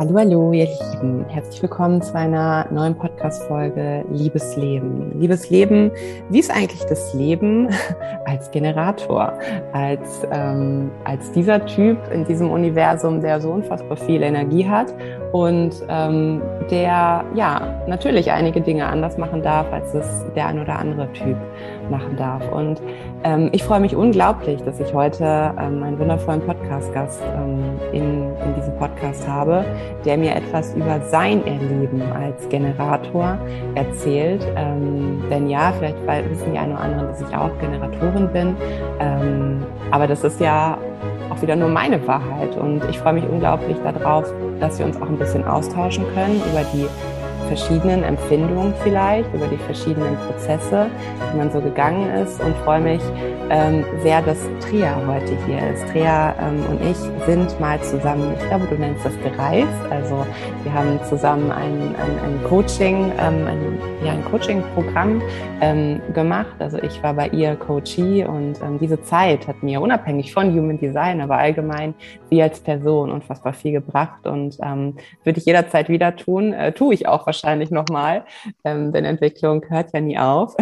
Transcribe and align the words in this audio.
Hallo, 0.00 0.18
hallo, 0.18 0.52
ihr 0.54 0.66
Lieben. 0.66 1.26
Herzlich 1.28 1.60
willkommen 1.60 2.00
zu 2.00 2.14
einer 2.14 2.66
neuen 2.70 2.94
Podcast-Folge 2.96 4.06
Liebes 4.10 4.56
Leben. 4.56 5.20
Liebes 5.20 5.50
Leben, 5.50 5.90
wie 6.30 6.38
ist 6.38 6.50
eigentlich 6.50 6.82
das 6.86 7.12
Leben 7.12 7.68
als 8.24 8.50
Generator? 8.50 9.34
Als, 9.74 10.26
ähm, 10.32 10.90
als 11.04 11.30
dieser 11.32 11.66
Typ 11.66 11.98
in 12.14 12.24
diesem 12.24 12.50
Universum, 12.50 13.20
der 13.20 13.42
so 13.42 13.50
unfassbar 13.50 13.98
viel 13.98 14.22
Energie 14.22 14.66
hat 14.66 14.94
und 15.32 15.72
ähm, 15.90 16.40
der, 16.70 17.22
ja, 17.34 17.82
natürlich 17.86 18.32
einige 18.32 18.62
Dinge 18.62 18.86
anders 18.86 19.18
machen 19.18 19.42
darf, 19.42 19.70
als 19.70 19.92
es 19.92 20.24
der 20.34 20.46
ein 20.46 20.60
oder 20.60 20.78
andere 20.78 21.12
Typ 21.12 21.36
machen 21.90 22.16
darf. 22.16 22.42
Und 22.52 22.80
ähm, 23.24 23.50
ich 23.52 23.62
freue 23.64 23.80
mich 23.80 23.94
unglaublich, 23.94 24.62
dass 24.62 24.80
ich 24.80 24.94
heute 24.94 25.24
ähm, 25.58 25.82
einen 25.82 25.98
wundervollen 25.98 26.40
Podcast-Gast 26.40 27.20
ähm, 27.36 27.64
in, 27.92 28.30
in 28.44 28.54
diesem 28.56 28.76
Podcast 28.78 29.28
habe, 29.28 29.64
der 30.04 30.16
mir 30.16 30.34
etwas 30.34 30.74
über 30.74 31.00
sein 31.08 31.46
Erleben 31.46 32.02
als 32.12 32.48
Generator 32.48 33.38
erzählt. 33.74 34.46
Ähm, 34.56 35.22
denn 35.30 35.48
ja, 35.48 35.72
vielleicht 35.72 36.30
wissen 36.30 36.52
die 36.52 36.58
einen 36.58 36.72
oder 36.72 36.80
anderen, 36.80 37.08
dass 37.08 37.20
ich 37.20 37.36
auch 37.36 37.50
Generatorin 37.60 38.28
bin. 38.32 38.56
Ähm, 39.00 39.62
aber 39.90 40.06
das 40.06 40.24
ist 40.24 40.40
ja 40.40 40.78
auch 41.30 41.42
wieder 41.42 41.56
nur 41.56 41.68
meine 41.68 42.06
Wahrheit. 42.06 42.56
Und 42.56 42.82
ich 42.88 42.98
freue 42.98 43.14
mich 43.14 43.24
unglaublich 43.24 43.76
darauf, 43.82 44.32
dass 44.60 44.78
wir 44.78 44.86
uns 44.86 45.00
auch 45.00 45.08
ein 45.08 45.18
bisschen 45.18 45.44
austauschen 45.44 46.04
können 46.14 46.40
über 46.50 46.64
die 46.72 46.86
verschiedenen 47.50 48.04
Empfindungen 48.04 48.72
vielleicht, 48.84 49.34
über 49.34 49.48
die 49.48 49.56
verschiedenen 49.56 50.16
Prozesse, 50.18 50.86
die 51.32 51.36
man 51.36 51.50
so 51.50 51.60
gegangen 51.60 52.08
ist 52.22 52.40
und 52.40 52.56
freue 52.58 52.80
mich 52.80 53.02
ähm, 53.50 53.84
sehr, 54.04 54.22
dass 54.22 54.38
Tria 54.60 54.96
heute 55.08 55.36
hier 55.46 55.58
ist. 55.72 55.84
Tria 55.88 56.32
ähm, 56.40 56.64
und 56.70 56.80
ich 56.88 56.96
sind 57.26 57.58
mal 57.58 57.80
zusammen, 57.82 58.32
ich 58.38 58.48
glaube, 58.48 58.66
du 58.66 58.76
nennst 58.76 59.04
das 59.04 59.18
gereist. 59.20 59.66
Also 59.90 60.24
wir 60.62 60.72
haben 60.72 61.00
zusammen 61.08 61.50
ein, 61.50 61.96
ein, 61.96 62.18
ein 62.24 62.44
Coaching, 62.48 63.10
ähm, 63.18 63.46
ein, 63.48 63.78
ja, 64.04 64.12
ein 64.12 64.24
Coaching-Programm 64.26 65.20
ähm, 65.60 66.00
gemacht. 66.14 66.54
Also 66.60 66.78
ich 66.78 67.02
war 67.02 67.14
bei 67.14 67.28
ihr 67.30 67.56
Coachie 67.56 68.24
und 68.24 68.62
ähm, 68.62 68.78
diese 68.78 69.02
Zeit 69.02 69.48
hat 69.48 69.60
mir 69.64 69.80
unabhängig 69.80 70.32
von 70.32 70.54
Human 70.54 70.78
Design, 70.78 71.20
aber 71.20 71.38
allgemein 71.38 71.94
sie 72.30 72.40
als 72.40 72.60
Person 72.60 73.10
unfassbar 73.10 73.54
viel 73.54 73.72
gebracht 73.72 74.28
und 74.28 74.56
ähm, 74.62 74.94
würde 75.24 75.40
ich 75.40 75.46
jederzeit 75.46 75.88
wieder 75.88 76.14
tun. 76.14 76.52
Äh, 76.52 76.70
tue 76.70 76.94
ich 76.94 77.08
auch 77.08 77.26
wahrscheinlich 77.26 77.39
nochmal, 77.70 78.24
ähm, 78.64 78.92
denn 78.92 79.04
Entwicklung 79.04 79.64
hört 79.68 79.92
ja 79.92 80.00
nie 80.00 80.18
auf. 80.18 80.54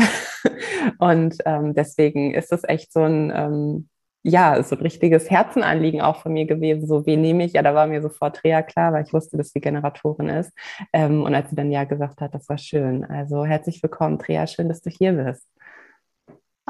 und 0.98 1.37
ähm, 1.45 1.75
deswegen 1.75 2.34
ist 2.34 2.53
es 2.53 2.65
echt 2.65 2.93
so 2.93 3.01
ein, 3.01 3.33
ähm, 3.34 3.89
ja, 4.23 4.62
so 4.62 4.77
ein 4.77 4.83
richtiges 4.83 5.31
Herzenanliegen 5.31 6.01
auch 6.01 6.17
von 6.23 6.33
mir 6.33 6.47
gewesen. 6.47 6.87
So, 6.87 7.06
wen 7.06 7.21
nehme 7.21 7.45
ich? 7.45 7.53
Ja, 7.53 7.62
da 7.62 7.75
war 7.75 7.87
mir 7.87 8.03
sofort 8.03 8.43
Rea 8.45 8.62
klar, 8.62 8.93
weil 8.93 9.05
ich 9.05 9.12
wusste, 9.12 9.37
dass 9.37 9.51
sie 9.51 9.61
Generatorin 9.61 10.29
ist. 10.29 10.53
Ähm, 10.93 11.23
und 11.23 11.34
als 11.34 11.51
sie 11.51 11.56
dann 11.56 11.71
Ja 11.71 11.84
gesagt 11.84 12.21
hat, 12.21 12.34
das 12.34 12.49
war 12.49 12.59
schön. 12.59 13.05
Also 13.05 13.45
herzlich 13.45 13.83
willkommen, 13.83 14.19
Trea. 14.19 14.47
Schön, 14.47 14.69
dass 14.69 14.83
du 14.83 14.91
hier 14.91 15.12
bist. 15.12 15.47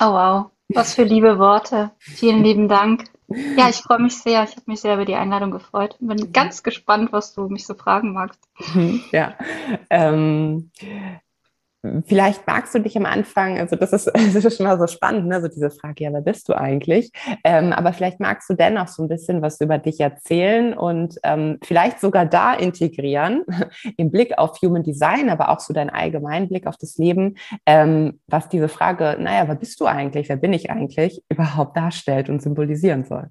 Oh, 0.00 0.12
wow. 0.12 0.46
Was 0.68 0.94
für 0.94 1.04
liebe 1.04 1.38
Worte. 1.38 1.90
Vielen 1.98 2.44
lieben 2.44 2.68
Dank. 2.68 3.04
Ja, 3.28 3.68
ich 3.68 3.76
freue 3.76 3.98
mich 3.98 4.16
sehr. 4.16 4.42
Ich 4.44 4.52
habe 4.52 4.62
mich 4.66 4.80
sehr 4.80 4.94
über 4.94 5.04
die 5.04 5.14
Einladung 5.14 5.50
gefreut. 5.50 5.96
Bin 6.00 6.32
ganz 6.32 6.62
gespannt, 6.62 7.12
was 7.12 7.34
du 7.34 7.48
mich 7.48 7.66
so 7.66 7.74
fragen 7.74 8.12
magst. 8.12 8.40
Ja. 9.12 9.36
Ähm, 9.90 10.70
Vielleicht 12.06 12.46
magst 12.46 12.74
du 12.74 12.80
dich 12.80 12.96
am 12.96 13.06
Anfang, 13.06 13.58
also 13.58 13.76
das 13.76 13.92
ist, 13.92 14.06
das 14.14 14.34
ist 14.34 14.56
schon 14.56 14.66
mal 14.66 14.78
so 14.78 14.86
spannend, 14.86 15.26
ne? 15.26 15.40
so 15.40 15.48
diese 15.48 15.70
Frage, 15.70 16.04
ja, 16.04 16.12
wer 16.12 16.20
bist 16.20 16.48
du 16.48 16.54
eigentlich? 16.54 17.12
Ähm, 17.44 17.72
aber 17.72 17.92
vielleicht 17.92 18.20
magst 18.20 18.48
du 18.50 18.54
dennoch 18.54 18.88
so 18.88 19.02
ein 19.02 19.08
bisschen 19.08 19.42
was 19.42 19.60
über 19.60 19.78
dich 19.78 20.00
erzählen 20.00 20.74
und 20.74 21.18
ähm, 21.22 21.58
vielleicht 21.62 22.00
sogar 22.00 22.26
da 22.26 22.54
integrieren, 22.54 23.44
im 23.96 24.10
Blick 24.10 24.38
auf 24.38 24.60
Human 24.62 24.82
Design, 24.82 25.30
aber 25.30 25.50
auch 25.50 25.60
so 25.60 25.72
deinen 25.72 25.90
allgemeinen 25.90 26.48
Blick 26.48 26.66
auf 26.66 26.76
das 26.76 26.96
Leben, 26.96 27.36
ähm, 27.66 28.20
was 28.26 28.48
diese 28.48 28.68
Frage, 28.68 29.16
naja, 29.18 29.48
wer 29.48 29.56
bist 29.56 29.80
du 29.80 29.86
eigentlich, 29.86 30.28
wer 30.28 30.36
bin 30.36 30.52
ich 30.52 30.70
eigentlich, 30.70 31.22
überhaupt 31.28 31.76
darstellt 31.76 32.28
und 32.28 32.42
symbolisieren 32.42 33.04
soll. 33.04 33.30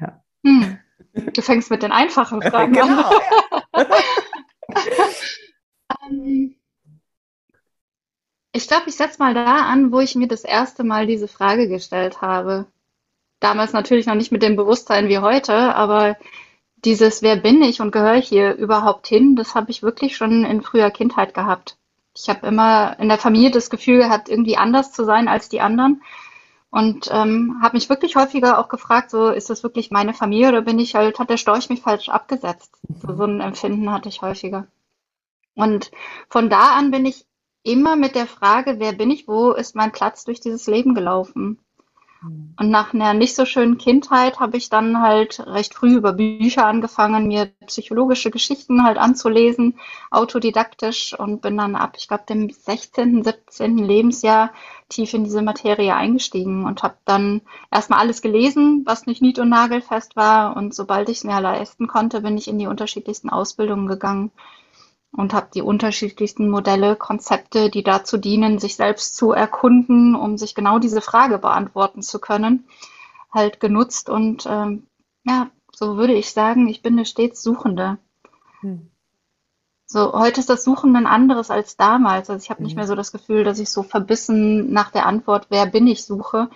Ja. 0.00 0.22
Hm. 0.44 0.78
Du 1.12 1.42
fängst 1.42 1.70
mit 1.70 1.82
den 1.82 1.92
einfachen 1.92 2.40
Fragen 2.40 2.72
genau, 2.72 3.10
an. 5.88 6.39
Ich 8.60 8.68
glaube, 8.68 8.90
ich 8.90 8.96
setze 8.96 9.18
mal 9.20 9.32
da 9.32 9.62
an, 9.64 9.90
wo 9.90 10.00
ich 10.00 10.16
mir 10.16 10.28
das 10.28 10.44
erste 10.44 10.84
Mal 10.84 11.06
diese 11.06 11.28
Frage 11.28 11.66
gestellt 11.66 12.20
habe. 12.20 12.66
Damals 13.40 13.72
natürlich 13.72 14.04
noch 14.04 14.14
nicht 14.14 14.32
mit 14.32 14.42
dem 14.42 14.54
Bewusstsein 14.54 15.08
wie 15.08 15.18
heute, 15.18 15.74
aber 15.74 16.18
dieses 16.84 17.22
Wer 17.22 17.36
bin 17.36 17.62
ich 17.62 17.80
und 17.80 17.90
gehöre 17.90 18.16
ich 18.16 18.28
hier 18.28 18.54
überhaupt 18.54 19.06
hin, 19.06 19.34
das 19.34 19.54
habe 19.54 19.70
ich 19.70 19.82
wirklich 19.82 20.14
schon 20.14 20.44
in 20.44 20.60
früher 20.60 20.90
Kindheit 20.90 21.32
gehabt. 21.32 21.78
Ich 22.14 22.28
habe 22.28 22.46
immer 22.46 22.98
in 22.98 23.08
der 23.08 23.16
Familie 23.16 23.50
das 23.50 23.70
Gefühl 23.70 23.96
gehabt, 23.96 24.28
irgendwie 24.28 24.58
anders 24.58 24.92
zu 24.92 25.06
sein 25.06 25.26
als 25.26 25.48
die 25.48 25.62
anderen. 25.62 26.02
Und 26.68 27.08
ähm, 27.10 27.60
habe 27.62 27.78
mich 27.78 27.88
wirklich 27.88 28.14
häufiger 28.16 28.58
auch 28.58 28.68
gefragt, 28.68 29.10
so 29.10 29.30
ist 29.30 29.48
das 29.48 29.62
wirklich 29.62 29.90
meine 29.90 30.12
Familie 30.12 30.48
oder 30.48 30.60
bin 30.60 30.78
ich 30.78 30.94
halt, 30.94 31.18
hat 31.18 31.30
der 31.30 31.38
Storch 31.38 31.70
mich 31.70 31.80
falsch 31.80 32.10
abgesetzt? 32.10 32.76
So, 33.00 33.16
so 33.16 33.24
ein 33.24 33.40
Empfinden 33.40 33.90
hatte 33.90 34.10
ich 34.10 34.20
häufiger. 34.20 34.66
Und 35.54 35.90
von 36.28 36.50
da 36.50 36.74
an 36.74 36.90
bin 36.90 37.06
ich 37.06 37.24
immer 37.62 37.96
mit 37.96 38.14
der 38.14 38.26
Frage, 38.26 38.76
wer 38.78 38.92
bin 38.92 39.10
ich, 39.10 39.28
wo 39.28 39.52
ist 39.52 39.74
mein 39.74 39.92
Platz 39.92 40.24
durch 40.24 40.40
dieses 40.40 40.66
Leben 40.66 40.94
gelaufen. 40.94 41.58
Mhm. 42.22 42.54
Und 42.58 42.70
nach 42.70 42.92
einer 42.94 43.14
nicht 43.14 43.34
so 43.34 43.44
schönen 43.44 43.78
Kindheit 43.78 44.40
habe 44.40 44.56
ich 44.56 44.68
dann 44.68 45.00
halt 45.00 45.40
recht 45.40 45.74
früh 45.74 45.94
über 45.94 46.12
Bücher 46.12 46.66
angefangen, 46.66 47.28
mir 47.28 47.46
psychologische 47.66 48.30
Geschichten 48.30 48.84
halt 48.84 48.98
anzulesen, 48.98 49.78
autodidaktisch 50.10 51.18
und 51.18 51.40
bin 51.40 51.56
dann 51.56 51.76
ab, 51.76 51.94
ich 51.98 52.08
glaube, 52.08 52.24
dem 52.28 52.50
16., 52.50 53.24
17. 53.24 53.78
Lebensjahr 53.78 54.52
tief 54.88 55.14
in 55.14 55.24
diese 55.24 55.42
Materie 55.42 55.94
eingestiegen 55.94 56.64
und 56.64 56.82
habe 56.82 56.96
dann 57.04 57.42
erstmal 57.70 58.00
alles 58.00 58.22
gelesen, 58.22 58.82
was 58.86 59.06
nicht 59.06 59.22
nied- 59.22 59.38
und 59.38 59.48
nagelfest 59.48 60.16
war. 60.16 60.56
Und 60.56 60.74
sobald 60.74 61.08
ich 61.08 61.18
es 61.18 61.24
mir 61.24 61.40
leisten 61.40 61.86
konnte, 61.86 62.22
bin 62.22 62.36
ich 62.36 62.48
in 62.48 62.58
die 62.58 62.66
unterschiedlichsten 62.66 63.30
Ausbildungen 63.30 63.86
gegangen 63.86 64.32
und 65.12 65.34
habe 65.34 65.48
die 65.54 65.62
unterschiedlichsten 65.62 66.48
Modelle, 66.48 66.96
Konzepte, 66.96 67.70
die 67.70 67.82
dazu 67.82 68.16
dienen, 68.16 68.58
sich 68.58 68.76
selbst 68.76 69.16
zu 69.16 69.32
erkunden, 69.32 70.14
um 70.14 70.38
sich 70.38 70.54
genau 70.54 70.78
diese 70.78 71.00
Frage 71.00 71.38
beantworten 71.38 72.02
zu 72.02 72.20
können, 72.20 72.68
halt 73.32 73.60
genutzt. 73.60 74.08
Und 74.08 74.46
ähm, 74.48 74.86
ja, 75.24 75.50
so 75.72 75.96
würde 75.96 76.14
ich 76.14 76.32
sagen, 76.32 76.68
ich 76.68 76.82
bin 76.82 76.94
eine 76.94 77.06
stets 77.06 77.42
Suchende. 77.42 77.98
Hm. 78.60 78.90
So, 79.86 80.12
heute 80.12 80.38
ist 80.38 80.48
das 80.48 80.62
Suchen 80.62 80.94
ein 80.94 81.06
anderes 81.06 81.50
als 81.50 81.76
damals. 81.76 82.30
Also 82.30 82.44
ich 82.44 82.50
habe 82.50 82.62
nicht 82.62 82.76
mehr 82.76 82.86
so 82.86 82.94
das 82.94 83.10
Gefühl, 83.10 83.42
dass 83.42 83.58
ich 83.58 83.70
so 83.70 83.82
verbissen 83.82 84.72
nach 84.72 84.92
der 84.92 85.06
Antwort, 85.06 85.46
wer 85.50 85.66
bin 85.66 85.88
ich, 85.88 86.04
suche, 86.04 86.48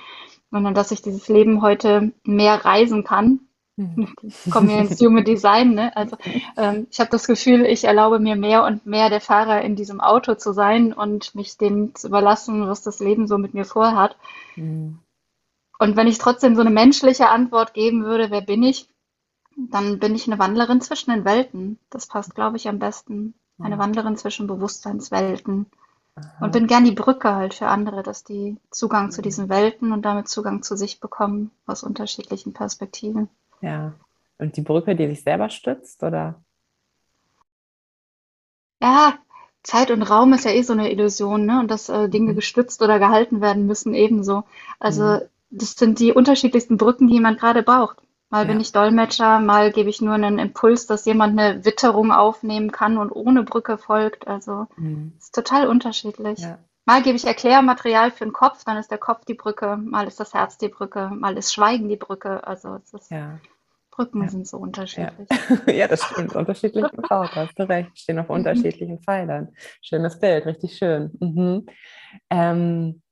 sondern 0.53 0.75
dass 0.75 0.93
ich 0.93 1.03
dieses 1.03 1.29
Leben 1.29 1.61
heute 1.61 2.13
mehr 2.23 2.65
reisen 2.65 3.03
kann 3.03 3.27
Mhm. 3.31 3.54
Kommen 4.51 4.69
wir 4.69 4.79
ins 4.79 5.01
Human 5.01 5.25
Design. 5.25 5.75
Ne? 5.75 5.97
Also 5.97 6.17
ähm, 6.57 6.87
ich 6.91 7.01
habe 7.01 7.11
das 7.11 7.27
Gefühl, 7.27 7.67
ich 7.67 7.85
erlaube 7.85 8.21
mir 8.21 8.37
mehr 8.37 8.65
und 8.65 8.87
mehr 8.87 9.11
der 9.11 9.21
Fahrer 9.21 9.63
in 9.63 9.75
diesem 9.75 10.01
Auto 10.01 10.35
zu 10.35 10.53
sein 10.53 10.93
und 10.93 11.35
mich 11.35 11.59
dem 11.59 11.95
zu 11.95 12.09
überlassen, 12.09 12.69
was 12.69 12.83
das 12.83 13.01
Leben 13.01 13.27
so 13.27 13.37
mit 13.37 13.55
mir 13.55 13.65
vorhat. 13.65 14.17
Mhm. 14.55 14.99
Und 15.79 15.97
wenn 15.97 16.07
ich 16.07 16.19
trotzdem 16.19 16.55
so 16.55 16.61
eine 16.61 16.71
menschliche 16.71 17.29
Antwort 17.29 17.75
geben 17.75 18.05
würde, 18.05 18.31
wer 18.31 18.43
bin 18.43 18.63
ich, 18.63 18.89
dann 19.57 19.99
bin 19.99 20.15
ich 20.15 20.27
eine 20.27 20.39
Wandlerin 20.39 20.81
zwischen 20.81 21.11
den 21.11 21.25
Welten. 21.25 21.79
Das 21.91 22.07
passt, 22.07 22.35
glaube 22.35 22.57
ich, 22.57 22.69
am 22.69 22.79
besten. 22.79 23.35
Eine 23.59 23.79
Wandlerin 23.79 24.17
zwischen 24.17 24.47
Bewusstseinswelten. 24.47 25.67
Aha. 26.17 26.45
Und 26.45 26.53
bin 26.53 26.67
gern 26.67 26.85
die 26.85 26.93
Brücke 26.93 27.35
halt 27.35 27.55
für 27.55 27.67
andere, 27.67 28.03
dass 28.03 28.25
die 28.25 28.57
Zugang 28.71 29.11
zu 29.11 29.21
diesen 29.21 29.49
Welten 29.49 29.93
und 29.93 30.03
damit 30.03 30.29
Zugang 30.29 30.63
zu 30.63 30.77
sich 30.77 31.01
bekommen 31.01 31.51
aus 31.67 31.83
unterschiedlichen 31.83 32.53
Perspektiven. 32.53 33.29
Ja. 33.65 33.95
Und 34.39 34.57
die 34.57 34.63
Brücke, 34.63 34.95
die 34.95 35.09
sich 35.09 35.23
selber 35.23 35.49
stützt, 35.49 36.03
oder? 36.03 36.43
Ja, 38.83 39.15
Zeit 39.63 39.91
und 39.91 40.03
Raum 40.03 40.35
ist 40.35 40.45
ja 40.45 40.51
eh 40.51 40.63
so 40.63 40.75
eine 40.75 40.93
Illusion, 40.93 41.47
ne? 41.47 41.61
Und 41.61 41.71
dass 41.71 41.89
äh, 41.89 42.09
Dinge 42.09 42.33
mhm. 42.33 42.37
gestützt 42.37 42.83
oder 42.83 42.99
gehalten 42.99 43.41
werden 43.41 43.67
müssen, 43.67 43.95
ebenso. 43.95 44.45
Also 44.79 45.05
mhm. 45.05 45.21
das 45.51 45.73
sind 45.73 45.99
die 45.99 46.13
unterschiedlichsten 46.13 46.77
Brücken, 46.77 47.09
die 47.09 47.21
man 47.21 47.37
gerade 47.37 47.63
braucht. 47.63 47.99
Mal 48.29 48.43
ja. 48.43 48.53
bin 48.53 48.61
ich 48.61 48.73
Dolmetscher, 48.73 49.39
mal 49.39 49.73
gebe 49.73 49.89
ich 49.89 50.03
nur 50.03 50.15
einen 50.15 50.39
Impuls, 50.39 50.87
dass 50.87 51.07
jemand 51.07 51.39
eine 51.39 51.65
Witterung 51.65 52.13
aufnehmen 52.13 52.73
kann 52.73 52.99
und 52.99 53.11
ohne 53.11 53.45
Brücke 53.45 53.79
folgt. 53.79 54.27
Also 54.27 54.67
mhm. 54.77 55.15
ist 55.19 55.35
total 55.35 55.67
unterschiedlich. 55.69 56.41
Ja. 56.41 56.59
Mal 56.85 57.03
gebe 57.03 57.17
ich 57.17 57.27
Erklärmaterial 57.27 58.11
für 58.11 58.25
den 58.25 58.35
Kopf, 58.35 58.65
dann 58.65 58.77
ist 58.77 58.91
der 58.91 58.99
Kopf 58.99 59.25
die 59.25 59.35
Brücke, 59.35 59.79
mal 59.79 60.07
ist 60.07 60.21
das 60.21 60.35
Herz 60.35 60.59
die 60.59 60.69
Brücke, 60.69 61.11
mal 61.15 61.39
ist 61.39 61.55
Schweigen 61.55 61.89
die 61.89 61.97
Brücke. 61.97 62.47
Also 62.47 62.75
es 62.83 62.93
ist 62.93 63.11
ja. 63.11 63.39
Brücken 63.95 64.23
ja. 64.23 64.29
sind 64.29 64.47
so 64.47 64.59
unterschiedlich. 64.59 65.29
Ja, 65.67 65.73
ja 65.73 65.89
das 65.89 66.03
stimmt. 66.03 66.35
Unterschiedlich 66.35 66.91
gebaut, 66.91 67.31
hast 67.35 67.59
du 67.59 67.69
recht. 67.69 67.97
Stehen 67.99 68.19
auf 68.19 68.29
mhm. 68.29 68.37
unterschiedlichen 68.37 69.01
Pfeilern. 69.01 69.49
Schönes 69.83 70.19
Bild, 70.19 70.47
richtig 70.47 70.77
schön. 70.77 71.13
Mhm. 71.21 71.67
Ähm, 72.31 73.03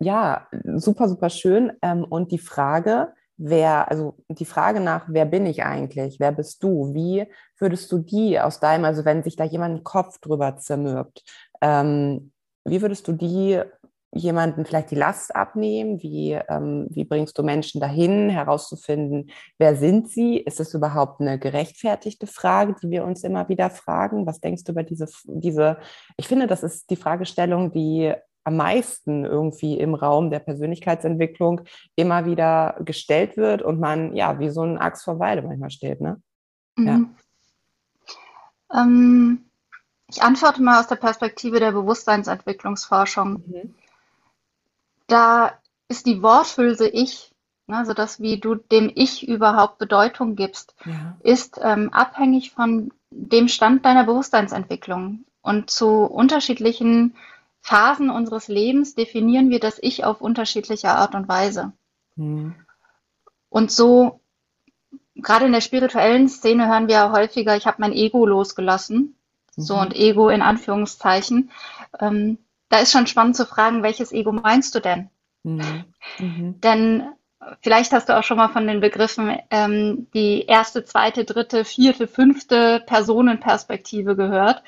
ja, 0.00 0.48
super, 0.76 1.08
super 1.08 1.30
schön. 1.30 1.72
Ähm, 1.82 2.04
und 2.04 2.32
die 2.32 2.38
Frage, 2.38 3.12
wer, 3.36 3.90
also 3.90 4.16
die 4.28 4.44
Frage 4.44 4.80
nach, 4.80 5.06
wer 5.08 5.26
bin 5.26 5.46
ich 5.46 5.62
eigentlich, 5.62 6.18
wer 6.18 6.32
bist 6.32 6.62
du, 6.62 6.92
wie 6.94 7.26
würdest 7.58 7.90
du 7.92 7.98
die 7.98 8.40
aus 8.40 8.60
deinem, 8.60 8.84
also 8.84 9.04
wenn 9.04 9.22
sich 9.22 9.36
da 9.36 9.44
jemand 9.44 9.78
den 9.78 9.84
Kopf 9.84 10.18
drüber 10.18 10.56
zermürbt, 10.56 11.22
ähm, 11.60 12.32
wie 12.64 12.82
würdest 12.82 13.08
du 13.08 13.12
die 13.12 13.60
jemanden 14.12 14.64
vielleicht 14.64 14.90
die 14.90 14.96
Last 14.96 15.34
abnehmen? 15.34 16.02
Wie, 16.02 16.32
ähm, 16.32 16.86
wie 16.90 17.04
bringst 17.04 17.38
du 17.38 17.42
Menschen 17.42 17.80
dahin, 17.80 18.28
herauszufinden, 18.28 19.30
wer 19.58 19.76
sind 19.76 20.08
sie? 20.10 20.38
Ist 20.38 20.60
es 20.60 20.74
überhaupt 20.74 21.20
eine 21.20 21.38
gerechtfertigte 21.38 22.26
Frage, 22.26 22.74
die 22.82 22.90
wir 22.90 23.04
uns 23.04 23.24
immer 23.24 23.48
wieder 23.48 23.70
fragen? 23.70 24.26
Was 24.26 24.40
denkst 24.40 24.64
du 24.64 24.72
über 24.72 24.82
diese, 24.82 25.06
diese, 25.24 25.78
ich 26.16 26.28
finde, 26.28 26.46
das 26.46 26.62
ist 26.62 26.90
die 26.90 26.96
Fragestellung, 26.96 27.72
die 27.72 28.12
am 28.44 28.56
meisten 28.56 29.24
irgendwie 29.24 29.78
im 29.78 29.94
Raum 29.94 30.30
der 30.30 30.38
Persönlichkeitsentwicklung 30.38 31.60
immer 31.94 32.24
wieder 32.24 32.76
gestellt 32.84 33.36
wird 33.36 33.62
und 33.62 33.78
man 33.78 34.16
ja 34.16 34.38
wie 34.38 34.48
so 34.48 34.62
ein 34.62 34.78
Axt 34.78 35.04
vor 35.04 35.18
Weide 35.18 35.42
manchmal 35.42 35.70
steht, 35.70 36.00
ne? 36.00 36.20
Mhm. 36.76 36.86
Ja. 36.86 38.82
Ähm, 38.82 39.50
ich 40.08 40.22
antworte 40.22 40.62
mal 40.62 40.80
aus 40.80 40.88
der 40.88 40.96
Perspektive 40.96 41.60
der 41.60 41.72
Bewusstseinsentwicklungsforschung. 41.72 43.44
Mhm. 43.46 43.74
Da 45.10 45.58
ist 45.88 46.06
die 46.06 46.22
Worthülse 46.22 46.88
Ich, 46.88 47.32
also 47.66 47.94
das, 47.94 48.20
wie 48.20 48.38
du 48.38 48.54
dem 48.54 48.90
Ich 48.94 49.26
überhaupt 49.26 49.78
Bedeutung 49.78 50.36
gibst, 50.36 50.74
ja. 50.84 51.16
ist 51.20 51.58
ähm, 51.60 51.92
abhängig 51.92 52.52
von 52.52 52.92
dem 53.10 53.48
Stand 53.48 53.84
deiner 53.84 54.04
Bewusstseinsentwicklung. 54.04 55.24
Und 55.42 55.68
zu 55.68 55.88
unterschiedlichen 56.04 57.16
Phasen 57.60 58.08
unseres 58.08 58.46
Lebens 58.46 58.94
definieren 58.94 59.50
wir 59.50 59.58
das 59.58 59.78
Ich 59.82 60.04
auf 60.04 60.20
unterschiedliche 60.20 60.90
Art 60.90 61.16
und 61.16 61.28
Weise. 61.28 61.72
Mhm. 62.14 62.54
Und 63.48 63.72
so, 63.72 64.20
gerade 65.16 65.46
in 65.46 65.52
der 65.52 65.60
spirituellen 65.60 66.28
Szene 66.28 66.68
hören 66.68 66.86
wir 66.86 66.94
ja 66.94 67.12
häufiger, 67.12 67.56
ich 67.56 67.66
habe 67.66 67.78
mein 67.80 67.92
Ego 67.92 68.26
losgelassen. 68.26 69.16
Mhm. 69.56 69.62
So 69.62 69.74
und 69.76 69.96
Ego 69.96 70.28
in 70.28 70.42
Anführungszeichen. 70.42 71.50
Ähm, 71.98 72.38
da 72.70 72.78
ist 72.78 72.92
schon 72.92 73.06
spannend 73.06 73.36
zu 73.36 73.44
fragen, 73.44 73.82
welches 73.82 74.12
Ego 74.12 74.32
meinst 74.32 74.74
du 74.74 74.80
denn? 74.80 75.10
Mhm. 75.42 75.84
Mhm. 76.18 76.60
Denn 76.60 77.08
vielleicht 77.60 77.92
hast 77.92 78.08
du 78.08 78.18
auch 78.18 78.22
schon 78.22 78.38
mal 78.38 78.48
von 78.48 78.66
den 78.66 78.80
Begriffen 78.80 79.36
ähm, 79.50 80.06
die 80.14 80.46
erste, 80.46 80.84
zweite, 80.84 81.24
dritte, 81.24 81.64
vierte, 81.64 82.06
fünfte 82.06 82.82
Personenperspektive 82.86 84.16
gehört. 84.16 84.62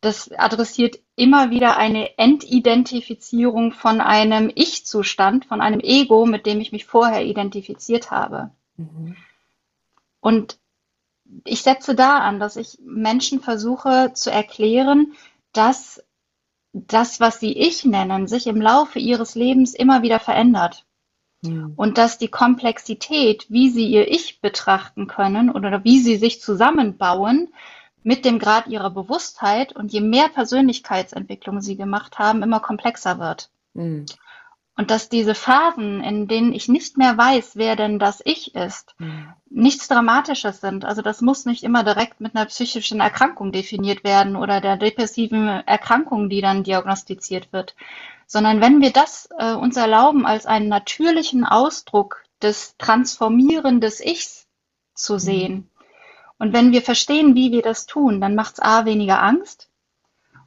Das 0.00 0.32
adressiert 0.32 0.98
immer 1.14 1.50
wieder 1.50 1.76
eine 1.76 2.18
Entidentifizierung 2.18 3.72
von 3.72 4.00
einem 4.00 4.50
Ich-Zustand, 4.52 5.44
von 5.44 5.60
einem 5.60 5.80
Ego, 5.80 6.26
mit 6.26 6.46
dem 6.46 6.60
ich 6.60 6.72
mich 6.72 6.86
vorher 6.86 7.24
identifiziert 7.24 8.10
habe. 8.10 8.50
Mhm. 8.76 9.16
Und 10.20 10.58
ich 11.44 11.62
setze 11.62 11.94
da 11.94 12.18
an, 12.18 12.40
dass 12.40 12.56
ich 12.56 12.78
Menschen 12.84 13.40
versuche 13.40 14.12
zu 14.14 14.30
erklären, 14.30 15.12
dass 15.52 16.02
das, 16.72 17.20
was 17.20 17.40
sie 17.40 17.52
Ich 17.52 17.84
nennen, 17.84 18.26
sich 18.26 18.46
im 18.46 18.60
Laufe 18.60 18.98
ihres 18.98 19.34
Lebens 19.34 19.74
immer 19.74 20.02
wieder 20.02 20.18
verändert. 20.18 20.86
Mhm. 21.42 21.74
Und 21.76 21.98
dass 21.98 22.18
die 22.18 22.28
Komplexität, 22.28 23.46
wie 23.50 23.68
sie 23.68 23.86
ihr 23.86 24.10
Ich 24.10 24.40
betrachten 24.40 25.06
können 25.06 25.50
oder 25.50 25.84
wie 25.84 25.98
sie 25.98 26.16
sich 26.16 26.40
zusammenbauen, 26.40 27.52
mit 28.02 28.24
dem 28.24 28.38
Grad 28.38 28.66
ihrer 28.66 28.90
Bewusstheit 28.90 29.74
und 29.74 29.92
je 29.92 30.00
mehr 30.00 30.28
Persönlichkeitsentwicklung 30.28 31.60
sie 31.60 31.76
gemacht 31.76 32.18
haben, 32.18 32.42
immer 32.42 32.60
komplexer 32.60 33.18
wird. 33.18 33.50
Mhm. 33.74 34.06
Und 34.74 34.90
dass 34.90 35.10
diese 35.10 35.34
Phasen, 35.34 36.02
in 36.02 36.28
denen 36.28 36.54
ich 36.54 36.66
nicht 36.66 36.96
mehr 36.96 37.18
weiß, 37.18 37.56
wer 37.56 37.76
denn 37.76 37.98
das 37.98 38.22
Ich 38.24 38.54
ist, 38.54 38.94
mhm. 38.98 39.34
nichts 39.50 39.86
Dramatisches 39.86 40.62
sind. 40.62 40.86
Also 40.86 41.02
das 41.02 41.20
muss 41.20 41.44
nicht 41.44 41.62
immer 41.62 41.84
direkt 41.84 42.20
mit 42.20 42.34
einer 42.34 42.46
psychischen 42.46 43.00
Erkrankung 43.00 43.52
definiert 43.52 44.02
werden 44.02 44.34
oder 44.34 44.62
der 44.62 44.78
depressiven 44.78 45.46
Erkrankung, 45.46 46.30
die 46.30 46.40
dann 46.40 46.64
diagnostiziert 46.64 47.52
wird, 47.52 47.76
sondern 48.26 48.62
wenn 48.62 48.80
wir 48.80 48.92
das 48.92 49.28
äh, 49.38 49.52
uns 49.52 49.76
erlauben, 49.76 50.24
als 50.24 50.46
einen 50.46 50.68
natürlichen 50.68 51.44
Ausdruck 51.44 52.24
des 52.40 52.76
Transformieren 52.78 53.82
des 53.82 54.00
Ichs 54.00 54.46
zu 54.94 55.14
mhm. 55.14 55.18
sehen, 55.18 55.68
und 56.38 56.52
wenn 56.52 56.72
wir 56.72 56.82
verstehen, 56.82 57.36
wie 57.36 57.52
wir 57.52 57.62
das 57.62 57.86
tun, 57.86 58.20
dann 58.20 58.34
macht 58.34 58.54
es 58.54 58.60
A 58.60 58.84
weniger 58.84 59.22
Angst 59.22 59.68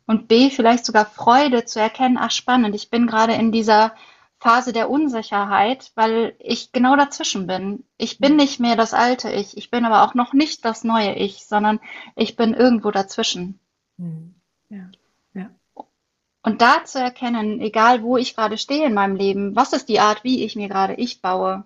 und 0.05 0.27
B 0.27 0.49
vielleicht 0.49 0.85
sogar 0.85 1.05
Freude 1.05 1.63
zu 1.63 1.79
erkennen, 1.79 2.17
ach 2.19 2.31
spannend, 2.31 2.75
ich 2.75 2.89
bin 2.89 3.07
gerade 3.07 3.31
in 3.33 3.53
dieser 3.53 3.95
Phase 4.39 4.73
der 4.73 4.89
Unsicherheit, 4.89 5.91
weil 5.95 6.35
ich 6.39 6.71
genau 6.71 6.95
dazwischen 6.95 7.47
bin. 7.47 7.83
Ich 7.97 8.19
bin 8.19 8.33
mhm. 8.33 8.37
nicht 8.37 8.59
mehr 8.59 8.75
das 8.75 8.93
alte 8.93 9.31
Ich, 9.31 9.57
ich 9.57 9.71
bin 9.71 9.85
aber 9.85 10.03
auch 10.03 10.13
noch 10.13 10.33
nicht 10.33 10.65
das 10.65 10.83
neue 10.83 11.15
Ich, 11.15 11.45
sondern 11.45 11.79
ich 12.15 12.35
bin 12.35 12.53
irgendwo 12.53 12.91
dazwischen. 12.91 13.59
Mhm. 13.97 14.35
Ja. 14.69 14.89
Ja. 15.33 15.49
Und 16.43 16.61
da 16.61 16.83
zu 16.83 16.99
erkennen, 16.99 17.59
egal 17.61 18.03
wo 18.03 18.17
ich 18.17 18.35
gerade 18.35 18.57
stehe 18.57 18.85
in 18.85 18.93
meinem 18.93 19.15
Leben, 19.15 19.55
was 19.55 19.73
ist 19.73 19.89
die 19.89 19.99
Art, 19.99 20.23
wie 20.23 20.43
ich 20.43 20.55
mir 20.55 20.67
gerade 20.67 20.95
Ich 20.95 21.21
baue, 21.21 21.65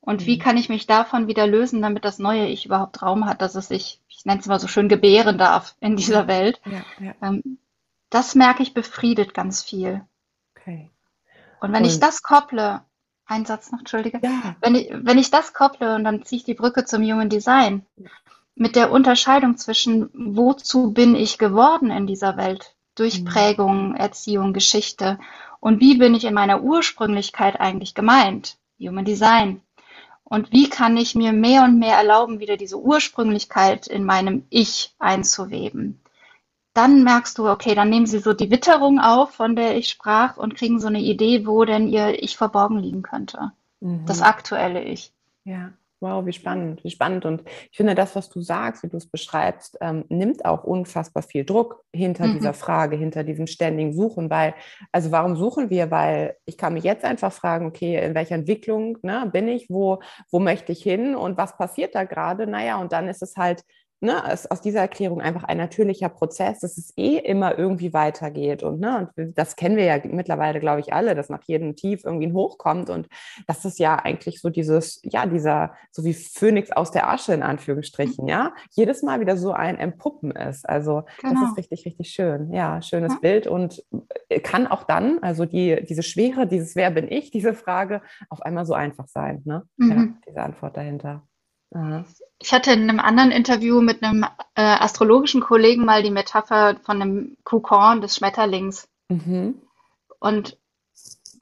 und 0.00 0.26
wie 0.26 0.36
mhm. 0.36 0.40
kann 0.40 0.56
ich 0.56 0.68
mich 0.68 0.86
davon 0.86 1.28
wieder 1.28 1.46
lösen, 1.46 1.82
damit 1.82 2.04
das 2.04 2.18
neue 2.18 2.46
Ich 2.46 2.66
überhaupt 2.66 3.02
Raum 3.02 3.26
hat, 3.26 3.42
dass 3.42 3.54
es 3.54 3.68
sich, 3.68 4.00
ich 4.08 4.24
nenne 4.24 4.40
es 4.40 4.46
mal 4.46 4.58
so 4.58 4.66
schön, 4.66 4.88
gebären 4.88 5.36
darf 5.38 5.76
in 5.80 5.96
dieser 5.96 6.26
Welt. 6.26 6.60
Ja, 6.64 6.84
ja. 7.04 7.14
Ähm, 7.22 7.58
das 8.08 8.34
merke 8.34 8.62
ich 8.62 8.74
befriedet 8.74 9.34
ganz 9.34 9.62
viel. 9.62 10.02
Okay. 10.56 10.90
Und 11.60 11.72
wenn 11.72 11.82
und, 11.82 11.88
ich 11.88 12.00
das 12.00 12.22
kopple, 12.22 12.82
ein 13.26 13.46
Satz 13.46 13.70
noch, 13.70 13.80
Entschuldige, 13.80 14.20
ja. 14.22 14.56
wenn, 14.60 14.74
ich, 14.74 14.90
wenn 14.92 15.18
ich 15.18 15.30
das 15.30 15.52
kopple 15.52 15.94
und 15.94 16.04
dann 16.04 16.24
ziehe 16.24 16.38
ich 16.38 16.44
die 16.44 16.54
Brücke 16.54 16.84
zum 16.84 17.02
jungen 17.02 17.28
Design, 17.28 17.86
mit 18.54 18.76
der 18.76 18.90
Unterscheidung 18.90 19.56
zwischen, 19.56 20.10
wozu 20.12 20.92
bin 20.92 21.14
ich 21.14 21.38
geworden 21.38 21.90
in 21.90 22.06
dieser 22.06 22.36
Welt, 22.36 22.74
durch 22.94 23.20
mhm. 23.20 23.24
Prägung, 23.24 23.94
Erziehung, 23.94 24.52
Geschichte 24.52 25.18
und 25.60 25.80
wie 25.80 25.96
bin 25.96 26.14
ich 26.14 26.24
in 26.24 26.34
meiner 26.34 26.62
Ursprünglichkeit 26.62 27.60
eigentlich 27.60 27.94
gemeint, 27.94 28.58
Human 28.78 29.04
Design, 29.04 29.62
und 30.30 30.52
wie 30.52 30.68
kann 30.68 30.96
ich 30.96 31.16
mir 31.16 31.32
mehr 31.32 31.64
und 31.64 31.80
mehr 31.80 31.96
erlauben, 31.96 32.38
wieder 32.38 32.56
diese 32.56 32.80
Ursprünglichkeit 32.80 33.88
in 33.88 34.04
meinem 34.04 34.46
Ich 34.48 34.94
einzuweben? 35.00 35.99
Dann 36.80 37.04
merkst 37.04 37.36
du, 37.36 37.46
okay, 37.46 37.74
dann 37.74 37.90
nehmen 37.90 38.06
sie 38.06 38.20
so 38.20 38.32
die 38.32 38.50
Witterung 38.50 39.00
auf, 39.00 39.32
von 39.32 39.54
der 39.54 39.76
ich 39.76 39.90
sprach, 39.90 40.38
und 40.38 40.54
kriegen 40.54 40.80
so 40.80 40.86
eine 40.86 41.00
Idee, 41.00 41.46
wo 41.46 41.66
denn 41.66 41.86
ihr 41.86 42.22
Ich 42.22 42.38
verborgen 42.38 42.78
liegen 42.78 43.02
könnte. 43.02 43.52
Mhm. 43.80 44.06
Das 44.06 44.22
aktuelle 44.22 44.82
Ich. 44.82 45.12
Ja. 45.44 45.72
Wow, 46.02 46.24
wie 46.24 46.32
spannend, 46.32 46.82
wie 46.82 46.90
spannend. 46.90 47.26
Und 47.26 47.42
ich 47.70 47.76
finde, 47.76 47.94
das, 47.94 48.16
was 48.16 48.30
du 48.30 48.40
sagst, 48.40 48.82
wie 48.82 48.88
du 48.88 48.96
es 48.96 49.04
beschreibst, 49.04 49.76
ähm, 49.82 50.06
nimmt 50.08 50.46
auch 50.46 50.64
unfassbar 50.64 51.22
viel 51.22 51.44
Druck 51.44 51.84
hinter 51.92 52.26
mhm. 52.26 52.36
dieser 52.36 52.54
Frage, 52.54 52.96
hinter 52.96 53.24
diesem 53.24 53.46
ständigen 53.46 53.92
Suchen. 53.92 54.30
Weil, 54.30 54.54
also 54.90 55.12
warum 55.12 55.36
suchen 55.36 55.68
wir? 55.68 55.90
Weil 55.90 56.36
ich 56.46 56.56
kann 56.56 56.72
mich 56.72 56.84
jetzt 56.84 57.04
einfach 57.04 57.34
fragen, 57.34 57.66
okay, 57.66 58.02
in 58.02 58.14
welcher 58.14 58.36
Entwicklung 58.36 58.96
ne, 59.02 59.28
bin 59.30 59.48
ich, 59.48 59.68
wo, 59.68 60.00
wo 60.30 60.38
möchte 60.38 60.72
ich 60.72 60.82
hin 60.82 61.14
und 61.14 61.36
was 61.36 61.58
passiert 61.58 61.94
da 61.94 62.04
gerade? 62.04 62.46
Naja, 62.46 62.80
und 62.80 62.92
dann 62.92 63.06
ist 63.06 63.20
es 63.20 63.36
halt 63.36 63.62
ne, 64.00 64.22
ist 64.32 64.50
aus 64.50 64.60
dieser 64.60 64.80
Erklärung 64.80 65.20
einfach 65.20 65.44
ein 65.44 65.58
natürlicher 65.58 66.08
Prozess, 66.08 66.60
dass 66.60 66.78
es 66.78 66.92
eh 66.96 67.18
immer 67.18 67.58
irgendwie 67.58 67.92
weitergeht. 67.92 68.62
Und, 68.62 68.80
ne, 68.80 69.10
und 69.16 69.38
das 69.38 69.56
kennen 69.56 69.76
wir 69.76 69.84
ja 69.84 69.98
mittlerweile, 70.04 70.60
glaube 70.60 70.80
ich, 70.80 70.92
alle, 70.92 71.14
dass 71.14 71.28
nach 71.28 71.42
jedem 71.44 71.76
Tief 71.76 72.04
irgendwie 72.04 72.26
ein 72.26 72.34
Hoch 72.34 72.58
kommt. 72.58 72.90
Und 72.90 73.08
das 73.46 73.64
ist 73.64 73.78
ja 73.78 73.96
eigentlich 73.96 74.40
so 74.40 74.48
dieses, 74.48 75.00
ja, 75.04 75.26
dieser, 75.26 75.74
so 75.90 76.04
wie 76.04 76.14
Phönix 76.14 76.70
aus 76.70 76.90
der 76.90 77.08
Asche 77.08 77.34
in 77.34 77.42
Anführungsstrichen, 77.42 78.26
ja, 78.26 78.54
jedes 78.70 79.02
Mal 79.02 79.20
wieder 79.20 79.36
so 79.36 79.52
ein 79.52 79.78
Empuppen 79.78 80.30
ist. 80.30 80.68
Also 80.68 81.02
genau. 81.20 81.40
das 81.40 81.50
ist 81.50 81.58
richtig, 81.58 81.84
richtig 81.86 82.10
schön. 82.10 82.52
Ja, 82.52 82.80
schönes 82.82 83.12
ja. 83.14 83.18
Bild 83.20 83.46
und 83.46 83.82
äh, 84.28 84.40
kann 84.40 84.66
auch 84.66 84.84
dann, 84.84 85.18
also 85.22 85.44
die, 85.44 85.84
diese 85.88 86.02
Schwere, 86.02 86.46
dieses 86.46 86.74
Wer 86.74 86.90
bin 86.90 87.10
ich, 87.10 87.30
diese 87.30 87.54
Frage 87.54 88.00
auf 88.28 88.42
einmal 88.42 88.64
so 88.64 88.74
einfach 88.74 89.08
sein, 89.08 89.42
ne? 89.44 89.64
Mhm. 89.76 89.90
Ja, 89.90 90.08
diese 90.26 90.42
Antwort 90.42 90.76
dahinter. 90.76 91.22
Aha. 91.72 92.04
Ich 92.38 92.52
hatte 92.52 92.72
in 92.72 92.88
einem 92.88 93.00
anderen 93.00 93.30
Interview 93.30 93.80
mit 93.80 94.02
einem 94.02 94.24
äh, 94.54 94.62
astrologischen 94.62 95.42
Kollegen 95.42 95.84
mal 95.84 96.02
die 96.02 96.10
Metapher 96.10 96.76
von 96.82 97.02
einem 97.02 97.36
Kokon 97.44 98.00
des 98.00 98.16
Schmetterlings. 98.16 98.88
Mhm. 99.08 99.60
Und 100.18 100.56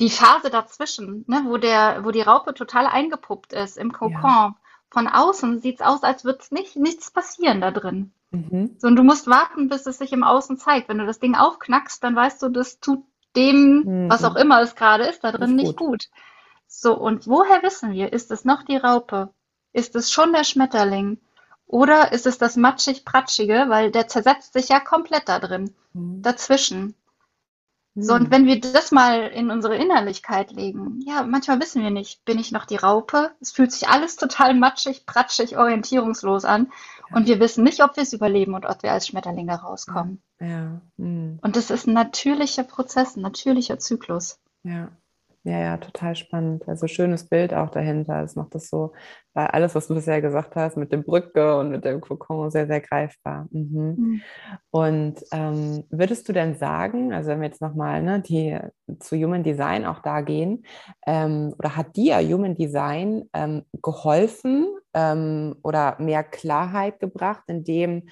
die 0.00 0.11
Phase 0.11 0.50
dazwischen, 0.50 1.25
ne, 1.28 1.42
wo, 1.47 1.56
der, 1.56 2.04
wo 2.04 2.11
die 2.11 2.20
Raupe 2.20 2.54
total 2.54 2.87
eingepuppt 2.87 3.52
ist 3.52 3.76
im 3.76 3.92
Kokon, 3.92 4.23
ja. 4.23 4.56
von 4.90 5.08
außen 5.08 5.61
sieht 5.61 5.76
es 5.76 5.87
aus, 5.87 6.02
als 6.02 6.25
würde 6.25 6.44
nicht, 6.50 6.76
nichts 6.76 7.11
passieren 7.11 7.61
da 7.61 7.70
drin. 7.70 8.12
Mhm. 8.30 8.76
So, 8.78 8.88
und 8.88 8.97
du 8.97 9.02
musst 9.02 9.26
warten, 9.26 9.68
bis 9.68 9.87
es 9.87 9.99
sich 9.99 10.12
im 10.12 10.23
Außen 10.23 10.58
zeigt. 10.58 10.88
Wenn 10.88 10.99
du 10.99 11.06
das 11.06 11.18
Ding 11.18 11.35
aufknackst, 11.35 12.02
dann 12.02 12.14
weißt 12.14 12.42
du, 12.42 12.49
das 12.49 12.80
tut 12.80 13.04
dem, 13.37 13.82
mhm. 13.85 14.11
was 14.11 14.25
auch 14.25 14.37
immer 14.37 14.61
es 14.61 14.75
gerade 14.75 15.04
ist, 15.04 15.25
da 15.25 15.32
drin 15.32 15.56
nicht 15.56 15.76
gut. 15.76 15.90
nicht 15.90 16.11
gut. 16.11 16.11
So, 16.66 16.97
und 16.97 17.26
woher 17.26 17.62
wissen 17.62 17.92
wir, 17.92 18.12
ist 18.12 18.30
es 18.30 18.44
noch 18.44 18.62
die 18.62 18.76
Raupe? 18.76 19.30
Ist 19.72 19.94
es 19.96 20.10
schon 20.10 20.32
der 20.32 20.44
Schmetterling? 20.44 21.18
Oder 21.66 22.12
ist 22.12 22.26
es 22.26 22.38
das 22.38 22.56
matschig-pratschige, 22.56 23.66
weil 23.68 23.90
der 23.90 24.08
zersetzt 24.08 24.54
sich 24.54 24.68
ja 24.70 24.80
komplett 24.80 25.28
da 25.28 25.38
drin, 25.38 25.75
mhm. 25.92 26.22
dazwischen. 26.22 26.94
So, 28.00 28.14
und 28.14 28.26
hm. 28.26 28.30
wenn 28.30 28.46
wir 28.46 28.60
das 28.60 28.92
mal 28.92 29.26
in 29.26 29.50
unsere 29.50 29.76
Innerlichkeit 29.76 30.52
legen, 30.52 31.00
ja, 31.04 31.25
manchmal 31.25 31.60
wissen 31.60 31.82
wir 31.82 31.90
nicht, 31.90 32.25
bin 32.25 32.38
ich 32.38 32.52
noch 32.52 32.64
die 32.64 32.76
Raupe? 32.76 33.32
Es 33.40 33.50
fühlt 33.50 33.72
sich 33.72 33.88
alles 33.88 34.16
total 34.16 34.54
matschig, 34.54 35.04
pratschig, 35.04 35.58
orientierungslos 35.58 36.44
an. 36.44 36.70
Und 37.10 37.26
wir 37.26 37.40
wissen 37.40 37.64
nicht, 37.64 37.82
ob 37.82 37.96
wir 37.96 38.04
es 38.04 38.12
überleben 38.12 38.54
und 38.54 38.66
ob 38.66 38.82
wir 38.82 38.92
als 38.92 39.08
Schmetterlinge 39.08 39.54
rauskommen. 39.54 40.22
Ja. 40.38 40.80
Mhm. 40.96 41.40
Und 41.42 41.56
das 41.56 41.70
ist 41.70 41.88
ein 41.88 41.94
natürlicher 41.94 42.62
Prozess, 42.62 43.16
ein 43.16 43.22
natürlicher 43.22 43.78
Zyklus. 43.78 44.38
Ja. 44.62 44.90
Ja, 45.49 45.61
ja, 45.61 45.76
total 45.78 46.14
spannend. 46.14 46.69
Also 46.69 46.87
schönes 46.87 47.26
Bild 47.26 47.55
auch 47.55 47.71
dahinter. 47.71 48.23
Es 48.23 48.37
macht 48.37 48.55
das 48.55 48.69
so, 48.69 48.93
weil 49.33 49.47
alles, 49.47 49.75
was 49.75 49.88
du 49.88 49.95
bisher 49.95 50.21
gesagt 50.21 50.57
hast, 50.57 50.76
mit 50.76 50.93
der 50.93 50.99
Brücke 50.99 51.57
und 51.57 51.71
mit 51.71 51.87
dem 51.87 52.02
Kokon, 52.02 52.50
sehr, 52.50 52.67
sehr 52.67 52.83
greifbar. 52.83 53.49
Mhm. 53.50 53.95
Mhm. 53.97 54.23
Und 54.71 55.14
ähm, 55.33 55.85
würdest 55.88 56.28
du 56.28 56.35
denn 56.35 56.57
sagen, 56.57 57.14
also 57.14 57.31
wenn 57.31 57.40
wir 57.40 57.49
jetzt 57.49 57.62
nochmal 57.62 58.02
ne, 58.02 58.21
die 58.21 58.59
zu 59.00 59.17
Human 59.17 59.43
Design 59.43 59.87
auch 59.87 60.00
da 60.00 60.21
gehen, 60.21 60.67
ähm, 61.07 61.55
oder 61.59 61.76
hat 61.76 61.97
dir 61.97 62.19
Human 62.19 62.55
Design 62.55 63.25
ähm, 63.33 63.62
geholfen 63.83 64.67
ähm, 64.93 65.57
oder 65.62 65.97
mehr 65.99 66.25
Klarheit 66.25 67.00
gebracht, 67.00 67.45
indem 67.47 68.11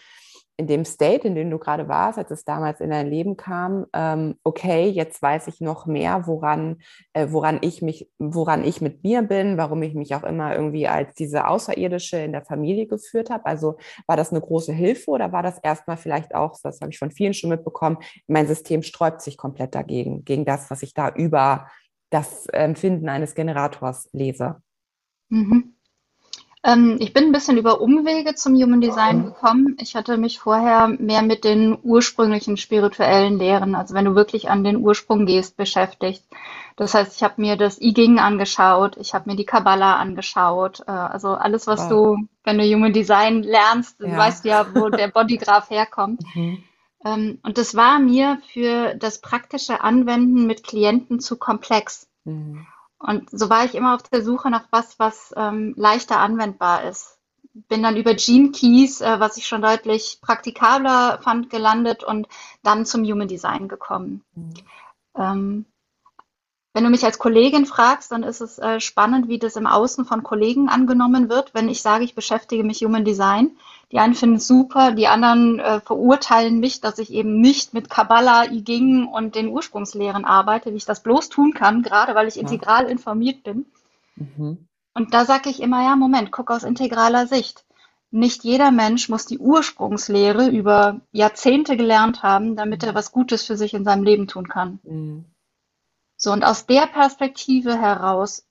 in 0.59 0.67
dem 0.67 0.85
State, 0.87 1.29
in 1.29 1.35
dem 1.35 1.51
du 1.51 1.59
gerade 1.59 1.87
warst, 1.87 2.19
als 2.19 2.31
es 2.31 2.45
damals 2.45 2.81
in 2.81 2.91
dein 2.91 3.09
Leben 3.09 3.37
kam, 3.37 3.87
ähm, 3.93 4.37
okay, 4.43 4.89
jetzt 4.89 5.21
weiß 5.21 5.49
ich 5.49 5.61
noch 5.61 5.87
mehr, 5.87 6.27
woran, 6.27 6.79
äh, 7.13 7.29
woran 7.31 7.59
ich 7.61 7.83
mich, 7.83 8.09
woran 8.19 8.65
ich 8.65 8.81
mit 8.81 9.03
mir 9.05 9.23
bin, 9.23 9.59
warum 9.59 9.83
ich 9.83 9.95
mich 9.95 10.15
auch 10.15 10.23
immer 10.23 10.55
irgendwie 10.55 10.89
als 10.89 11.13
diese 11.15 11.47
Außerirdische 11.47 12.19
in 12.19 12.33
der 12.33 12.45
Familie 12.45 12.87
geführt 12.87 13.29
habe. 13.29 13.45
Also 13.45 13.77
war 14.07 14.17
das 14.17 14.31
eine 14.31 14.41
große 14.41 14.73
Hilfe 14.73 15.11
oder 15.11 15.31
war 15.31 15.43
das 15.43 15.59
erstmal 15.59 15.99
vielleicht 15.99 16.35
auch, 16.35 16.59
das 16.63 16.81
habe 16.81 16.91
ich 16.91 16.99
von 16.99 17.11
vielen 17.11 17.35
schon 17.35 17.51
mitbekommen, 17.51 17.99
mein 18.27 18.47
System 18.47 18.83
sträubt 18.83 19.21
sich 19.21 19.37
komplett 19.37 19.75
dagegen, 19.75 20.25
gegen 20.25 20.47
das, 20.47 20.71
was 20.71 20.83
ich 20.83 20.95
da 20.95 21.11
über 21.11 21.69
das 22.09 22.47
Empfinden 22.47 23.11
eines 23.11 23.35
Generators 23.35 24.09
lese? 24.13 24.63
Mhm. 25.29 25.76
Ähm, 26.65 26.97
ich 26.99 27.13
bin 27.13 27.25
ein 27.25 27.33
bisschen 27.33 27.59
über 27.59 27.81
Umwege 27.81 28.35
zum 28.35 28.55
Human 28.55 28.81
Design 28.81 29.25
gekommen. 29.25 29.77
Ich 29.81 29.95
hatte 29.95 30.17
mich 30.17 30.39
vorher 30.39 30.89
mehr 30.89 31.23
mit 31.23 31.45
den 31.45 31.79
ursprünglichen 31.83 32.57
spirituellen 32.57 33.39
Lehren, 33.39 33.75
also 33.75 33.95
wenn 33.95 34.05
du 34.05 34.15
wirklich 34.15 34.51
an 34.51 34.65
den 34.65 34.77
Ursprung 34.77 35.27
gehst, 35.27 35.57
beschäftigt. 35.57 36.25
Das 36.77 36.95
heißt, 36.95 37.17
ich 37.17 37.23
habe 37.23 37.41
mir 37.41 37.57
das 37.57 37.81
I 37.81 37.95
Ging 37.95 38.19
angeschaut, 38.19 38.97
ich 38.99 39.15
habe 39.15 39.31
mir 39.31 39.37
die 39.37 39.47
Kabbala 39.47 39.97
angeschaut, 39.97 40.81
äh, 40.87 40.91
also 40.91 41.31
alles, 41.31 41.67
was 41.67 41.83
wow. 41.83 41.89
du, 41.89 42.29
wenn 42.45 42.59
du 42.59 42.65
Human 42.65 42.93
Design 42.93 43.43
lernst, 43.43 44.01
ja. 44.01 44.17
weißt 44.17 44.45
du 44.45 44.49
ja, 44.49 44.67
wo 44.75 44.89
der 44.91 45.09
Bodygraph 45.15 45.71
herkommt. 45.71 46.23
Mhm. 46.35 46.63
Ähm, 47.05 47.39
und 47.43 47.59
das 47.59 47.75
war 47.75 47.99
mir 47.99 48.39
für 48.53 48.95
das 48.95 49.21
praktische 49.21 49.81
Anwenden 49.83 50.47
mit 50.47 50.65
Klienten 50.65 51.21
zu 51.21 51.37
komplex. 51.37 52.09
Mhm. 52.25 52.67
Und 52.99 53.29
so 53.31 53.51
war 53.51 53.65
ich 53.65 53.75
immer 53.75 53.95
auf 53.95 54.03
der 54.05 54.23
Suche 54.23 54.51
nach 54.51 54.67
was, 54.71 54.99
was 54.99 55.35
ähm, 55.37 55.75
leichter 55.77 56.19
anwendbar 56.19 56.85
ist. 56.85 57.19
Bin 57.53 57.83
dann 57.83 57.97
über 57.97 58.15
Gene 58.15 58.53
Keys, 58.53 59.01
äh, 59.01 59.21
was 59.21 59.37
ich 59.37 59.47
schon 59.47 59.63
deutlich 59.63 60.19
praktikabler 60.23 61.21
fand, 61.23 61.51
gelandet 61.51 62.05
und 62.05 62.27
dann 62.63 62.87
zum 62.87 63.05
Human 63.05 63.29
Design 63.29 63.69
gekommen. 63.69 64.23
Mhm. 64.35 64.55
Ähm, 65.15 65.67
wenn 66.77 66.85
du 66.85 66.91
mich 66.91 67.05
als 67.07 67.19
Kollegin 67.19 67.65
fragst, 67.65 68.13
dann 68.13 68.23
ist 68.23 68.43
es 68.43 68.59
äh, 68.59 68.81
spannend, 68.81 69.29
wie 69.29 69.39
das 69.39 69.57
im 69.57 69.67
Außen 69.67 70.05
von 70.05 70.23
Kollegen 70.23 70.69
angenommen 70.69 71.31
wird, 71.31 71.55
wenn 71.55 71.71
ich 71.71 71.81
sage, 71.81 72.05
ich 72.05 72.15
beschäftige 72.15 72.65
mich 72.65 72.83
Human 72.83 73.03
Design. 73.03 73.57
Die 73.93 73.99
einen 74.01 74.15
finden 74.15 74.37
es 74.37 74.49
super, 74.49 74.93
die 74.93 75.07
anderen 75.07 75.61
äh, 75.61 75.81
verurteilen 75.81 76.59
mich, 76.59 76.81
dass 76.81 76.99
ich 76.99 77.13
eben 77.13 77.41
nicht 77.41 77.73
mit 77.73 77.89
Kabbalah, 77.89 78.47
I 78.51 78.63
Ging 78.63 79.07
und 79.07 79.37
den 79.37 79.49
Ursprungslehren 79.49 80.25
arbeite, 80.25 80.73
wie 80.73 80.77
ich 80.77 80.85
das 80.85 81.03
bloß 81.03 81.29
tun 81.29 81.55
kann, 81.55 81.83
gerade 81.83 82.15
weil 82.15 82.27
ich 82.27 82.37
integral 82.37 82.87
informiert 82.87 83.45
bin. 83.45 83.67
Mhm. 84.17 84.67
Und 84.95 85.15
da 85.15 85.25
sage 85.25 85.51
ich 85.51 85.63
immer, 85.63 85.85
ja, 85.85 85.95
Moment, 85.95 86.33
guck 86.33 86.51
aus 86.51 86.65
integraler 86.65 87.27
Sicht. 87.27 87.65
Nicht 88.11 88.45
jeder 88.45 88.71
Mensch 88.71 89.09
muss 89.09 89.27
die 89.27 89.39
Ursprungslehre 89.39 90.49
über 90.49 91.01
Jahrzehnte 91.13 91.77
gelernt 91.77 92.23
haben, 92.23 92.57
damit 92.57 92.83
er 92.83 92.95
was 92.95 93.13
Gutes 93.13 93.45
für 93.45 93.57
sich 93.57 93.75
in 93.75 93.85
seinem 93.85 94.05
Leben 94.05 94.27
tun 94.27 94.49
kann. 94.49 94.81
Mhm. 94.85 95.27
So, 96.17 96.33
und 96.33 96.45
aus 96.45 96.67
der 96.67 96.87
Perspektive 96.87 97.79
heraus 97.79 98.46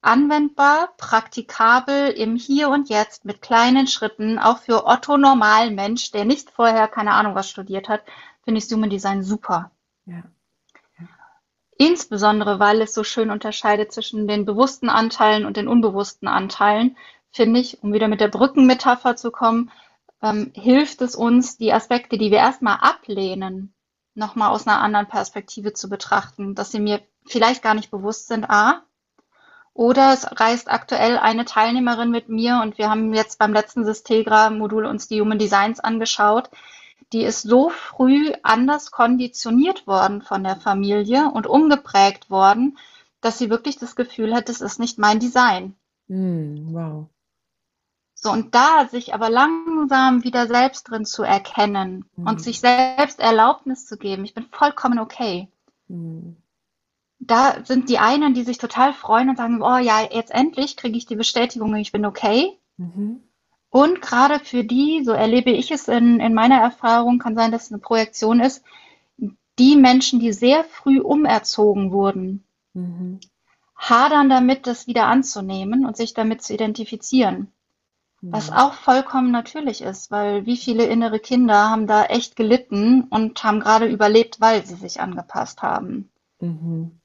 anwendbar, 0.00 0.94
praktikabel 0.96 2.10
im 2.10 2.36
Hier 2.36 2.68
und 2.68 2.88
Jetzt 2.88 3.24
mit 3.24 3.42
kleinen 3.42 3.86
Schritten, 3.86 4.38
auch 4.38 4.58
für 4.58 4.86
Otto 4.86 5.16
normalen 5.16 5.74
Mensch, 5.74 6.10
der 6.12 6.24
nicht 6.24 6.50
vorher 6.50 6.88
keine 6.88 7.12
Ahnung 7.12 7.34
was 7.34 7.50
studiert 7.50 7.88
hat, 7.88 8.02
finde 8.44 8.58
ich 8.58 8.72
Human 8.72 8.90
Design 8.90 9.22
super. 9.22 9.70
Ja. 10.06 10.22
Insbesondere, 11.76 12.58
weil 12.58 12.80
es 12.80 12.92
so 12.92 13.04
schön 13.04 13.30
unterscheidet 13.30 13.92
zwischen 13.92 14.26
den 14.26 14.44
bewussten 14.44 14.88
Anteilen 14.88 15.44
und 15.44 15.56
den 15.56 15.68
unbewussten 15.68 16.26
Anteilen, 16.26 16.96
finde 17.30 17.60
ich, 17.60 17.82
um 17.82 17.92
wieder 17.92 18.08
mit 18.08 18.20
der 18.20 18.28
Brückenmetapher 18.28 19.16
zu 19.16 19.30
kommen, 19.30 19.70
ähm, 20.22 20.50
hilft 20.54 21.00
es 21.02 21.14
uns, 21.14 21.56
die 21.56 21.72
Aspekte, 21.72 22.18
die 22.18 22.30
wir 22.30 22.38
erstmal 22.38 22.78
ablehnen, 22.80 23.74
nochmal 24.14 24.50
aus 24.50 24.66
einer 24.66 24.80
anderen 24.80 25.06
Perspektive 25.06 25.72
zu 25.72 25.88
betrachten, 25.88 26.56
dass 26.56 26.72
sie 26.72 26.80
mir 26.80 27.00
vielleicht 27.26 27.62
gar 27.62 27.74
nicht 27.74 27.90
bewusst 27.90 28.26
sind, 28.26 28.50
a, 28.50 28.82
oder 29.78 30.12
es 30.12 30.26
reist 30.40 30.68
aktuell 30.68 31.18
eine 31.18 31.44
Teilnehmerin 31.44 32.10
mit 32.10 32.28
mir 32.28 32.60
und 32.64 32.78
wir 32.78 32.90
haben 32.90 33.14
jetzt 33.14 33.38
beim 33.38 33.52
letzten 33.52 33.84
Systegra-Modul 33.84 34.84
uns 34.84 35.06
die 35.06 35.20
Human 35.20 35.38
Designs 35.38 35.78
angeschaut. 35.78 36.50
Die 37.12 37.22
ist 37.22 37.42
so 37.42 37.70
früh 37.70 38.32
anders 38.42 38.90
konditioniert 38.90 39.86
worden 39.86 40.20
von 40.20 40.42
der 40.42 40.56
Familie 40.56 41.30
und 41.30 41.46
umgeprägt 41.46 42.28
worden, 42.28 42.76
dass 43.20 43.38
sie 43.38 43.50
wirklich 43.50 43.78
das 43.78 43.94
Gefühl 43.94 44.34
hat, 44.34 44.48
das 44.48 44.60
ist 44.60 44.80
nicht 44.80 44.98
mein 44.98 45.20
Design. 45.20 45.76
Mm, 46.08 46.74
wow. 46.74 47.06
So, 48.14 48.32
und 48.32 48.56
da 48.56 48.88
sich 48.88 49.14
aber 49.14 49.30
langsam 49.30 50.24
wieder 50.24 50.48
selbst 50.48 50.90
drin 50.90 51.04
zu 51.04 51.22
erkennen 51.22 52.04
mm. 52.16 52.26
und 52.26 52.42
sich 52.42 52.58
selbst 52.58 53.20
Erlaubnis 53.20 53.86
zu 53.86 53.96
geben, 53.96 54.24
ich 54.24 54.34
bin 54.34 54.46
vollkommen 54.50 54.98
okay. 54.98 55.46
Mm 55.86 56.32
da 57.20 57.64
sind 57.64 57.88
die 57.88 57.98
einen, 57.98 58.34
die 58.34 58.44
sich 58.44 58.58
total 58.58 58.92
freuen 58.92 59.28
und 59.28 59.36
sagen, 59.36 59.60
oh 59.62 59.78
ja, 59.78 60.02
jetzt 60.10 60.30
endlich 60.30 60.76
kriege 60.76 60.96
ich 60.96 61.06
die 61.06 61.16
Bestätigung, 61.16 61.74
ich 61.76 61.92
bin 61.92 62.06
okay. 62.06 62.58
Mhm. 62.76 63.22
Und 63.70 64.00
gerade 64.00 64.38
für 64.38 64.64
die, 64.64 65.02
so 65.04 65.12
erlebe 65.12 65.50
ich 65.50 65.70
es 65.70 65.88
in, 65.88 66.20
in 66.20 66.32
meiner 66.32 66.60
Erfahrung, 66.60 67.18
kann 67.18 67.34
sein, 67.34 67.52
dass 67.52 67.64
es 67.64 67.72
eine 67.72 67.80
Projektion 67.80 68.40
ist, 68.40 68.64
die 69.58 69.76
Menschen, 69.76 70.20
die 70.20 70.32
sehr 70.32 70.64
früh 70.64 71.00
umerzogen 71.00 71.90
wurden, 71.90 72.44
mhm. 72.72 73.20
hadern 73.76 74.28
damit, 74.28 74.66
das 74.66 74.86
wieder 74.86 75.06
anzunehmen 75.06 75.84
und 75.84 75.96
sich 75.96 76.14
damit 76.14 76.42
zu 76.42 76.54
identifizieren. 76.54 77.52
Mhm. 78.20 78.32
Was 78.32 78.50
auch 78.50 78.74
vollkommen 78.74 79.32
natürlich 79.32 79.82
ist, 79.82 80.10
weil 80.10 80.46
wie 80.46 80.56
viele 80.56 80.86
innere 80.86 81.18
Kinder 81.18 81.68
haben 81.68 81.86
da 81.86 82.04
echt 82.04 82.36
gelitten 82.36 83.02
und 83.10 83.42
haben 83.42 83.60
gerade 83.60 83.86
überlebt, 83.86 84.40
weil 84.40 84.64
sie 84.64 84.76
sich 84.76 85.00
angepasst 85.00 85.62
haben. 85.62 86.10
Mhm. 86.40 86.98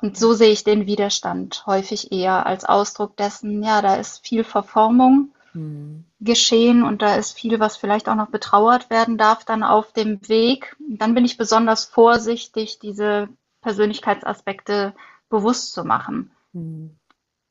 Und 0.00 0.16
so 0.16 0.32
sehe 0.32 0.50
ich 0.50 0.62
den 0.64 0.86
Widerstand 0.86 1.64
häufig 1.66 2.12
eher 2.12 2.46
als 2.46 2.64
Ausdruck 2.64 3.16
dessen, 3.16 3.62
ja, 3.62 3.82
da 3.82 3.96
ist 3.96 4.24
viel 4.24 4.44
Verformung 4.44 5.32
mhm. 5.54 6.04
geschehen 6.20 6.84
und 6.84 7.02
da 7.02 7.16
ist 7.16 7.36
viel, 7.36 7.58
was 7.58 7.76
vielleicht 7.76 8.08
auch 8.08 8.14
noch 8.14 8.30
betrauert 8.30 8.90
werden 8.90 9.18
darf, 9.18 9.44
dann 9.44 9.64
auf 9.64 9.92
dem 9.92 10.26
Weg. 10.28 10.76
dann 10.88 11.14
bin 11.14 11.24
ich 11.24 11.36
besonders 11.36 11.84
vorsichtig, 11.84 12.78
diese 12.78 13.28
Persönlichkeitsaspekte 13.60 14.94
bewusst 15.28 15.72
zu 15.72 15.84
machen. 15.84 16.30
Mhm. 16.52 16.96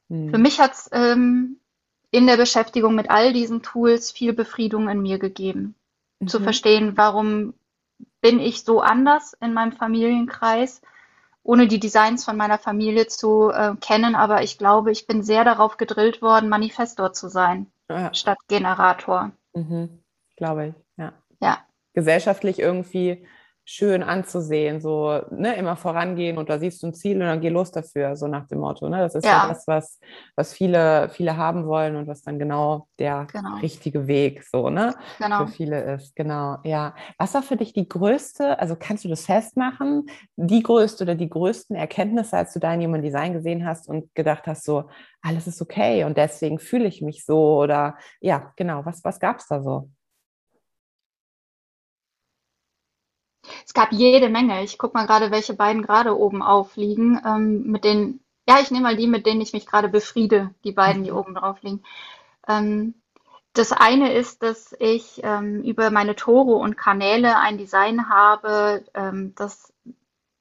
Mhm. 0.08 0.30
Für 0.30 0.38
mich 0.38 0.60
hat 0.62 0.74
es 0.74 0.89
ähm, 0.94 1.60
in 2.12 2.27
der 2.27 2.38
Beschäftigung 2.38 2.96
mit 2.96 3.10
all 3.10 3.34
diesen 3.34 3.62
Tools 3.62 4.12
viel 4.12 4.32
Befriedung 4.34 4.88
in 4.88 5.01
mir 5.01 5.20
gegeben, 5.20 5.75
zu 6.25 6.39
mhm. 6.39 6.44
verstehen, 6.44 6.98
warum 6.98 7.54
bin 8.22 8.39
ich 8.39 8.63
so 8.63 8.80
anders 8.80 9.34
in 9.42 9.54
meinem 9.54 9.74
Familienkreis 9.74 10.82
ohne 11.48 11.68
die 11.68 11.80
Designs 11.80 12.25
von 12.25 12.36
meiner 12.36 12.58
Familie 12.58 13.08
zu 13.08 13.50
äh, 13.51 13.74
kennen, 13.80 14.16
aber 14.16 14.44
ich 14.44 14.58
glaube, 14.58 14.92
ich 14.92 15.08
bin 15.08 15.24
sehr 15.24 15.46
darauf 15.46 15.77
gedrillt 15.77 16.22
worden, 16.22 16.50
Manifestor 16.50 17.13
zu 17.13 17.30
sein, 17.30 17.68
ja. 17.89 18.13
statt 18.13 18.38
Generator. 18.50 19.32
Mhm. 19.54 20.04
Glaube 20.36 20.68
ich, 20.68 20.74
ja. 20.98 21.13
Ja. 21.39 21.60
Gesellschaftlich 21.94 22.60
irgendwie 22.60 23.25
schön 23.69 24.01
anzusehen, 24.01 24.79
so 24.79 25.19
ne, 25.29 25.57
immer 25.57 25.75
vorangehen 25.75 26.38
und 26.38 26.47
da 26.50 26.57
siehst 26.57 26.81
du 26.81 26.88
ein 26.88 26.93
Ziel 26.93 27.17
und 27.17 27.27
dann 27.27 27.41
geh 27.41 27.50
los 27.50 27.69
dafür, 27.69 28.15
so 28.15 28.25
nach 28.27 28.47
dem 28.47 28.59
Motto. 28.59 28.88
Ne? 28.88 29.00
Das 29.00 29.13
ist 29.13 29.25
ja, 29.25 29.43
ja 29.43 29.47
das, 29.50 29.67
was, 29.67 30.00
was 30.38 30.53
viele, 30.53 31.09
viele 31.09 31.36
haben 31.36 31.67
wollen 31.67 31.97
und 31.97 32.07
was 32.07 32.21
dann 32.21 32.39
genau 32.39 32.88
der 32.97 33.27
genau. 33.29 33.57
richtige 33.57 34.07
Weg 34.07 34.45
so, 34.45 34.69
ne? 34.69 34.95
Genau. 35.19 35.45
Für 35.45 35.51
viele 35.51 35.95
ist. 35.95 36.15
Genau, 36.15 36.59
ja. 36.63 36.95
Was 37.17 37.33
war 37.33 37.43
für 37.43 37.57
dich 37.57 37.74
die 37.74 37.89
größte, 37.89 38.57
also 38.57 38.77
kannst 38.79 39.03
du 39.03 39.09
das 39.09 39.25
festmachen, 39.25 40.09
die 40.38 40.63
größte 40.63 41.03
oder 41.03 41.15
die 41.15 41.29
größten 41.29 41.75
Erkenntnisse, 41.75 42.38
als 42.38 42.53
du 42.53 42.59
dein 42.62 42.81
Human 42.81 43.01
Design 43.01 43.33
gesehen 43.33 43.65
hast 43.65 43.89
und 43.89 44.15
gedacht 44.15 44.47
hast, 44.47 44.63
so, 44.63 44.86
alles 45.21 45.45
ist 45.45 45.62
okay 45.62 46.05
und 46.05 46.15
deswegen 46.15 46.57
fühle 46.57 46.86
ich 46.86 47.01
mich 47.01 47.25
so 47.25 47.57
oder 47.57 47.97
ja, 48.21 48.53
genau, 48.55 48.86
was, 48.86 49.03
was 49.03 49.19
gab 49.19 49.39
es 49.39 49.47
da 49.47 49.62
so? 49.62 49.89
Es 53.66 53.74
gab 53.74 53.92
jede 53.92 54.30
Menge. 54.30 54.63
Ich 54.63 54.77
gucke 54.77 54.98
mal 54.98 55.08
gerade, 55.08 55.32
welche 55.32 55.54
beiden 55.54 55.82
gerade 55.82 56.18
oben 56.18 56.42
aufliegen, 56.42 57.22
ähm, 57.25 57.63
mit 57.63 57.84
denen, 57.84 58.20
ja, 58.48 58.60
ich 58.62 58.72
nehme 58.72 58.84
mal 58.84 58.98
die, 58.98 59.08
mit 59.08 59.25
denen 59.25 59.42
ich 59.42 59.54
mich 59.54 59.66
gerade 59.66 59.89
befriede, 59.89 60.54
die 60.63 60.72
beiden, 60.72 61.04
die 61.04 61.12
mhm. 61.12 61.18
oben 61.18 61.36
drauf 61.36 61.62
liegen. 61.62 61.84
Ähm, 62.48 62.94
das 63.54 63.72
eine 63.72 64.13
ist, 64.13 64.44
dass 64.44 64.75
ich 64.80 65.22
ähm, 65.24 65.63
über 65.63 65.89
meine 65.89 66.16
Tore 66.16 66.56
und 66.56 66.77
Kanäle 66.77 67.39
ein 67.39 67.58
Design 67.58 68.10
habe, 68.10 68.84
ähm, 68.94 69.34
das 69.36 69.74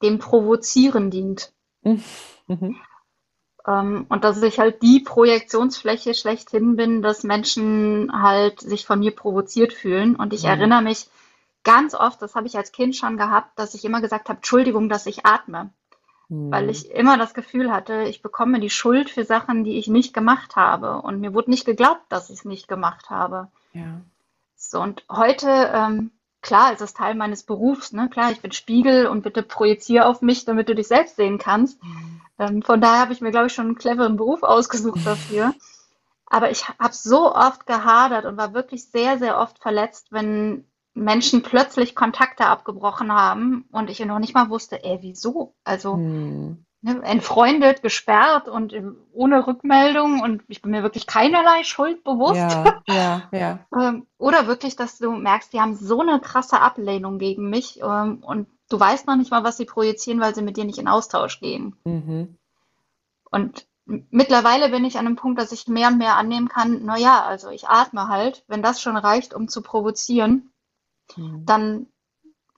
dem 0.03 0.19
Provozieren 0.19 1.11
dient. 1.11 1.53
Mhm. 2.49 2.77
Ähm, 3.67 4.07
und 4.09 4.23
dass 4.23 4.41
ich 4.41 4.61
halt 4.61 4.83
die 4.83 5.01
Projektionsfläche 5.01 6.15
schlechthin 6.15 6.77
bin, 6.77 7.03
dass 7.03 7.25
Menschen 7.25 8.13
halt 8.13 8.61
sich 8.61 8.87
von 8.87 9.01
mir 9.01 9.11
provoziert 9.11 9.73
fühlen. 9.73 10.15
Und 10.15 10.33
ich 10.33 10.45
mhm. 10.45 10.51
erinnere 10.51 10.83
mich 10.83 11.09
ganz 11.67 11.95
oft, 11.95 12.23
das 12.23 12.37
habe 12.37 12.47
ich 12.47 12.57
als 12.57 12.71
Kind 12.71 12.95
schon 12.95 13.17
gehabt, 13.17 13.59
dass 13.59 13.75
ich 13.75 13.85
immer 13.85 14.01
gesagt 14.01 14.29
habe, 14.29 14.39
Entschuldigung, 14.39 14.89
dass 14.89 15.05
ich 15.07 15.27
atme. 15.27 15.71
Mhm. 16.29 16.53
Weil 16.53 16.71
ich 16.71 16.91
immer 16.91 17.19
das 17.19 17.35
Gefühl 17.35 17.73
hatte, 17.73 18.05
ich 18.05 18.23
bekomme 18.23 18.61
die 18.61 18.71
Schuld 18.71 19.11
für 19.11 19.25
Sachen, 19.25 19.65
die 19.65 19.77
ich 19.77 19.89
nicht 19.89 20.15
gemacht 20.15 20.55
habe. 20.55 21.03
Und 21.03 21.21
mir 21.21 21.35
wurde 21.35 21.51
nicht 21.51 21.67
geglaubt, 21.67 22.03
dass 22.09 22.31
ich 22.31 22.39
es 22.39 22.45
nicht 22.45 22.69
gemacht 22.69 23.11
habe. 23.11 23.49
Ja. 23.73 24.01
So, 24.55 24.81
und 24.81 25.05
heute 25.11 25.49
ähm, 25.75 26.13
klar, 26.41 26.73
ist 26.73 26.81
das 26.81 26.95
Teil 26.95 27.17
meines 27.17 27.43
Berufs. 27.43 27.93
Ne? 27.93 28.09
Klar, 28.09 28.31
ich 28.31 28.41
bin 28.41 28.53
Spiegel 28.53 29.09
und 29.09 29.23
bitte 29.23 29.43
projiziere 29.43 30.07
auf 30.07 30.23
mich, 30.23 30.45
damit 30.45 30.69
du 30.69 30.75
dich 30.77 30.87
selbst 30.87 31.17
sehen 31.17 31.39
kannst. 31.39 31.83
Mhm. 31.83 32.21
Ähm, 32.39 32.63
von 32.63 32.81
daher 32.81 33.01
habe 33.01 33.13
ich 33.13 33.21
mir, 33.21 33.33
glaube 33.33 33.49
ich, 33.49 33.53
schon 33.53 33.67
einen 33.67 33.79
cleveren 33.79 34.17
Beruf 34.17 34.45
ausgesucht 34.45 35.05
dafür. 35.05 35.53
Aber 36.27 36.51
ich 36.51 36.69
habe 36.69 36.93
so 36.93 37.35
oft 37.35 37.67
gehadert 37.67 38.25
und 38.25 38.37
war 38.37 38.55
wirklich 38.55 38.89
sehr, 38.89 39.19
sehr 39.19 39.39
oft 39.39 39.59
verletzt, 39.59 40.09
wenn 40.11 40.65
Menschen 40.97 41.43
plötzlich 41.43 41.95
Kontakte 41.95 42.47
abgebrochen 42.47 43.13
haben 43.13 43.69
und 43.71 43.91
ich 43.91 44.05
noch 44.05 44.19
nicht 44.19 44.35
mal 44.35 44.51
wusste, 44.51 44.83
ey, 44.83 44.99
wieso? 45.03 45.55
Also, 45.65 45.97
mhm 45.97 46.67
ne, 46.87 47.03
entfreundet, 47.03 47.83
gesperrt 47.83 48.49
und 48.49 48.75
ohne 49.13 49.47
Rückmeldung 49.47 50.21
und 50.21 50.43
ich 50.49 50.63
bin 50.63 50.71
mir 50.71 50.83
wirklich 50.83 51.07
keinerlei 51.07 51.65
Schuld 51.65 52.05
bewusst. 52.05 52.37
Ja, 52.37 52.83
ja, 52.89 53.23
ja. 53.33 53.59
Ähm, 53.79 54.07
oder 54.19 54.47
wirklich, 54.47 54.77
dass 54.77 54.99
du 54.99 55.13
merkst, 55.13 55.53
die 55.53 55.61
haben 55.61 55.75
so 55.75 56.01
eine 56.01 56.21
krasse 56.21 56.61
Ablehnung 56.61 57.19
gegen 57.19 57.51
mich 57.51 57.81
ähm, 57.83 58.23
und 58.23 58.47
du 58.69 58.81
weißt 58.81 59.07
noch 59.07 59.17
nicht 59.17 59.31
mal, 59.31 59.45
was 59.45 59.57
sie 59.57 59.65
projizieren, 59.65 60.21
weil 60.21 60.35
sie 60.35 60.43
mit 60.43 60.57
dir 60.57 60.65
nicht 60.65 60.79
in 60.79 60.89
Austausch 60.89 61.41
gehen. 61.41 61.77
Mhm. 61.85 62.37
Und 63.31 63.67
mittlerweile 63.85 64.71
bin 64.71 64.85
ich 64.85 64.99
an 64.99 65.07
einem 65.07 65.17
Punkt, 65.17 65.41
dass 65.41 65.53
ich 65.53 65.69
mehr 65.69 65.89
und 65.89 65.99
mehr 65.99 66.17
annehmen 66.17 66.49
kann, 66.49 66.85
naja, 66.85 67.25
also 67.25 67.51
ich 67.51 67.69
atme 67.69 68.09
halt, 68.09 68.45
wenn 68.49 68.63
das 68.63 68.81
schon 68.81 68.97
reicht, 68.97 69.35
um 69.35 69.49
zu 69.49 69.63
provozieren, 69.63 70.53
mhm. 71.17 71.47
dann 71.47 71.87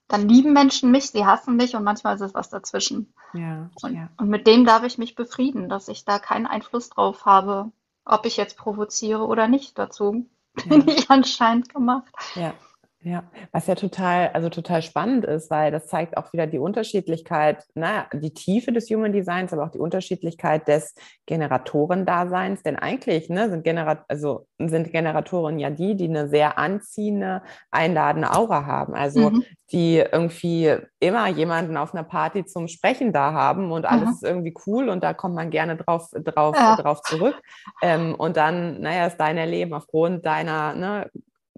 dann 0.09 0.27
lieben 0.27 0.53
Menschen 0.53 0.91
mich, 0.91 1.11
sie 1.11 1.25
hassen 1.25 1.55
mich 1.55 1.75
und 1.75 1.83
manchmal 1.83 2.15
ist 2.15 2.21
es 2.21 2.33
was 2.33 2.49
dazwischen. 2.49 3.13
Ja, 3.33 3.69
und, 3.83 3.93
ja. 3.93 4.09
und 4.17 4.27
mit 4.27 4.47
dem 4.47 4.65
darf 4.65 4.83
ich 4.83 4.97
mich 4.97 5.13
befrieden, 5.15 5.69
dass 5.69 5.87
ich 5.87 6.03
da 6.03 6.17
keinen 6.17 6.47
Einfluss 6.47 6.89
drauf 6.89 7.25
habe, 7.25 7.71
ob 8.05 8.25
ich 8.25 8.35
jetzt 8.35 8.57
provoziere 8.57 9.27
oder 9.27 9.47
nicht. 9.47 9.77
Dazu 9.77 10.27
bin 10.67 10.87
ja. 10.87 10.93
ich 10.93 11.09
anscheinend 11.11 11.71
gemacht. 11.71 12.11
Ja. 12.33 12.55
Ja, 13.01 13.23
was 13.53 13.67
ja 13.67 13.75
total, 13.75 14.31
also 14.33 14.49
total 14.49 14.81
spannend 14.81 15.23
ist, 15.23 15.49
weil 15.49 15.71
das 15.71 15.87
zeigt 15.87 16.17
auch 16.17 16.33
wieder 16.33 16.47
die 16.47 16.59
Unterschiedlichkeit, 16.59 17.63
naja, 17.73 18.07
die 18.11 18.33
Tiefe 18.33 18.73
des 18.73 18.89
Human 18.89 19.13
Designs, 19.13 19.53
aber 19.53 19.63
auch 19.63 19.71
die 19.71 19.79
Unterschiedlichkeit 19.79 20.67
des 20.67 20.95
Generatorendaseins. 21.25 22.61
Denn 22.61 22.75
eigentlich 22.75 23.29
ne, 23.29 23.49
sind, 23.49 23.63
Generat 23.63 24.03
also 24.09 24.47
sind 24.57 24.91
Generatoren 24.91 25.59
ja 25.59 25.69
die, 25.69 25.95
die 25.95 26.09
eine 26.09 26.27
sehr 26.27 26.57
anziehende, 26.57 27.41
einladende 27.71 28.31
Aura 28.33 28.65
haben. 28.65 28.93
Also 28.95 29.29
mhm. 29.29 29.45
die 29.71 29.99
irgendwie 29.99 30.75
immer 30.99 31.29
jemanden 31.29 31.77
auf 31.77 31.93
einer 31.93 32.03
Party 32.03 32.43
zum 32.43 32.67
Sprechen 32.67 33.13
da 33.13 33.31
haben 33.31 33.71
und 33.71 33.85
alles 33.85 34.09
mhm. 34.09 34.13
ist 34.15 34.23
irgendwie 34.23 34.55
cool 34.67 34.89
und 34.89 35.05
da 35.05 35.13
kommt 35.13 35.35
man 35.35 35.51
gerne 35.51 35.77
drauf, 35.77 36.09
drauf, 36.11 36.53
ja. 36.57 36.75
drauf 36.75 37.01
zurück. 37.03 37.41
Ähm, 37.81 38.13
und 38.15 38.35
dann, 38.35 38.81
naja, 38.81 39.07
ist 39.07 39.17
dein 39.17 39.37
Erleben 39.37 39.73
aufgrund 39.73 40.25
deiner 40.25 40.75
ne, 40.75 41.09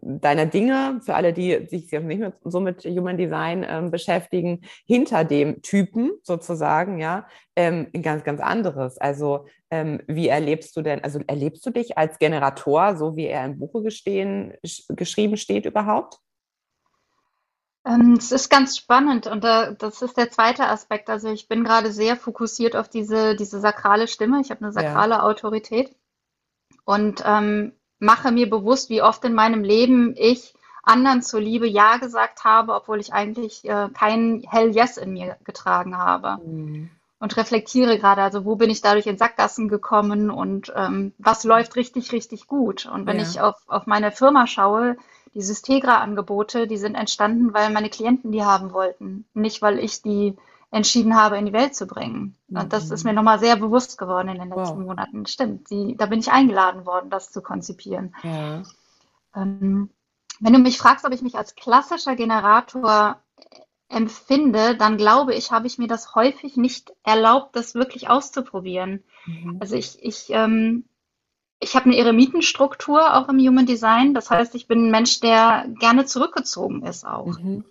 deiner 0.01 0.45
Dinge, 0.45 0.99
für 1.03 1.15
alle, 1.15 1.33
die 1.33 1.67
sich 1.67 1.91
nicht 1.91 2.19
mehr 2.19 2.33
so 2.43 2.59
mit 2.59 2.83
Human 2.83 3.17
Design 3.17 3.65
ähm, 3.67 3.91
beschäftigen, 3.91 4.61
hinter 4.85 5.23
dem 5.23 5.61
Typen 5.61 6.11
sozusagen, 6.23 6.99
ja, 6.99 7.27
ähm, 7.55 7.87
ein 7.93 8.01
ganz, 8.01 8.23
ganz 8.23 8.41
anderes. 8.41 8.97
Also 8.97 9.45
ähm, 9.69 10.01
wie 10.07 10.27
erlebst 10.27 10.75
du 10.75 10.81
denn, 10.81 11.03
also 11.03 11.19
erlebst 11.27 11.65
du 11.65 11.69
dich 11.69 11.97
als 11.97 12.19
Generator, 12.19 12.97
so 12.97 13.15
wie 13.15 13.27
er 13.27 13.45
im 13.45 13.59
Buche 13.59 13.83
gestehen, 13.83 14.53
geschrieben 14.89 15.37
steht 15.37 15.65
überhaupt? 15.65 16.19
Ähm, 17.85 18.13
es 18.17 18.31
ist 18.31 18.49
ganz 18.49 18.77
spannend 18.77 19.27
und 19.27 19.43
äh, 19.43 19.75
das 19.77 20.01
ist 20.01 20.17
der 20.17 20.29
zweite 20.29 20.67
Aspekt. 20.67 21.09
Also 21.09 21.31
ich 21.31 21.47
bin 21.47 21.63
gerade 21.63 21.91
sehr 21.91 22.15
fokussiert 22.15 22.75
auf 22.75 22.89
diese, 22.89 23.35
diese 23.35 23.59
sakrale 23.59 24.07
Stimme. 24.07 24.39
Ich 24.41 24.51
habe 24.51 24.61
eine 24.61 24.71
sakrale 24.71 25.15
ja. 25.15 25.23
Autorität. 25.23 25.95
Und 26.85 27.23
ähm, 27.25 27.73
mache 28.01 28.31
mir 28.31 28.49
bewusst, 28.49 28.89
wie 28.89 29.01
oft 29.01 29.23
in 29.23 29.33
meinem 29.33 29.63
Leben 29.63 30.15
ich 30.17 30.53
anderen 30.83 31.21
zuliebe 31.21 31.67
Ja 31.67 31.97
gesagt 31.97 32.43
habe, 32.43 32.73
obwohl 32.73 32.99
ich 32.99 33.13
eigentlich 33.13 33.63
äh, 33.65 33.89
kein 33.93 34.43
Hell 34.49 34.75
Yes 34.75 34.97
in 34.97 35.13
mir 35.13 35.37
getragen 35.43 35.97
habe. 35.97 36.37
Mhm. 36.43 36.89
Und 37.19 37.37
reflektiere 37.37 37.99
gerade, 37.99 38.23
also 38.23 38.45
wo 38.45 38.55
bin 38.55 38.71
ich 38.71 38.81
dadurch 38.81 39.05
in 39.05 39.19
Sackgassen 39.19 39.67
gekommen 39.67 40.31
und 40.31 40.73
ähm, 40.75 41.13
was 41.19 41.43
läuft 41.43 41.75
richtig, 41.75 42.11
richtig 42.11 42.47
gut. 42.47 42.87
Und 42.87 43.05
wenn 43.05 43.17
ja. 43.17 43.21
ich 43.21 43.39
auf, 43.39 43.57
auf 43.67 43.85
meine 43.85 44.11
Firma 44.11 44.47
schaue, 44.47 44.97
die 45.35 45.43
Systegra-Angebote, 45.43 46.65
die 46.65 46.77
sind 46.77 46.95
entstanden, 46.95 47.53
weil 47.53 47.69
meine 47.69 47.89
Klienten 47.89 48.31
die 48.31 48.43
haben 48.43 48.73
wollten, 48.73 49.25
nicht 49.35 49.61
weil 49.61 49.77
ich 49.77 50.01
die 50.01 50.35
entschieden 50.71 51.15
habe, 51.15 51.37
in 51.37 51.45
die 51.45 51.53
Welt 51.53 51.75
zu 51.75 51.85
bringen. 51.85 52.37
Und 52.47 52.71
das 52.71 52.89
ist 52.89 53.03
mhm. 53.03 53.09
mir 53.09 53.15
nochmal 53.15 53.39
sehr 53.39 53.57
bewusst 53.57 53.97
geworden 53.97 54.29
in 54.29 54.39
den 54.39 54.49
letzten 54.49 54.79
wow. 54.79 54.85
Monaten. 54.85 55.25
Stimmt, 55.25 55.69
die, 55.69 55.95
da 55.97 56.05
bin 56.05 56.19
ich 56.19 56.31
eingeladen 56.31 56.85
worden, 56.85 57.09
das 57.09 57.31
zu 57.31 57.41
konzipieren. 57.41 58.15
Ja. 58.23 58.63
Ähm, 59.35 59.89
wenn 60.39 60.53
du 60.53 60.59
mich 60.59 60.77
fragst, 60.77 61.05
ob 61.05 61.13
ich 61.13 61.21
mich 61.21 61.35
als 61.35 61.55
klassischer 61.55 62.15
Generator 62.15 63.21
empfinde, 63.89 64.75
dann 64.77 64.95
glaube 64.95 65.35
ich, 65.35 65.51
habe 65.51 65.67
ich 65.67 65.77
mir 65.77 65.87
das 65.87 66.15
häufig 66.15 66.55
nicht 66.55 66.93
erlaubt, 67.03 67.55
das 67.55 67.75
wirklich 67.75 68.09
auszuprobieren. 68.09 69.03
Mhm. 69.25 69.57
Also 69.59 69.75
ich, 69.75 70.01
ich, 70.01 70.29
ähm, 70.29 70.85
ich 71.59 71.75
habe 71.75 71.85
eine 71.85 71.97
Eremitenstruktur 71.97 73.13
auch 73.15 73.27
im 73.27 73.39
Human 73.39 73.65
Design. 73.65 74.13
Das 74.13 74.31
heißt, 74.31 74.55
ich 74.55 74.67
bin 74.67 74.87
ein 74.87 74.91
Mensch, 74.91 75.19
der 75.19 75.65
gerne 75.79 76.05
zurückgezogen 76.05 76.83
ist 76.83 77.05
auch. 77.05 77.37
Mhm. 77.37 77.65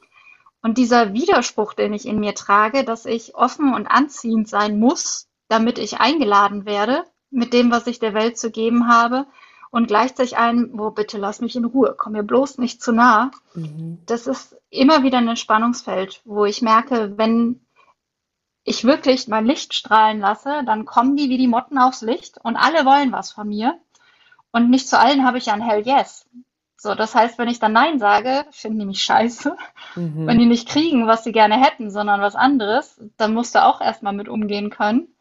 Und 0.63 0.79
dieser 0.79 1.13
Widerspruch, 1.13 1.73
den 1.75 1.93
ich 1.93 2.07
in 2.07 2.21
mir 2.21 2.35
trage, 2.35 2.85
dass 2.85 3.07
ich 3.07 3.35
offen 3.35 3.75
und 3.75 3.87
anziehend 3.87 4.49
sein 4.49 4.79
muss, 4.79 5.29
damit 5.49 5.79
ich 5.79 6.01
eingeladen 6.01 6.67
werde 6.67 7.05
mit 7.31 7.53
dem, 7.53 7.71
was 7.71 7.87
ich 7.87 7.99
der 7.99 8.15
Welt 8.15 8.39
zu 8.39 8.51
geben 8.51 8.89
habe, 8.89 9.27
und 9.71 9.87
gleichzeitig 9.87 10.37
ein, 10.37 10.71
wo 10.73 10.91
bitte 10.91 11.17
lass 11.17 11.41
mich 11.41 11.57
in 11.57 11.65
Ruhe, 11.65 11.95
komm 11.97 12.13
mir 12.13 12.25
bloß 12.25 12.59
nicht 12.59 12.83
zu 12.83 12.93
nah. 12.93 13.31
Mhm. 13.55 13.99
Das 14.07 14.27
ist 14.27 14.57
immer 14.69 15.03
wieder 15.05 15.19
ein 15.19 15.37
Spannungsfeld, 15.37 16.21
wo 16.25 16.45
ich 16.45 16.61
merke, 16.61 17.17
wenn 17.17 17.61
ich 18.65 18.85
wirklich 18.85 19.29
mein 19.29 19.47
Licht 19.47 19.75
strahlen 19.75 20.21
lasse, 20.21 20.63
dann 20.67 20.85
kommen 20.85 21.17
die 21.17 21.29
wie 21.29 21.39
die 21.39 21.49
Motten 21.49 21.79
aufs 21.79 22.03
Licht 22.03 22.39
und 22.43 22.57
alle 22.57 22.85
wollen 22.85 23.13
was 23.13 23.33
von 23.33 23.49
mir. 23.49 23.79
Und 24.53 24.71
nicht 24.71 24.89
zu 24.89 24.99
allen 24.99 25.25
habe 25.25 25.39
ich 25.39 25.51
ein 25.51 25.63
Hell 25.63 25.87
Yes. 25.87 26.27
So, 26.83 26.95
das 26.95 27.15
heißt, 27.15 27.37
wenn 27.37 27.49
ich 27.49 27.59
dann 27.59 27.75
Nein 27.75 27.99
sage, 27.99 28.47
finden 28.53 28.79
die 28.79 28.87
mich 28.87 29.03
scheiße. 29.03 29.55
Mhm. 29.97 30.27
Wenn 30.27 30.39
die 30.39 30.47
nicht 30.47 30.67
kriegen, 30.67 31.07
was 31.07 31.25
sie 31.25 31.33
gerne 31.33 31.63
hätten, 31.63 31.91
sondern 31.91 32.23
was 32.23 32.37
anderes, 32.37 32.99
dann 33.19 33.35
musst 33.35 33.55
du 33.55 33.63
auch 33.63 33.83
erstmal 33.83 34.15
mit 34.15 34.31
umgehen 34.31 34.71
können. 34.71 35.15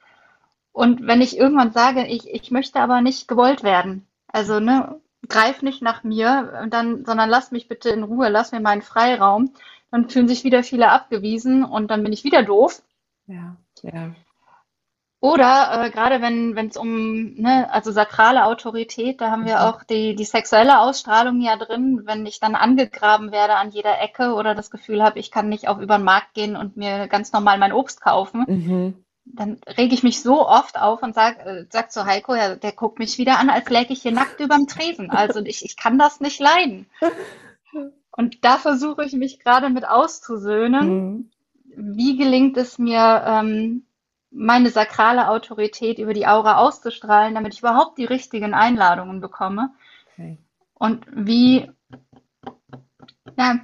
Und 0.72 1.06
wenn 1.06 1.20
ich 1.20 1.38
irgendwann 1.38 1.74
sage, 1.74 2.08
ich, 2.08 2.30
ich 2.30 2.50
möchte 2.50 2.80
aber 2.80 3.02
nicht 3.02 3.28
gewollt 3.28 3.64
werden, 3.64 4.08
also 4.30 4.62
ne, 4.62 5.02
greif 5.28 5.62
nicht 5.62 5.82
nach 5.82 6.04
mir, 6.04 6.66
dann, 6.70 7.04
sondern 7.04 7.30
lass 7.30 7.52
mich 7.52 7.68
bitte 7.68 7.90
in 7.90 8.04
Ruhe, 8.04 8.30
lass 8.30 8.54
mir 8.54 8.62
meinen 8.62 8.82
Freiraum, 8.82 9.52
dann 9.92 10.08
fühlen 10.08 10.30
sich 10.30 10.46
wieder 10.46 10.64
viele 10.64 10.90
abgewiesen 10.92 11.66
und 11.66 11.92
dann 11.92 12.04
bin 12.04 12.14
ich 12.14 12.24
wieder 12.24 12.42
doof. 12.42 12.82
Ja, 13.28 13.58
ja. 13.84 14.16
Oder 15.22 15.86
äh, 15.86 15.90
gerade 15.90 16.22
wenn 16.22 16.56
es 16.68 16.78
um, 16.78 17.34
ne, 17.34 17.72
also 17.74 17.92
sakrale 17.92 18.46
Autorität, 18.46 19.20
da 19.20 19.32
haben 19.32 19.46
wir 19.46 19.58
mhm. 19.58 19.62
auch 19.62 19.84
die, 19.84 20.16
die 20.16 20.24
sexuelle 20.24 20.80
Ausstrahlung 20.80 21.42
ja 21.42 21.58
drin, 21.58 22.04
wenn 22.06 22.26
ich 22.26 22.40
dann 22.40 22.56
angegraben 22.56 23.34
werde 23.34 23.56
an 23.56 23.72
jeder 23.72 24.00
Ecke 24.00 24.34
oder 24.34 24.56
das 24.56 24.72
Gefühl 24.72 25.04
habe, 25.04 25.20
ich 25.20 25.30
kann 25.30 25.50
nicht 25.50 25.68
auf 25.68 25.80
über 25.80 25.98
den 25.98 26.06
Markt 26.06 26.34
gehen 26.36 26.56
und 26.56 26.78
mir 26.78 27.08
ganz 27.08 27.34
normal 27.34 27.58
mein 27.58 27.74
Obst 27.74 28.00
kaufen, 28.00 28.46
mhm. 28.48 29.04
dann 29.26 29.60
rege 29.68 29.94
ich 29.94 30.04
mich 30.04 30.22
so 30.22 30.48
oft 30.48 30.80
auf 30.80 31.04
und 31.04 31.14
sag, 31.14 31.46
äh, 31.46 31.66
sag 31.70 31.92
zu 31.92 32.06
Heiko, 32.06 32.34
ja, 32.34 32.56
der 32.56 32.72
guckt 32.72 32.98
mich 32.98 33.18
wieder 33.18 33.40
an, 33.40 33.50
als 33.50 33.70
läge 33.70 33.92
ich 33.92 34.02
hier 34.02 34.14
nackt 34.14 34.40
überm 34.40 34.68
Tresen. 34.68 35.12
Also 35.12 35.40
ich, 35.44 35.66
ich 35.66 35.76
kann 35.76 36.00
das 36.00 36.22
nicht 36.22 36.40
leiden. 36.40 36.86
Und 38.12 38.46
da 38.46 38.58
versuche 38.58 39.04
ich 39.04 39.14
mich 39.14 39.40
gerade 39.40 39.70
mit 39.70 39.86
auszusöhnen. 39.86 40.90
Mhm. 40.90 41.30
Wie 41.76 42.16
gelingt 42.16 42.56
es 42.56 42.80
mir, 42.80 43.24
ähm, 43.26 43.84
meine 44.32 44.70
sakrale 44.70 45.30
Autorität 45.30 46.00
über 46.00 46.14
die 46.14 46.28
Aura 46.28 46.58
auszustrahlen, 46.58 47.36
damit 47.36 47.54
ich 47.54 47.60
überhaupt 47.60 47.98
die 47.98 48.06
richtigen 48.06 48.54
Einladungen 48.54 49.22
bekomme. 49.22 49.72
Okay. 50.14 50.38
Und 50.76 51.06
wie, 51.12 51.72
ja, 53.38 53.60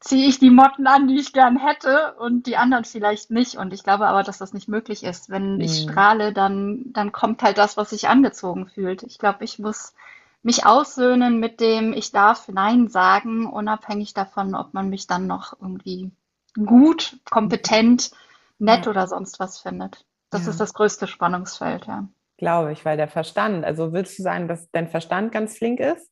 ziehe 0.00 0.28
ich 0.28 0.38
die 0.38 0.50
Motten 0.50 0.86
an, 0.86 1.08
die 1.08 1.18
ich 1.18 1.32
gern 1.32 1.58
hätte 1.58 2.14
und 2.18 2.46
die 2.46 2.56
anderen 2.56 2.84
vielleicht 2.84 3.30
nicht. 3.30 3.56
Und 3.56 3.72
ich 3.72 3.82
glaube 3.82 4.06
aber, 4.06 4.22
dass 4.22 4.38
das 4.38 4.52
nicht 4.52 4.68
möglich 4.68 5.02
ist. 5.04 5.30
Wenn 5.30 5.60
ich 5.60 5.86
Mhm. 5.86 5.90
strahle, 5.90 6.32
dann, 6.32 6.92
dann 6.92 7.12
kommt 7.12 7.42
halt 7.42 7.58
das, 7.58 7.76
was 7.76 7.90
sich 7.90 8.08
angezogen 8.08 8.68
fühlt. 8.68 9.02
Ich 9.02 9.18
glaube, 9.18 9.44
ich 9.44 9.58
muss 9.58 9.94
mich 10.42 10.64
aussöhnen 10.64 11.40
mit 11.40 11.60
dem, 11.60 11.92
ich 11.92 12.12
darf 12.12 12.48
Nein 12.48 12.88
sagen, 12.88 13.46
unabhängig 13.46 14.14
davon, 14.14 14.54
ob 14.54 14.74
man 14.74 14.88
mich 14.88 15.08
dann 15.08 15.26
noch 15.26 15.54
irgendwie 15.60 16.12
gut, 16.54 17.18
kompetent, 17.28 18.12
nett 18.58 18.86
oder 18.86 19.06
sonst 19.08 19.40
was 19.40 19.60
findet. 19.60 20.06
Das 20.30 20.46
ist 20.46 20.58
ja, 20.58 20.60
das 20.60 20.74
größte 20.74 21.06
Spannungsfeld, 21.06 21.86
ja. 21.86 22.08
glaube 22.38 22.72
ich, 22.72 22.84
weil 22.84 22.96
der 22.96 23.08
Verstand, 23.08 23.64
also 23.64 23.92
willst 23.92 24.18
du 24.18 24.22
sagen, 24.22 24.48
dass 24.48 24.70
dein 24.70 24.88
Verstand 24.88 25.32
ganz 25.32 25.58
flink 25.58 25.80
ist? 25.80 26.10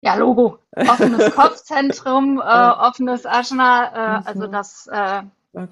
Ja, 0.00 0.14
Logo. 0.14 0.58
Offenes 0.86 1.30
Kopfzentrum, 1.30 2.40
äh, 2.40 2.42
offenes 2.70 3.26
Ajna, 3.26 4.20
äh, 4.22 4.26
also 4.26 4.46
Mhm. 4.46 4.52
das, 4.52 4.86
äh, 4.92 5.22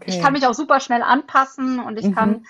ich 0.07 0.14
Okay. 0.14 0.20
kann 0.20 0.33
mich 0.33 0.46
auch 0.46 0.55
super 0.55 0.81
schnell 0.81 1.03
anpassen 1.03 1.79
und 1.81 1.98
ich 1.98 2.11
kann 2.11 2.31
Mhm. 2.31 2.46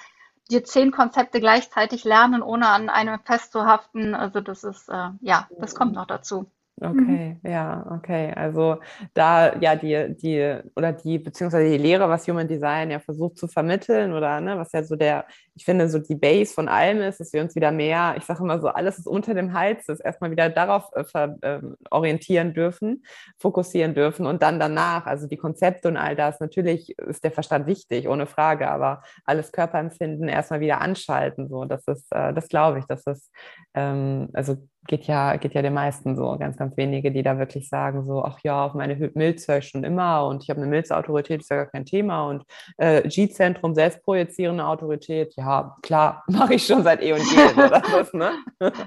dir 0.51 0.65
zehn 0.65 0.93
Konzepte 0.93 1.41
gleichzeitig 1.41 2.05
lernen, 2.05 2.43
ohne 2.43 2.69
an 2.69 2.89
einem 2.89 3.19
festzuhaften. 3.21 4.15
Also 4.15 4.41
das 4.41 4.65
ist, 4.65 4.89
äh, 4.89 5.11
ja, 5.21 5.49
das 5.59 5.75
kommt 5.75 5.95
noch 5.95 6.07
dazu. 6.07 6.47
Mhm. 6.81 6.89
Okay, 6.91 7.37
ja, 7.45 7.87
okay. 7.93 8.33
Also 8.35 8.79
da 9.15 9.55
ja 9.61 9.77
die, 9.77 10.17
die 10.17 10.59
oder 10.75 10.93
die, 10.93 11.19
beziehungsweise 11.21 11.71
die 11.71 11.79
Lehre, 11.79 12.09
was 12.09 12.27
Human 12.27 12.49
Design 12.49 12.91
ja 12.91 12.99
versucht 12.99 13.39
zu 13.39 13.47
vermitteln 13.47 14.13
oder 14.13 14.41
ne, 14.41 14.59
was 14.59 14.73
ja 14.73 14.83
so 14.83 14.97
der, 14.97 15.25
ich 15.55 15.65
finde, 15.65 15.89
so 15.89 16.01
die 16.01 16.17
Base 16.17 16.53
von 16.53 16.67
allem 16.69 17.01
ist, 17.01 17.21
dass 17.21 17.33
wir 17.33 17.43
uns 17.43 17.55
wieder 17.55 17.71
mehr, 17.71 18.15
ich 18.19 18.25
sage 18.25 18.43
immer 18.43 18.61
so, 18.61 18.69
alles 18.69 18.99
ist 18.99 19.07
unter 19.07 19.35
dem 19.35 19.53
Hals, 19.53 19.87
das 19.87 20.01
erstmal 20.01 20.33
wieder 20.33 20.51
darauf 20.51 20.91
äh, 20.95 21.05
ver, 21.05 21.37
ähm, 21.43 21.77
orientieren 21.91 22.55
dürfen, 22.55 23.05
fokussieren 23.39 23.95
dürfen 23.95 24.27
und 24.27 24.43
dann 24.43 24.59
danach, 24.59 25.07
also 25.07 25.29
die 25.29 25.37
Konzepte 25.37 25.87
und 25.87 25.97
all 25.97 26.17
das, 26.17 26.41
natürlich 26.41 26.99
ist 26.99 27.23
der 27.23 27.31
Verstand 27.31 27.69
wichtig, 27.69 28.09
ohne 28.09 28.27
Frage, 28.27 28.69
aber 28.69 29.03
alles 29.25 29.53
Körperempfinden 29.53 30.29
erstmal 30.29 30.59
wieder 30.61 30.81
anschalten, 30.81 31.49
so, 31.49 31.65
das 31.67 31.87
ist, 31.87 32.11
äh, 32.11 32.35
das 32.35 32.49
glaube 32.49 32.81
ich, 32.81 32.85
dass 32.87 33.05
das, 33.05 33.31
ähm, 33.75 34.29
also 34.33 34.57
geht 34.87 35.05
ja, 35.07 35.37
geht 35.37 35.55
ja 35.55 35.63
den 35.63 35.75
meisten 35.75 36.17
so, 36.17 36.37
ganz, 36.39 36.57
ganz 36.57 36.77
wenige, 36.77 37.11
die 37.11 37.23
da 37.23 37.39
wirklich 37.39 37.69
sagen 37.69 38.05
so, 38.05 38.25
ach 38.25 38.39
ja, 38.43 38.67
auf 38.67 38.75
meine 38.75 38.95
Milz 39.15 39.49
höre 39.49 39.59
ich 39.59 39.69
schon 39.69 39.85
immer 39.85 40.27
und 40.27 40.43
ich 40.43 40.51
habe 40.51 40.61
eine 40.61 40.69
Milzautorität, 40.69 41.41
ist 41.41 41.51
ja 41.51 41.57
gar 41.57 41.67
kein 41.67 41.85
Thema 41.85 42.29
und 42.29 42.45
äh, 42.79 43.07
G-Zentrum, 43.09 43.75
selbstprojizierende 43.75 44.67
Autorität, 44.67 45.35
ja, 45.37 45.77
klar, 45.83 46.23
mache 46.29 46.55
ich 46.55 46.67
schon 46.67 46.83
seit 46.83 47.03
eh 47.03 47.13
und 47.13 47.23
je, 47.23 47.69
das 47.69 48.13
ne? 48.13 48.33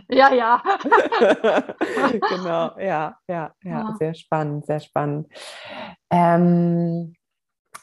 Ja, 0.10 0.34
ja. 0.34 0.62
Genau, 2.30 2.72
ja, 2.80 3.18
ja, 3.28 3.28
ja, 3.28 3.52
Ja. 3.64 3.96
sehr 4.00 4.14
spannend, 4.14 4.66
sehr 4.66 4.80
spannend. 4.80 5.28
Ähm, 6.12 7.17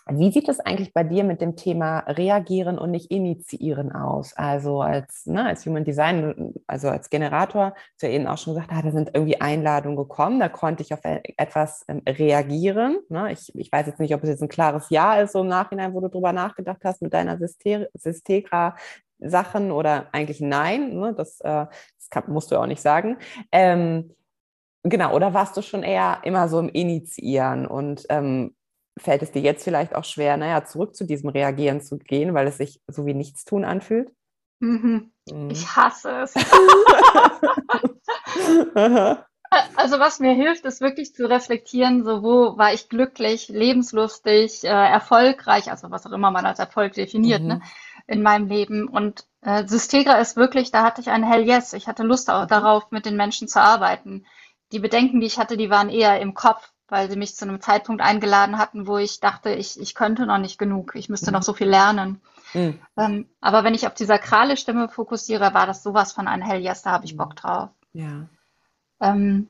wie 0.06 0.30
sieht 0.30 0.48
es 0.48 0.60
eigentlich 0.60 0.92
bei 0.92 1.02
dir 1.04 1.24
mit 1.24 1.40
dem 1.40 1.56
Thema 1.56 2.00
reagieren 2.00 2.78
und 2.78 2.90
nicht 2.90 3.10
initiieren 3.10 3.92
aus? 3.92 4.34
Also 4.36 4.82
als, 4.82 5.26
ne, 5.26 5.46
als 5.46 5.64
Human 5.64 5.84
Design, 5.84 6.54
also 6.66 6.88
als 6.88 7.10
Generator, 7.10 7.72
hast 7.74 8.02
du 8.02 8.06
ja 8.06 8.12
eben 8.12 8.26
auch 8.26 8.38
schon 8.38 8.54
gesagt, 8.54 8.70
ah, 8.72 8.82
da 8.82 8.90
sind 8.90 9.10
irgendwie 9.14 9.40
Einladungen 9.40 9.96
gekommen, 9.96 10.40
da 10.40 10.48
konnte 10.48 10.82
ich 10.82 10.92
auf 10.92 11.04
e- 11.04 11.22
etwas 11.36 11.84
ähm, 11.88 12.02
reagieren. 12.06 12.98
Ne? 13.08 13.32
Ich, 13.32 13.54
ich 13.54 13.72
weiß 13.72 13.86
jetzt 13.86 14.00
nicht, 14.00 14.14
ob 14.14 14.22
es 14.22 14.28
jetzt 14.28 14.42
ein 14.42 14.48
klares 14.48 14.90
Ja 14.90 15.20
ist, 15.20 15.32
so 15.32 15.40
im 15.40 15.48
Nachhinein, 15.48 15.94
wo 15.94 16.00
du 16.00 16.08
drüber 16.08 16.32
nachgedacht 16.32 16.82
hast 16.84 17.00
mit 17.00 17.14
deiner 17.14 17.38
Syste- 17.38 17.88
Systegra-Sachen 17.94 19.70
oder 19.72 20.08
eigentlich 20.12 20.40
nein. 20.40 20.94
Ne? 20.98 21.14
Das, 21.16 21.40
äh, 21.40 21.66
das 21.98 22.10
kann, 22.10 22.24
musst 22.28 22.50
du 22.50 22.56
auch 22.56 22.66
nicht 22.66 22.82
sagen. 22.82 23.16
Ähm, 23.52 24.14
genau, 24.82 25.14
oder 25.14 25.32
warst 25.34 25.56
du 25.56 25.62
schon 25.62 25.82
eher 25.82 26.18
immer 26.24 26.48
so 26.48 26.58
im 26.58 26.68
Initiieren 26.68 27.66
und 27.66 28.04
ähm, 28.10 28.54
fällt 28.98 29.22
es 29.22 29.32
dir 29.32 29.42
jetzt 29.42 29.64
vielleicht 29.64 29.94
auch 29.94 30.04
schwer, 30.04 30.36
naja, 30.36 30.64
zurück 30.64 30.94
zu 30.94 31.04
diesem 31.04 31.30
Reagieren 31.30 31.80
zu 31.80 31.98
gehen, 31.98 32.34
weil 32.34 32.46
es 32.46 32.58
sich 32.58 32.80
so 32.86 33.06
wie 33.06 33.14
Nichtstun 33.14 33.64
anfühlt? 33.64 34.10
Mhm. 34.60 35.12
Mhm. 35.26 35.50
Ich 35.50 35.76
hasse 35.76 36.10
es. 36.22 36.34
Also 39.76 40.00
was 40.00 40.18
mir 40.18 40.32
hilft, 40.34 40.64
ist 40.64 40.80
wirklich 40.80 41.14
zu 41.14 41.28
reflektieren, 41.28 42.02
so 42.04 42.22
wo 42.24 42.58
war 42.58 42.72
ich 42.72 42.88
glücklich, 42.88 43.48
lebenslustig, 43.48 44.64
äh, 44.64 44.68
erfolgreich, 44.68 45.70
also 45.70 45.92
was 45.92 46.04
auch 46.06 46.12
immer 46.12 46.32
man 46.32 46.44
als 46.44 46.58
Erfolg 46.58 46.94
definiert, 46.94 47.46
ne, 47.46 47.56
Mhm. 47.56 47.62
in 48.08 48.22
meinem 48.22 48.48
Leben. 48.48 48.88
Und 48.88 49.26
äh, 49.42 49.64
Systegra 49.66 50.14
ist 50.18 50.36
wirklich, 50.36 50.72
da 50.72 50.82
hatte 50.82 51.00
ich 51.00 51.10
ein 51.10 51.22
Hell 51.22 51.46
Yes. 51.46 51.72
Ich 51.72 51.86
hatte 51.86 52.02
Lust 52.02 52.30
auch 52.30 52.44
Mhm. 52.44 52.48
darauf, 52.48 52.90
mit 52.90 53.06
den 53.06 53.16
Menschen 53.16 53.46
zu 53.46 53.60
arbeiten. 53.60 54.26
Die 54.72 54.80
Bedenken, 54.80 55.20
die 55.20 55.26
ich 55.28 55.38
hatte, 55.38 55.56
die 55.56 55.70
waren 55.70 55.88
eher 55.88 56.20
im 56.20 56.34
Kopf, 56.34 56.72
weil 56.88 57.10
sie 57.10 57.16
mich 57.16 57.34
zu 57.36 57.44
einem 57.46 57.60
Zeitpunkt 57.60 58.02
eingeladen 58.02 58.58
hatten, 58.58 58.86
wo 58.86 58.98
ich 58.98 59.20
dachte, 59.20 59.50
ich, 59.50 59.80
ich 59.80 59.94
könnte 59.94 60.26
noch 60.26 60.38
nicht 60.38 60.58
genug, 60.58 60.94
ich 60.96 61.08
müsste 61.08 61.32
noch 61.32 61.40
Mhm. 61.40 61.44
so 61.44 61.52
viel 61.54 61.68
lernen. 61.68 62.20
Mhm. 62.52 62.78
Ähm, 62.96 63.28
aber 63.40 63.64
wenn 63.64 63.74
ich 63.74 63.86
auf 63.86 63.94
die 63.94 64.04
sakrale 64.04 64.56
Stimme 64.56 64.88
fokussiere, 64.88 65.54
war 65.54 65.66
das 65.66 65.82
sowas 65.82 66.12
von 66.12 66.28
ein 66.28 66.42
Hell 66.42 66.60
Yes, 66.60 66.82
da 66.82 66.90
habe 66.92 67.04
ich 67.06 67.14
Mhm. 67.14 67.18
Bock 67.18 67.36
drauf. 67.36 67.70
Ja. 67.92 68.28
Ähm, 69.00 69.48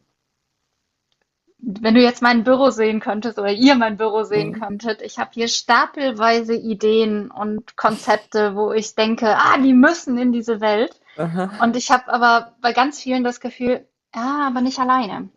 wenn 1.59 1.94
du 1.94 2.01
jetzt 2.03 2.20
mein 2.23 2.44
Büro 2.44 2.70
sehen 2.70 3.01
könntest 3.01 3.38
oder 3.38 3.51
ihr 3.51 3.75
mein 3.75 3.97
Büro 3.97 4.23
sehen 4.25 4.51
Mhm. 4.51 4.61
könntet, 4.61 5.03
ich 5.03 5.18
habe 5.18 5.31
hier 5.33 5.49
stapelweise 5.49 6.55
Ideen 6.55 7.31
und 7.31 7.77
Konzepte, 7.77 8.55
wo 8.55 8.73
ich 8.73 8.94
denke, 8.94 9.37
ah, 9.37 9.57
die 9.59 9.73
müssen 9.73 10.18
in 10.18 10.33
diese 10.33 10.61
Welt. 10.61 11.01
Aha. 11.16 11.51
Und 11.62 11.77
ich 11.77 11.90
habe 11.90 12.12
aber 12.12 12.55
bei 12.61 12.73
ganz 12.73 13.01
vielen 13.01 13.25
das 13.25 13.40
Gefühl, 13.40 13.87
ja, 14.14 14.47
aber 14.47 14.61
nicht 14.61 14.79
alleine. 14.79 15.31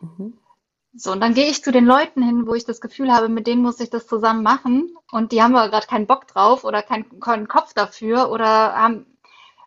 Mhm. 0.00 0.37
So, 1.00 1.12
und 1.12 1.20
dann 1.20 1.32
gehe 1.32 1.48
ich 1.48 1.62
zu 1.62 1.70
den 1.70 1.86
Leuten 1.86 2.24
hin, 2.24 2.48
wo 2.48 2.54
ich 2.54 2.64
das 2.64 2.80
Gefühl 2.80 3.12
habe, 3.12 3.28
mit 3.28 3.46
denen 3.46 3.62
muss 3.62 3.78
ich 3.78 3.88
das 3.88 4.08
zusammen 4.08 4.42
machen. 4.42 4.96
Und 5.12 5.30
die 5.30 5.40
haben 5.40 5.54
aber 5.54 5.70
gerade 5.70 5.86
keinen 5.86 6.08
Bock 6.08 6.26
drauf 6.26 6.64
oder 6.64 6.82
keinen, 6.82 7.20
keinen 7.20 7.46
Kopf 7.46 7.72
dafür 7.72 8.30
oder 8.32 8.74
haben, 8.74 9.06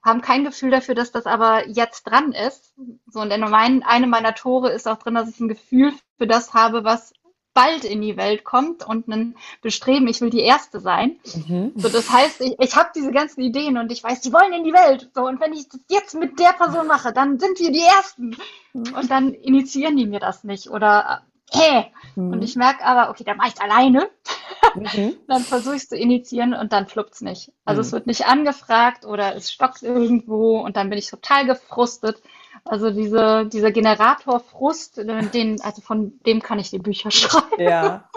haben 0.03 0.19
kein 0.19 0.43
Gefühl 0.43 0.71
dafür, 0.71 0.93
dass 0.93 1.13
das 1.13 1.25
aber 1.27 1.69
jetzt 1.69 2.03
dran 2.03 2.33
ist. 2.33 2.73
So, 3.07 3.21
und 3.21 3.31
in 3.31 3.39
mein, 3.49 3.81
eine 3.83 4.07
meiner 4.07 4.35
Tore 4.35 4.71
ist 4.71 4.89
auch 4.89 4.97
drin, 4.97 5.15
dass 5.15 5.29
ich 5.29 5.39
ein 5.39 5.47
Gefühl 5.47 5.93
für 6.17 6.27
das 6.27 6.53
habe, 6.53 6.83
was 6.83 7.13
bald 7.53 7.83
in 7.83 8.01
die 8.01 8.17
Welt 8.17 8.43
kommt 8.43 8.85
und 8.87 9.07
ein 9.07 9.35
Bestreben, 9.61 10.07
ich 10.07 10.21
will 10.21 10.29
die 10.29 10.41
Erste 10.41 10.79
sein. 10.79 11.19
Mhm. 11.47 11.73
So, 11.75 11.89
das 11.89 12.09
heißt, 12.09 12.41
ich, 12.41 12.55
ich 12.59 12.75
habe 12.75 12.89
diese 12.95 13.11
ganzen 13.11 13.41
Ideen 13.41 13.77
und 13.77 13.91
ich 13.91 14.03
weiß, 14.03 14.21
die 14.21 14.33
wollen 14.33 14.53
in 14.53 14.63
die 14.63 14.73
Welt. 14.73 15.09
So, 15.13 15.25
und 15.27 15.39
wenn 15.41 15.53
ich 15.53 15.67
das 15.69 15.81
jetzt 15.89 16.15
mit 16.15 16.39
der 16.39 16.53
Person 16.53 16.87
mache, 16.87 17.13
dann 17.13 17.39
sind 17.39 17.59
wir 17.59 17.71
die 17.71 17.81
Ersten. 17.81 18.37
Und 18.73 19.11
dann 19.11 19.33
initiieren 19.33 19.97
die 19.97 20.07
mir 20.07 20.19
das 20.19 20.43
nicht. 20.43 20.69
Oder 20.69 21.23
äh, 21.53 21.57
hä? 21.57 21.85
Und 22.29 22.39
Mhm. 22.39 22.41
ich 22.43 22.55
merke 22.55 22.85
aber, 22.85 23.09
okay, 23.09 23.23
dann 23.25 23.37
mache 23.37 23.49
ich 23.49 23.55
es 23.55 23.61
alleine. 23.61 24.09
Mhm. 24.73 25.17
Dann 25.27 25.43
versuche 25.43 25.75
ich 25.75 25.83
es 25.83 25.89
zu 25.89 25.97
initiieren 25.97 26.53
und 26.53 26.71
dann 26.71 26.87
fluppt 26.87 27.13
es 27.15 27.21
nicht. 27.21 27.51
Also 27.65 27.81
es 27.81 27.91
Mhm. 27.91 27.91
wird 27.91 28.07
nicht 28.07 28.25
angefragt 28.27 29.05
oder 29.05 29.35
es 29.35 29.51
stockt 29.51 29.83
irgendwo 29.83 30.59
und 30.59 30.77
dann 30.77 30.89
bin 30.89 30.97
ich 30.99 31.09
total 31.09 31.45
gefrustet. 31.45 32.21
Also 32.63 32.91
diese, 32.91 33.47
dieser 33.47 33.71
Generator 33.71 34.39
Frust, 34.39 34.99
äh, 34.99 35.23
den, 35.27 35.59
also 35.61 35.81
von 35.81 36.19
dem 36.25 36.41
kann 36.41 36.59
ich 36.59 36.69
die 36.69 36.79
Bücher 36.79 37.09
schreiben. 37.11 37.61
Ja, 37.61 38.09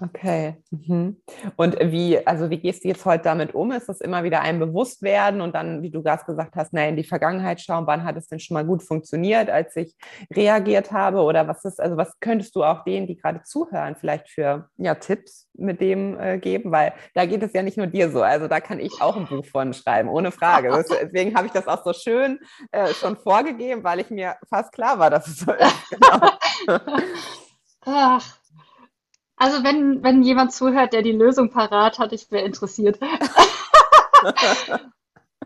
okay. 0.00 0.56
Mhm. 0.70 1.16
Und 1.56 1.76
wie, 1.80 2.26
also 2.26 2.50
wie 2.50 2.58
gehst 2.58 2.84
du 2.84 2.88
jetzt 2.88 3.04
heute 3.04 3.24
damit 3.24 3.54
um? 3.54 3.72
Ist 3.72 3.88
das 3.88 4.00
immer 4.00 4.24
wieder 4.24 4.40
ein 4.40 4.58
Bewusstwerden 4.58 5.40
und 5.40 5.54
dann, 5.54 5.82
wie 5.82 5.90
du 5.90 6.02
gerade 6.02 6.24
gesagt 6.24 6.56
hast, 6.56 6.72
na, 6.72 6.88
in 6.88 6.96
die 6.96 7.04
Vergangenheit 7.04 7.60
schauen, 7.60 7.86
wann 7.86 8.04
hat 8.04 8.16
es 8.16 8.28
denn 8.28 8.40
schon 8.40 8.54
mal 8.54 8.64
gut 8.64 8.82
funktioniert, 8.82 9.50
als 9.50 9.76
ich 9.76 9.94
reagiert 10.34 10.92
habe? 10.92 11.20
Oder 11.20 11.46
was 11.46 11.64
ist, 11.64 11.80
also 11.80 11.96
was 11.96 12.18
könntest 12.20 12.56
du 12.56 12.64
auch 12.64 12.84
denen, 12.84 13.06
die 13.06 13.16
gerade 13.16 13.42
zuhören, 13.42 13.96
vielleicht 13.96 14.30
für 14.30 14.68
ja, 14.78 14.94
Tipps 14.94 15.48
mit 15.54 15.80
dem 15.80 16.18
äh, 16.18 16.38
geben? 16.38 16.72
Weil 16.72 16.94
da 17.14 17.26
geht 17.26 17.42
es 17.42 17.52
ja 17.52 17.62
nicht 17.62 17.76
nur 17.76 17.86
dir 17.86 18.10
so. 18.10 18.22
Also 18.22 18.48
da 18.48 18.60
kann 18.60 18.80
ich 18.80 19.02
auch 19.02 19.16
ein 19.16 19.26
Buch 19.26 19.44
von 19.44 19.74
schreiben, 19.74 20.08
ohne 20.08 20.32
Frage. 20.32 20.70
Deswegen 21.02 21.34
habe 21.36 21.46
ich 21.46 21.52
das 21.52 21.66
auch 21.66 21.84
so 21.84 21.92
schön 21.92 22.38
äh, 22.72 22.88
schon 22.94 23.16
vorgegeben, 23.16 23.84
weil 23.90 24.00
ich 24.00 24.10
mir 24.10 24.36
fast 24.48 24.72
klar 24.72 25.00
war, 25.00 25.10
dass 25.10 25.26
es 25.26 25.40
so 25.40 25.52
ist. 25.52 25.76
Genau. 25.90 26.20
Ach. 27.86 28.36
Also 29.36 29.64
wenn, 29.64 30.02
wenn 30.02 30.22
jemand 30.22 30.52
zuhört, 30.52 30.92
der 30.92 31.00
die 31.02 31.12
Lösung 31.12 31.50
parat 31.50 31.98
hat, 31.98 32.12
ich 32.12 32.30
wäre 32.30 32.44
interessiert. 32.44 33.00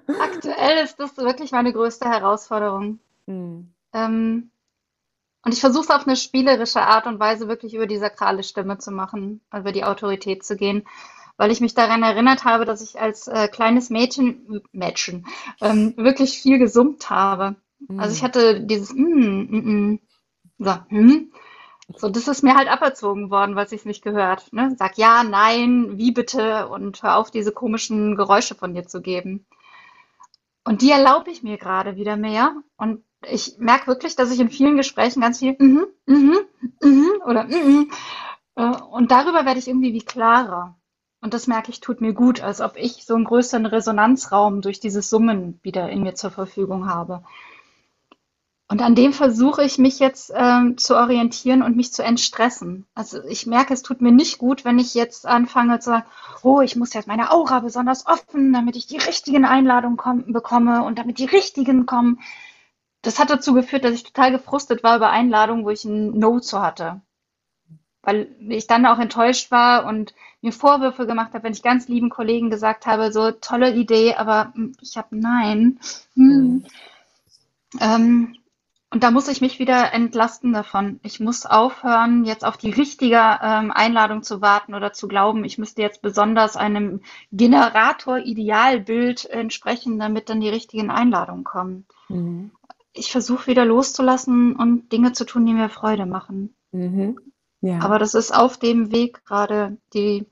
Aktuell 0.07 0.83
ist 0.83 0.99
das 0.99 1.17
wirklich 1.17 1.53
meine 1.53 1.73
größte 1.73 2.09
Herausforderung. 2.09 2.99
Hm. 3.29 3.73
Ähm, 3.93 4.51
und 5.45 5.55
ich 5.55 5.61
versuche 5.61 5.85
es 5.85 5.91
auf 5.91 6.07
eine 6.07 6.17
spielerische 6.17 6.83
Art 6.83 7.07
und 7.07 7.21
Weise 7.21 7.49
wirklich 7.49 7.75
über 7.75 7.87
die 7.87 7.99
sakrale 7.99 8.43
Stimme 8.43 8.79
zu 8.79 8.91
machen, 8.91 9.41
über 9.55 9.71
die 9.73 9.85
Autorität 9.85 10.45
zu 10.45 10.57
gehen, 10.57 10.87
weil 11.37 11.53
ich 11.53 11.61
mich 11.61 11.75
daran 11.75 12.03
erinnert 12.03 12.45
habe, 12.45 12.65
dass 12.65 12.83
ich 12.83 13.01
als 13.01 13.29
äh, 13.29 13.49
kleines 13.49 13.91
Mädchen, 13.91 14.63
Mädchen, 14.73 15.27
ähm, 15.61 15.95
wirklich 15.97 16.41
viel 16.41 16.59
gesummt 16.59 17.09
habe. 17.09 17.57
Also 17.97 18.15
ich 18.15 18.23
Hm. 18.23 18.27
hatte 18.27 18.61
dieses 18.63 18.93
mm, 18.95 18.99
mm, 19.51 19.93
mm. 19.93 20.01
So, 20.59 20.73
hm. 20.89 21.33
So, 21.97 22.09
das 22.11 22.29
ist 22.29 22.43
mir 22.43 22.55
halt 22.57 22.69
aberzogen 22.69 23.31
worden, 23.31 23.57
weil 23.57 23.67
es 23.67 23.85
nicht 23.87 24.03
gehört. 24.05 24.53
Ne? 24.53 24.75
Sag 24.79 24.99
ja, 24.99 25.25
nein, 25.25 25.99
wie 25.99 26.13
bitte 26.13 26.69
und 26.69 27.03
hör 27.03 27.17
auf, 27.19 27.31
diese 27.31 27.53
komischen 27.53 28.17
Geräusche 28.17 28.55
von 28.55 28.75
dir 28.75 28.87
zu 28.87 29.03
geben. 29.03 29.47
Und 30.65 30.83
die 30.83 30.91
erlaube 30.91 31.31
ich 31.31 31.43
mir 31.43 31.59
gerade 31.59 31.97
wieder 31.97 32.17
mehr. 32.17 32.55
Und 32.77 33.05
ich 33.31 33.57
merke 33.59 33.87
wirklich, 33.87 34.17
dass 34.17 34.31
ich 34.33 34.41
in 34.41 34.51
vielen 34.51 34.77
Gesprächen 34.77 35.21
ganz 35.21 35.39
viel 35.39 35.57
mhm, 35.59 35.87
mhm, 36.07 36.39
mhm 36.83 37.11
oder 37.27 37.45
mhm 37.45 37.91
Äh, 38.57 38.77
und 38.93 39.11
darüber 39.11 39.47
werde 39.47 39.59
ich 39.61 39.69
irgendwie 39.69 39.95
wie 39.95 40.05
klarer. 40.05 40.77
Und 41.23 41.35
das 41.35 41.47
merke 41.47 41.71
ich, 41.71 41.81
tut 41.81 42.01
mir 42.01 42.13
gut, 42.15 42.43
als 42.43 42.61
ob 42.61 42.77
ich 42.77 43.05
so 43.07 43.15
einen 43.15 43.25
größeren 43.25 43.67
Resonanzraum 43.67 44.63
durch 44.63 44.81
dieses 44.81 45.11
Summen 45.11 45.61
wieder 45.63 45.89
in 45.91 46.03
mir 46.03 46.15
zur 46.15 46.31
Verfügung 46.33 46.89
habe. 46.89 47.25
Und 48.67 48.81
an 48.81 48.95
dem 48.95 49.13
versuche 49.13 49.63
ich 49.63 49.79
mich 49.79 49.99
jetzt 49.99 50.33
ähm, 50.35 50.79
zu 50.79 50.97
orientieren 50.97 51.63
und 51.63 51.77
mich 51.77 51.93
zu 51.93 52.03
entstressen. 52.03 52.87
Also 52.95 53.23
ich 53.25 53.47
merke, 53.47 53.75
es 53.75 53.83
tut 53.83 54.01
mir 54.01 54.11
nicht 54.11 54.39
gut, 54.39 54.65
wenn 54.65 54.79
ich 54.79 54.95
jetzt 54.95 55.27
anfange 55.27 55.79
zu 55.81 55.91
sagen, 55.91 56.07
oh, 56.43 56.63
ich 56.63 56.75
muss 56.75 56.95
jetzt 56.95 57.07
meine 57.07 57.31
Aura 57.31 57.61
besonders 57.61 58.07
offen, 58.07 58.55
damit 58.55 58.77
ich 58.77 58.87
die 58.87 58.97
richtigen 58.97 59.45
Einladungen 59.45 59.99
komm, 59.99 60.33
bekomme 60.33 60.83
und 60.83 60.99
damit 60.99 61.19
die 61.19 61.27
richtigen 61.27 61.85
kommen. 61.85 62.21
Das 63.03 63.19
hat 63.19 63.29
dazu 63.29 63.53
geführt, 63.53 63.85
dass 63.85 63.93
ich 63.93 64.05
total 64.05 64.33
gefrustet 64.33 64.83
war 64.83 64.97
über 64.97 65.11
Einladungen, 65.11 65.67
wo 65.67 65.71
ich 65.71 65.85
ein 65.85 66.19
No 66.19 66.41
zu 66.41 66.63
hatte. 66.63 67.03
Weil 68.01 68.35
ich 68.49 68.67
dann 68.67 68.87
auch 68.87 68.99
enttäuscht 68.99 69.51
war 69.51 69.85
und 69.85 70.15
mir 70.41 70.53
Vorwürfe 70.53 71.07
gemacht 71.07 71.35
habe, 71.35 71.45
wenn 71.45 71.53
ich 71.53 71.63
ganz 71.63 71.89
lieben 71.89 72.09
Kollegen 72.09 72.49
gesagt 72.49 72.87
habe, 72.87 73.13
so 73.13 73.31
tolle 73.31 73.75
Idee, 73.75 74.15
aber 74.15 74.53
hm, 74.55 74.75
ich 74.81 74.97
habe 74.97 75.17
Nein. 75.17 75.81
Hm. 76.15 76.25
Mhm. 76.25 76.67
Ähm, 77.81 78.37
und 78.95 79.03
da 79.03 79.11
muss 79.11 79.27
ich 79.27 79.41
mich 79.41 79.59
wieder 79.59 79.93
entlasten 79.93 80.53
davon. 80.53 81.01
Ich 81.03 81.19
muss 81.19 81.47
aufhören, 81.47 82.25
jetzt 82.25 82.45
auf 82.45 82.57
die 82.57 82.71
richtige 82.71 83.17
ähm, 83.43 83.73
Einladung 83.73 84.23
zu 84.23 84.41
warten 84.41 84.73
oder 84.73 84.93
zu 84.93 85.09
glauben, 85.09 85.45
ich 85.45 85.59
müsste 85.59 85.83
jetzt 85.83 86.01
besonders 86.01 86.57
einem 86.57 87.01
Generator-Idealbild 87.33 89.25
entsprechen, 89.25 89.99
damit 89.99 90.31
dann 90.31 90.41
die 90.41 90.49
richtigen 90.49 90.93
Einladungen 90.93 91.43
kommen. 91.43 91.87
Mhm. 92.09 92.53
Ich 92.93 93.11
versuche 93.11 93.49
wieder 93.49 93.65
loszulassen 93.65 94.55
und 94.55 94.93
Dinge 94.93 95.13
zu 95.13 95.27
tun, 95.27 95.45
die 95.45 95.55
mir 95.55 95.71
Freude 95.71 96.07
machen. 96.07 96.55
Mhm. 96.71 97.19
Ja. 97.63 97.81
Aber 97.81 97.99
das 97.99 98.15
ist 98.15 98.33
auf 98.33 98.59
dem 98.59 98.93
Weg 98.93 99.25
gerade 99.25 99.77
die 99.93 100.25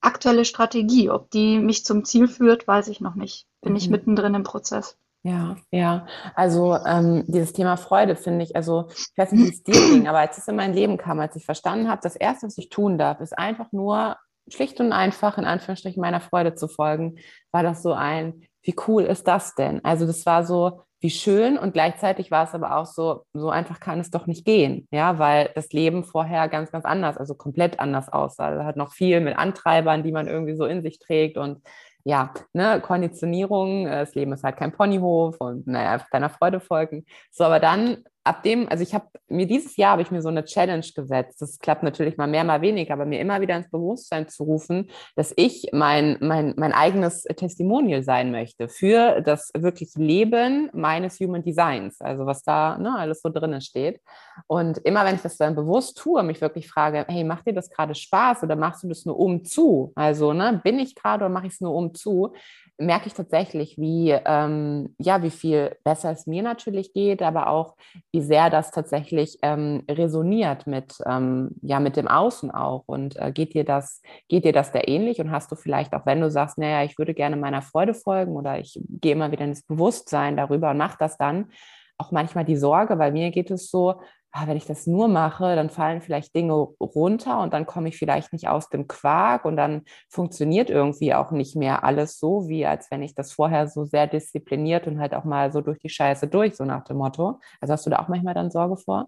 aktuelle 0.00 0.44
Strategie. 0.44 1.10
Ob 1.10 1.30
die 1.30 1.60
mich 1.60 1.84
zum 1.84 2.04
Ziel 2.04 2.26
führt, 2.26 2.66
weiß 2.66 2.88
ich 2.88 3.00
noch 3.00 3.14
nicht. 3.14 3.46
Bin 3.62 3.74
mhm. 3.74 3.78
ich 3.78 3.88
mittendrin 3.88 4.34
im 4.34 4.42
Prozess. 4.42 4.98
Ja, 5.26 5.56
ja. 5.70 6.06
Also 6.34 6.76
ähm, 6.86 7.24
dieses 7.26 7.54
Thema 7.54 7.78
Freude 7.78 8.14
finde 8.14 8.44
ich, 8.44 8.54
also 8.56 8.88
ich 8.90 9.16
weiß 9.16 9.32
nicht, 9.32 9.42
wie 9.42 9.48
es 9.48 9.62
dir 9.62 9.72
ging, 9.72 10.06
aber 10.06 10.18
als 10.18 10.36
es 10.36 10.46
in 10.48 10.56
mein 10.56 10.74
Leben 10.74 10.98
kam, 10.98 11.18
als 11.18 11.34
ich 11.34 11.46
verstanden 11.46 11.88
habe, 11.88 12.00
das 12.02 12.14
Erste, 12.14 12.46
was 12.46 12.58
ich 12.58 12.68
tun 12.68 12.98
darf, 12.98 13.20
ist 13.20 13.36
einfach 13.36 13.72
nur 13.72 14.16
schlicht 14.48 14.80
und 14.80 14.92
einfach 14.92 15.38
in 15.38 15.46
Anführungsstrichen 15.46 16.00
meiner 16.02 16.20
Freude 16.20 16.54
zu 16.54 16.68
folgen, 16.68 17.16
war 17.52 17.62
das 17.62 17.82
so 17.82 17.94
ein, 17.94 18.42
wie 18.62 18.74
cool 18.86 19.04
ist 19.04 19.26
das 19.26 19.54
denn? 19.54 19.82
Also 19.82 20.06
das 20.06 20.26
war 20.26 20.44
so, 20.44 20.82
wie 21.00 21.10
schön 21.10 21.58
und 21.58 21.72
gleichzeitig 21.72 22.30
war 22.30 22.44
es 22.44 22.54
aber 22.54 22.76
auch 22.76 22.86
so, 22.86 23.24
so 23.32 23.50
einfach 23.50 23.80
kann 23.80 24.00
es 24.00 24.10
doch 24.10 24.26
nicht 24.26 24.44
gehen, 24.44 24.88
ja, 24.90 25.18
weil 25.18 25.50
das 25.54 25.70
Leben 25.72 26.04
vorher 26.04 26.48
ganz, 26.48 26.70
ganz 26.70 26.84
anders, 26.84 27.16
also 27.16 27.34
komplett 27.34 27.78
anders 27.80 28.10
aussah. 28.10 28.46
Also 28.48 28.64
hat 28.64 28.76
noch 28.76 28.92
viel 28.92 29.20
mit 29.20 29.36
Antreibern, 29.38 30.02
die 30.02 30.12
man 30.12 30.28
irgendwie 30.28 30.56
so 30.56 30.64
in 30.66 30.82
sich 30.82 30.98
trägt 30.98 31.36
und 31.38 31.62
ja, 32.04 32.32
ne, 32.52 32.80
Konditionierung, 32.80 33.86
äh, 33.86 34.00
das 34.00 34.14
Leben 34.14 34.32
ist 34.32 34.44
halt 34.44 34.56
kein 34.56 34.72
Ponyhof 34.72 35.36
und 35.40 35.66
naja, 35.66 36.04
deiner 36.12 36.30
Freude 36.30 36.60
folgen. 36.60 37.04
So, 37.30 37.44
aber 37.44 37.60
dann 37.60 38.04
ab 38.24 38.42
dem, 38.42 38.68
also 38.68 38.82
ich 38.82 38.94
habe 38.94 39.06
mir 39.28 39.46
dieses 39.46 39.76
Jahr 39.76 39.92
habe 39.92 40.02
ich 40.02 40.10
mir 40.10 40.22
so 40.22 40.28
eine 40.28 40.44
Challenge 40.44 40.86
gesetzt. 40.94 41.40
Das 41.40 41.58
klappt 41.58 41.82
natürlich 41.82 42.16
mal 42.16 42.26
mehr, 42.26 42.44
mal 42.44 42.62
weniger, 42.62 42.94
aber 42.94 43.04
mir 43.04 43.20
immer 43.20 43.40
wieder 43.40 43.56
ins 43.56 43.70
Bewusstsein 43.70 44.28
zu 44.28 44.44
rufen, 44.44 44.90
dass 45.14 45.32
ich 45.36 45.68
mein, 45.72 46.16
mein, 46.20 46.54
mein 46.56 46.72
eigenes 46.72 47.22
Testimonial 47.22 48.02
sein 48.02 48.30
möchte 48.30 48.68
für 48.68 49.20
das 49.20 49.50
wirkliche 49.56 50.00
Leben 50.00 50.70
meines 50.72 51.20
Human 51.20 51.42
Designs, 51.42 52.00
also 52.00 52.26
was 52.26 52.42
da 52.42 52.78
ne, 52.78 52.96
alles 52.96 53.20
so 53.20 53.28
drinnen 53.28 53.60
steht. 53.60 54.00
Und 54.46 54.78
immer 54.78 55.04
wenn 55.04 55.16
ich 55.16 55.22
das 55.22 55.36
dann 55.36 55.54
bewusst 55.54 55.98
tue, 55.98 56.22
mich 56.22 56.40
wirklich 56.40 56.68
frage, 56.68 57.04
hey, 57.08 57.24
macht 57.24 57.46
dir 57.46 57.54
das 57.54 57.70
gerade 57.70 57.94
Spaß 57.94 58.42
oder 58.42 58.56
machst 58.56 58.82
du 58.82 58.88
das 58.88 59.04
nur 59.04 59.18
um 59.18 59.44
zu? 59.44 59.92
Also, 59.94 60.32
ne, 60.32 60.60
bin 60.64 60.78
ich 60.78 60.94
gerade 60.94 61.24
oder 61.24 61.32
mache 61.32 61.46
ich 61.46 61.54
es 61.54 61.60
nur 61.60 61.74
um 61.74 61.94
zu? 61.94 62.32
merke 62.78 63.06
ich 63.06 63.14
tatsächlich, 63.14 63.78
wie, 63.78 64.10
ähm, 64.10 64.94
ja, 64.98 65.22
wie 65.22 65.30
viel 65.30 65.76
besser 65.84 66.10
es 66.10 66.26
mir 66.26 66.42
natürlich 66.42 66.92
geht, 66.92 67.22
aber 67.22 67.48
auch, 67.48 67.76
wie 68.14 68.20
sehr 68.20 68.48
das 68.48 68.70
tatsächlich 68.70 69.38
ähm, 69.42 69.82
resoniert 69.90 70.68
mit, 70.68 70.94
ähm, 71.04 71.50
ja, 71.62 71.80
mit 71.80 71.96
dem 71.96 72.06
Außen 72.06 72.52
auch. 72.52 72.84
Und 72.86 73.16
äh, 73.16 73.32
geht 73.32 73.54
dir 73.54 73.64
das, 73.64 74.02
geht 74.28 74.44
dir 74.44 74.52
das 74.52 74.70
da 74.70 74.78
ähnlich? 74.86 75.18
Und 75.18 75.32
hast 75.32 75.50
du 75.50 75.56
vielleicht 75.56 75.92
auch, 75.94 76.06
wenn 76.06 76.20
du 76.20 76.30
sagst, 76.30 76.56
naja, 76.56 76.84
ich 76.84 76.96
würde 76.96 77.12
gerne 77.12 77.36
meiner 77.36 77.60
Freude 77.60 77.92
folgen 77.92 78.36
oder 78.36 78.60
ich 78.60 78.80
gehe 78.88 79.14
immer 79.14 79.32
wieder 79.32 79.44
ins 79.44 79.64
Bewusstsein 79.64 80.36
darüber 80.36 80.70
und 80.70 80.78
mache 80.78 80.96
das 81.00 81.18
dann, 81.18 81.50
auch 81.98 82.12
manchmal 82.12 82.44
die 82.44 82.56
Sorge, 82.56 83.00
weil 83.00 83.10
mir 83.10 83.32
geht 83.32 83.50
es 83.50 83.68
so, 83.68 84.00
ah, 84.36 84.48
wenn 84.48 84.56
ich 84.56 84.66
das 84.66 84.88
nur 84.88 85.06
mache, 85.06 85.54
dann 85.54 85.70
fallen 85.70 86.00
vielleicht 86.00 86.34
Dinge 86.34 86.54
runter 86.54 87.38
und 87.40 87.54
dann 87.54 87.66
komme 87.66 87.88
ich 87.88 87.96
vielleicht 87.96 88.32
nicht 88.32 88.48
aus 88.48 88.68
dem 88.68 88.88
Quark 88.88 89.44
und 89.44 89.56
dann 89.56 89.82
funktioniert 90.08 90.70
irgendwie 90.70 91.14
auch 91.14 91.30
nicht 91.30 91.54
mehr 91.54 91.84
alles 91.84 92.18
so, 92.18 92.48
wie 92.48 92.66
als 92.66 92.90
wenn 92.90 93.02
ich 93.02 93.14
das 93.14 93.32
vorher 93.32 93.68
so 93.68 93.84
sehr 93.84 94.08
diszipliniert 94.08 94.88
und 94.88 94.98
halt 94.98 95.14
auch 95.14 95.22
mal 95.22 95.52
so 95.52 95.60
durch 95.60 95.78
die 95.78 95.88
Scheiße 95.88 96.26
durch, 96.26 96.56
so 96.56 96.64
nach 96.64 96.82
dem 96.82 96.96
Motto. 96.96 97.38
Also 97.60 97.72
hast 97.74 97.86
du 97.86 97.90
da 97.90 98.00
auch 98.00 98.08
manchmal 98.08 98.34
dann 98.34 98.50
Sorge 98.50 98.76
vor? 98.76 99.06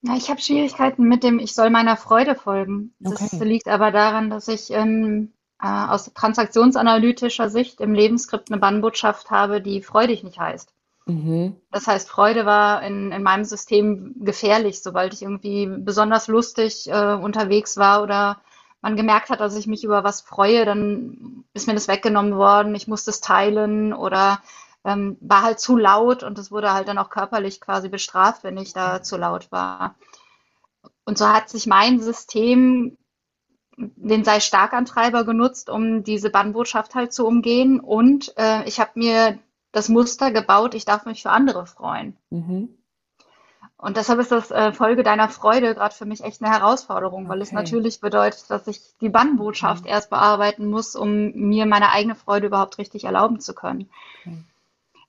Ja, 0.00 0.16
ich 0.16 0.30
habe 0.30 0.40
Schwierigkeiten 0.40 1.04
mit 1.04 1.22
dem, 1.22 1.38
ich 1.38 1.54
soll 1.54 1.68
meiner 1.68 1.98
Freude 1.98 2.34
folgen. 2.34 2.94
Das 2.98 3.34
okay. 3.34 3.44
liegt 3.44 3.68
aber 3.68 3.90
daran, 3.90 4.30
dass 4.30 4.48
ich 4.48 4.70
ähm, 4.70 5.34
äh, 5.60 5.66
aus 5.66 6.10
transaktionsanalytischer 6.14 7.50
Sicht 7.50 7.82
im 7.82 7.92
Lebensskript 7.92 8.50
eine 8.50 8.58
Bannbotschaft 8.58 9.30
habe, 9.30 9.60
die 9.60 9.82
freudig 9.82 10.24
nicht 10.24 10.40
heißt. 10.40 10.72
Mhm. 11.06 11.56
Das 11.70 11.86
heißt, 11.86 12.08
Freude 12.08 12.46
war 12.46 12.82
in, 12.82 13.12
in 13.12 13.22
meinem 13.22 13.44
System 13.44 14.14
gefährlich, 14.20 14.82
sobald 14.82 15.12
ich 15.12 15.22
irgendwie 15.22 15.66
besonders 15.66 16.28
lustig 16.28 16.88
äh, 16.88 17.14
unterwegs 17.14 17.76
war 17.76 18.02
oder 18.02 18.40
man 18.82 18.96
gemerkt 18.96 19.30
hat, 19.30 19.40
dass 19.40 19.56
ich 19.56 19.66
mich 19.66 19.84
über 19.84 20.04
was 20.04 20.20
freue, 20.20 20.64
dann 20.64 21.44
ist 21.52 21.66
mir 21.66 21.74
das 21.74 21.88
weggenommen 21.88 22.36
worden, 22.36 22.74
ich 22.74 22.88
musste 22.88 23.10
es 23.10 23.20
teilen 23.20 23.92
oder 23.92 24.40
ähm, 24.84 25.18
war 25.20 25.42
halt 25.42 25.60
zu 25.60 25.76
laut 25.76 26.22
und 26.22 26.38
es 26.38 26.50
wurde 26.50 26.72
halt 26.72 26.88
dann 26.88 26.98
auch 26.98 27.10
körperlich 27.10 27.60
quasi 27.60 27.88
bestraft, 27.88 28.44
wenn 28.44 28.56
ich 28.56 28.72
da 28.72 29.02
zu 29.02 29.16
laut 29.16 29.52
war. 29.52 29.96
Und 31.04 31.18
so 31.18 31.28
hat 31.28 31.50
sich 31.50 31.66
mein 31.66 32.00
System 32.00 32.96
den 33.76 34.24
sei 34.24 34.40
Starkantreiber 34.40 35.24
genutzt, 35.24 35.70
um 35.70 36.04
diese 36.04 36.30
Bannbotschaft 36.30 36.94
halt 36.94 37.12
zu 37.12 37.26
umgehen. 37.26 37.80
Und 37.80 38.34
äh, 38.36 38.64
ich 38.68 38.78
habe 38.78 38.90
mir 38.94 39.38
das 39.72 39.88
Muster 39.88 40.30
gebaut, 40.30 40.74
ich 40.74 40.84
darf 40.84 41.04
mich 41.06 41.22
für 41.22 41.30
andere 41.30 41.66
freuen. 41.66 42.16
Mhm. 42.30 42.68
Und 43.76 43.96
deshalb 43.96 44.20
ist 44.20 44.30
das 44.30 44.50
äh, 44.50 44.72
Folge 44.72 45.02
deiner 45.02 45.30
Freude 45.30 45.74
gerade 45.74 45.94
für 45.94 46.04
mich 46.04 46.22
echt 46.22 46.42
eine 46.42 46.52
Herausforderung, 46.52 47.28
weil 47.28 47.38
okay. 47.38 47.48
es 47.48 47.52
natürlich 47.52 48.00
bedeutet, 48.00 48.50
dass 48.50 48.66
ich 48.66 48.80
die 49.00 49.08
Bannbotschaft 49.08 49.84
mhm. 49.84 49.90
erst 49.90 50.10
bearbeiten 50.10 50.68
muss, 50.68 50.94
um 50.94 51.32
mir 51.32 51.64
meine 51.64 51.90
eigene 51.90 52.14
Freude 52.14 52.48
überhaupt 52.48 52.76
richtig 52.76 53.04
erlauben 53.04 53.40
zu 53.40 53.54
können. 53.54 53.88
Okay. 54.20 54.36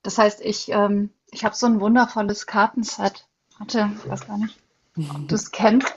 Das 0.04 0.17
heißt, 0.17 0.41
ich, 0.41 0.71
ähm, 0.71 1.10
ich 1.32 1.43
habe 1.43 1.56
so 1.56 1.65
ein 1.65 1.82
wundervolles 1.82 2.47
Kartenset. 2.47 3.28
Warte, 3.60 3.91
ich 4.04 4.10
weiß 4.10 4.26
gar 4.26 4.38
nicht, 4.38 4.58
ob 4.97 5.28
du 5.28 5.36
es 5.36 5.52
kennst. 5.52 5.93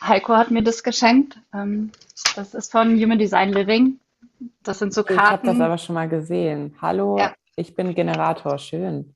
Heiko 0.00 0.36
hat 0.36 0.50
mir 0.50 0.62
das 0.62 0.84
geschenkt. 0.84 1.40
Ähm, 1.52 1.90
das 2.36 2.54
ist 2.54 2.70
von 2.70 2.96
Human 3.00 3.18
Design 3.18 3.52
Living. 3.52 3.98
Das 4.62 4.78
sind 4.78 4.94
so 4.94 5.02
Karten. 5.02 5.22
Ich 5.22 5.30
habe 5.30 5.46
das 5.46 5.60
aber 5.60 5.78
schon 5.78 5.94
mal 5.94 6.08
gesehen. 6.08 6.76
Hallo, 6.80 7.18
ja. 7.18 7.34
Ich 7.56 7.74
bin 7.74 7.94
Generator, 7.94 8.58
schön. 8.58 9.14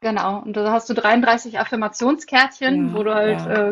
Genau, 0.00 0.38
und 0.38 0.56
da 0.56 0.72
hast 0.72 0.88
du 0.88 0.94
33 0.94 1.58
Affirmationskärtchen, 1.58 2.88
ja, 2.88 2.94
wo 2.94 3.02
du 3.02 3.14
halt 3.14 3.40
ja. 3.40 3.68
äh, 3.68 3.70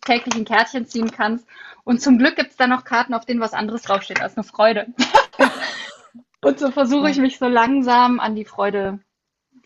täglich 0.00 0.34
ein 0.36 0.44
Kärtchen 0.44 0.86
ziehen 0.86 1.10
kannst. 1.10 1.46
Und 1.84 2.00
zum 2.00 2.18
Glück 2.18 2.36
gibt 2.36 2.52
es 2.52 2.56
da 2.56 2.66
noch 2.66 2.84
Karten, 2.84 3.14
auf 3.14 3.24
denen 3.24 3.40
was 3.40 3.52
anderes 3.52 3.82
draufsteht 3.82 4.22
als 4.22 4.36
eine 4.36 4.44
Freude. 4.44 4.86
und 6.42 6.58
so 6.58 6.70
versuche 6.70 7.10
ich 7.10 7.18
mich 7.18 7.38
so 7.38 7.48
langsam 7.48 8.20
an 8.20 8.34
die 8.34 8.44
Freude 8.44 9.00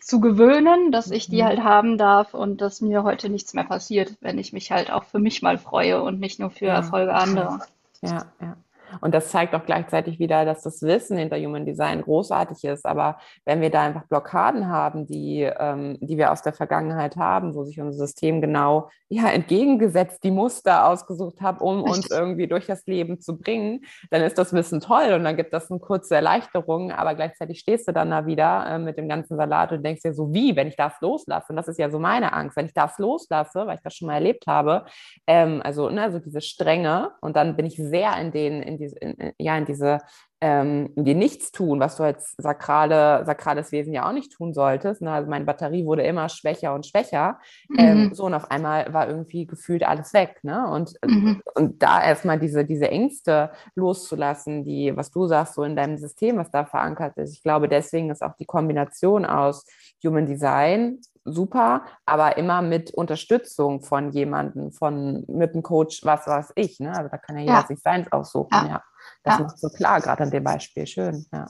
zu 0.01 0.19
gewöhnen, 0.19 0.91
dass 0.91 1.11
ich 1.11 1.27
die 1.27 1.41
mhm. 1.41 1.45
halt 1.45 1.63
haben 1.63 1.97
darf 1.97 2.33
und 2.33 2.59
dass 2.59 2.81
mir 2.81 3.03
heute 3.03 3.29
nichts 3.29 3.53
mehr 3.53 3.63
passiert, 3.63 4.17
wenn 4.19 4.37
ich 4.37 4.51
mich 4.51 4.71
halt 4.71 4.91
auch 4.91 5.05
für 5.05 5.19
mich 5.19 5.41
mal 5.41 5.57
freue 5.57 6.01
und 6.01 6.19
nicht 6.19 6.39
nur 6.39 6.49
für 6.49 6.65
ja, 6.65 6.75
Erfolge 6.75 7.13
anderer. 7.13 7.65
Ja, 8.01 8.25
ja. 8.41 8.57
Und 9.01 9.13
das 9.13 9.29
zeigt 9.29 9.55
auch 9.55 9.65
gleichzeitig 9.65 10.19
wieder, 10.19 10.45
dass 10.45 10.61
das 10.63 10.81
Wissen 10.81 11.17
hinter 11.17 11.37
Human 11.37 11.65
Design 11.65 12.01
großartig 12.01 12.63
ist. 12.63 12.85
Aber 12.85 13.17
wenn 13.45 13.61
wir 13.61 13.69
da 13.69 13.81
einfach 13.83 14.07
Blockaden 14.07 14.67
haben, 14.67 15.05
die, 15.05 15.41
ähm, 15.41 15.97
die 16.01 16.17
wir 16.17 16.31
aus 16.31 16.41
der 16.41 16.53
Vergangenheit 16.53 17.15
haben, 17.15 17.55
wo 17.55 17.63
sich 17.63 17.79
unser 17.79 17.97
System 17.97 18.41
genau 18.41 18.89
ja, 19.09 19.29
entgegengesetzt 19.29 20.23
die 20.23 20.31
Muster 20.31 20.87
ausgesucht 20.87 21.41
hat, 21.41 21.61
um 21.61 21.83
uns 21.83 22.09
irgendwie 22.09 22.47
durch 22.47 22.65
das 22.65 22.85
Leben 22.87 23.19
zu 23.19 23.37
bringen, 23.37 23.81
dann 24.09 24.21
ist 24.21 24.37
das 24.37 24.53
Wissen 24.53 24.79
toll 24.79 25.13
und 25.13 25.23
dann 25.23 25.37
gibt 25.37 25.53
das 25.53 25.69
eine 25.69 25.79
kurze 25.79 26.15
Erleichterung. 26.15 26.91
Aber 26.91 27.13
gleichzeitig 27.13 27.59
stehst 27.59 27.87
du 27.87 27.93
dann 27.93 28.09
da 28.09 28.25
wieder 28.25 28.65
äh, 28.67 28.79
mit 28.79 28.97
dem 28.97 29.07
ganzen 29.07 29.37
Salat 29.37 29.71
und 29.71 29.83
denkst 29.83 30.01
dir 30.01 30.13
so, 30.13 30.33
wie, 30.33 30.55
wenn 30.55 30.67
ich 30.67 30.75
das 30.75 30.93
loslasse? 31.01 31.47
Und 31.49 31.57
das 31.57 31.67
ist 31.67 31.79
ja 31.79 31.89
so 31.89 31.99
meine 31.99 32.33
Angst, 32.33 32.57
wenn 32.57 32.65
ich 32.65 32.73
das 32.73 32.97
loslasse, 32.97 33.67
weil 33.67 33.75
ich 33.75 33.83
das 33.83 33.93
schon 33.95 34.07
mal 34.07 34.15
erlebt 34.15 34.47
habe, 34.47 34.85
ähm, 35.27 35.61
also, 35.63 35.89
ne, 35.89 36.01
also 36.01 36.19
diese 36.19 36.41
Strenge 36.41 37.11
und 37.21 37.35
dann 37.35 37.55
bin 37.55 37.65
ich 37.65 37.75
sehr 37.75 38.17
in 38.19 38.31
den, 38.31 38.61
in 38.61 38.77
diese, 38.83 38.97
in, 38.99 39.33
ja, 39.37 39.57
in 39.57 39.65
diese 39.65 39.99
ähm, 40.43 40.89
die 40.97 41.15
nichts 41.15 41.53
tun, 41.53 41.79
was 41.79 41.95
du 41.95 42.03
als 42.03 42.35
sakrale, 42.37 43.25
sakrales 43.25 43.71
Wesen 43.71 43.93
ja 43.93 44.05
auch 44.05 44.11
nicht 44.11 44.33
tun 44.33 44.53
solltest. 44.53 45.01
Ne? 45.01 45.09
Also 45.09 45.29
meine 45.29 45.45
Batterie 45.45 45.85
wurde 45.85 46.03
immer 46.03 46.27
schwächer 46.27 46.75
und 46.75 46.85
schwächer. 46.85 47.39
Ähm, 47.77 47.97
mhm. 47.97 48.03
Ähm, 48.03 48.13
so 48.13 48.25
und 48.25 48.33
auf 48.33 48.51
einmal 48.51 48.93
war 48.93 49.07
irgendwie 49.07 49.47
gefühlt 49.47 49.87
alles 49.87 50.13
weg. 50.13 50.39
Ne? 50.43 50.67
Und, 50.69 50.95
mhm. 51.05 51.41
und 51.55 51.81
da 51.81 52.03
erstmal 52.03 52.39
diese, 52.39 52.65
diese 52.65 52.91
Ängste 52.91 53.51
loszulassen, 53.75 54.65
die, 54.65 54.91
was 54.97 55.11
du 55.11 55.27
sagst, 55.27 55.53
so 55.53 55.63
in 55.63 55.77
deinem 55.77 55.97
System, 55.97 56.35
was 56.35 56.51
da 56.51 56.65
verankert 56.65 57.15
ist. 57.15 57.31
Ich 57.31 57.41
glaube, 57.41 57.69
deswegen 57.69 58.09
ist 58.09 58.21
auch 58.21 58.35
die 58.37 58.45
Kombination 58.45 59.25
aus 59.25 59.65
Human 60.03 60.25
Design 60.25 60.99
super, 61.23 61.85
aber 62.05 62.35
immer 62.35 62.61
mit 62.61 62.93
Unterstützung 62.93 63.81
von 63.81 64.11
jemandem, 64.11 64.73
von 64.73 65.23
mit 65.29 65.53
einem 65.53 65.63
Coach, 65.63 66.03
was 66.03 66.27
weiß 66.27 66.51
ich. 66.55 66.81
Ne? 66.81 66.89
Also 66.93 67.09
da 67.09 67.17
kann 67.17 67.37
ja 67.37 67.43
jeder 67.43 67.53
ja. 67.53 67.65
sich 67.65 67.79
seins 67.79 68.11
aussuchen. 68.11 68.49
Ja. 68.51 68.67
ja. 68.67 68.83
Das 69.23 69.37
ja. 69.37 69.45
macht 69.45 69.59
so 69.59 69.69
klar, 69.69 70.01
gerade 70.01 70.23
an 70.23 70.31
dem 70.31 70.43
Beispiel. 70.43 70.85
Schön. 70.85 71.25
Ja. 71.31 71.47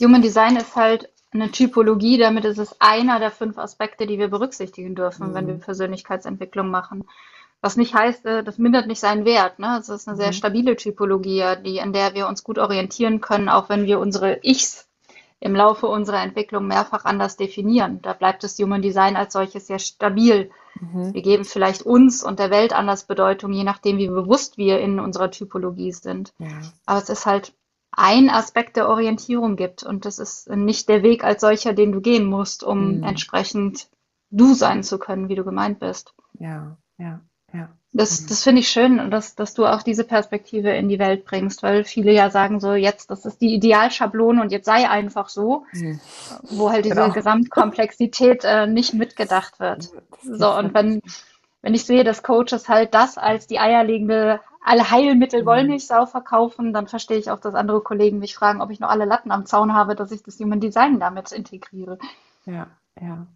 Human 0.00 0.22
Design 0.22 0.56
ist 0.56 0.76
halt 0.76 1.10
eine 1.32 1.50
Typologie, 1.50 2.18
damit 2.18 2.44
ist 2.44 2.58
es 2.58 2.80
einer 2.80 3.20
der 3.20 3.30
fünf 3.30 3.58
Aspekte, 3.58 4.06
die 4.06 4.18
wir 4.18 4.28
berücksichtigen 4.28 4.94
dürfen, 4.94 5.30
mhm. 5.30 5.34
wenn 5.34 5.46
wir 5.46 5.54
Persönlichkeitsentwicklung 5.54 6.68
machen. 6.70 7.04
Was 7.60 7.76
nicht 7.76 7.94
heißt, 7.94 8.24
äh, 8.26 8.42
das 8.42 8.58
mindert 8.58 8.86
nicht 8.86 9.00
seinen 9.00 9.24
Wert. 9.24 9.58
Ne? 9.58 9.78
Es 9.78 9.88
ist 9.88 10.08
eine 10.08 10.16
sehr 10.16 10.28
mhm. 10.28 10.32
stabile 10.32 10.76
Typologie, 10.76 11.44
die, 11.64 11.78
in 11.78 11.92
der 11.92 12.14
wir 12.14 12.26
uns 12.26 12.42
gut 12.42 12.58
orientieren 12.58 13.20
können, 13.20 13.48
auch 13.48 13.68
wenn 13.68 13.86
wir 13.86 14.00
unsere 14.00 14.40
Ichs 14.42 14.88
im 15.40 15.54
Laufe 15.54 15.86
unserer 15.86 16.22
Entwicklung 16.22 16.66
mehrfach 16.66 17.04
anders 17.04 17.36
definieren. 17.36 18.00
Da 18.02 18.12
bleibt 18.12 18.44
das 18.44 18.58
Human 18.58 18.82
Design 18.82 19.16
als 19.16 19.32
solches 19.32 19.66
sehr 19.66 19.78
stabil. 19.78 20.50
Mhm. 20.78 21.14
Wir 21.14 21.22
geben 21.22 21.44
vielleicht 21.44 21.82
uns 21.82 22.22
und 22.22 22.38
der 22.38 22.50
Welt 22.50 22.74
anders 22.74 23.04
Bedeutung, 23.04 23.52
je 23.52 23.64
nachdem, 23.64 23.96
wie 23.96 24.08
bewusst 24.08 24.58
wir 24.58 24.80
in 24.80 25.00
unserer 25.00 25.30
Typologie 25.30 25.92
sind. 25.92 26.34
Ja. 26.38 26.48
Aber 26.84 26.98
es 26.98 27.08
ist 27.08 27.24
halt 27.24 27.54
ein 27.90 28.28
Aspekt 28.30 28.76
der 28.76 28.88
Orientierung 28.88 29.56
gibt 29.56 29.82
und 29.82 30.04
das 30.04 30.18
ist 30.18 30.48
nicht 30.48 30.88
der 30.88 31.02
Weg 31.02 31.24
als 31.24 31.40
solcher, 31.40 31.72
den 31.72 31.90
du 31.92 32.00
gehen 32.00 32.26
musst, 32.26 32.62
um 32.62 32.98
mhm. 32.98 33.02
entsprechend 33.02 33.88
du 34.30 34.54
sein 34.54 34.82
zu 34.82 34.98
können, 34.98 35.28
wie 35.28 35.34
du 35.34 35.44
gemeint 35.44 35.80
bist. 35.80 36.14
Ja, 36.38 36.76
ja, 36.98 37.20
ja. 37.52 37.76
Das, 37.92 38.20
mhm. 38.20 38.26
das 38.28 38.44
finde 38.44 38.60
ich 38.60 38.68
schön, 38.68 39.10
dass, 39.10 39.34
dass 39.34 39.54
du 39.54 39.66
auch 39.66 39.82
diese 39.82 40.04
Perspektive 40.04 40.70
in 40.70 40.88
die 40.88 41.00
Welt 41.00 41.24
bringst, 41.24 41.62
weil 41.62 41.84
viele 41.84 42.12
ja 42.12 42.30
sagen 42.30 42.60
so, 42.60 42.74
jetzt, 42.74 43.10
das 43.10 43.24
ist 43.26 43.40
die 43.40 43.54
Idealschablone 43.54 44.40
und 44.40 44.52
jetzt 44.52 44.66
sei 44.66 44.88
einfach 44.88 45.28
so, 45.28 45.64
mhm. 45.72 46.00
wo 46.50 46.70
halt 46.70 46.84
diese 46.84 46.94
genau. 46.94 47.12
Gesamtkomplexität 47.12 48.44
äh, 48.44 48.66
nicht 48.68 48.94
mitgedacht 48.94 49.58
wird. 49.58 49.90
So, 50.22 50.56
und 50.56 50.72
wenn, 50.72 51.02
wenn 51.62 51.74
ich 51.74 51.84
sehe, 51.84 52.04
dass 52.04 52.22
Coaches 52.22 52.68
halt 52.68 52.94
das 52.94 53.18
als 53.18 53.48
die 53.48 53.58
eierlegende 53.58 54.40
Allheilmittel 54.62 55.44
Wollmilchsau 55.44 56.02
mhm. 56.02 56.08
verkaufen, 56.08 56.72
dann 56.72 56.86
verstehe 56.86 57.18
ich 57.18 57.30
auch, 57.30 57.40
dass 57.40 57.54
andere 57.54 57.80
Kollegen 57.80 58.20
mich 58.20 58.36
fragen, 58.36 58.60
ob 58.60 58.70
ich 58.70 58.78
noch 58.78 58.90
alle 58.90 59.04
Latten 59.04 59.32
am 59.32 59.46
Zaun 59.46 59.74
habe, 59.74 59.96
dass 59.96 60.12
ich 60.12 60.22
das 60.22 60.38
Human 60.38 60.60
Design 60.60 61.00
damit 61.00 61.32
integriere. 61.32 61.98
Ja, 62.44 62.68
ja. 63.00 63.26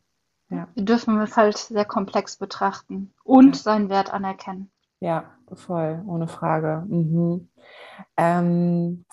Ja. 0.50 0.68
Wir 0.74 0.84
dürfen 0.84 1.18
es 1.20 1.36
halt 1.36 1.56
sehr 1.56 1.84
komplex 1.84 2.36
betrachten 2.36 3.14
und 3.24 3.56
ja. 3.56 3.62
seinen 3.62 3.88
Wert 3.88 4.12
anerkennen. 4.12 4.70
Ja, 5.00 5.32
voll, 5.52 6.02
ohne 6.06 6.28
Frage. 6.28 6.84
Mhm. 6.88 7.50
Ähm, 8.16 9.04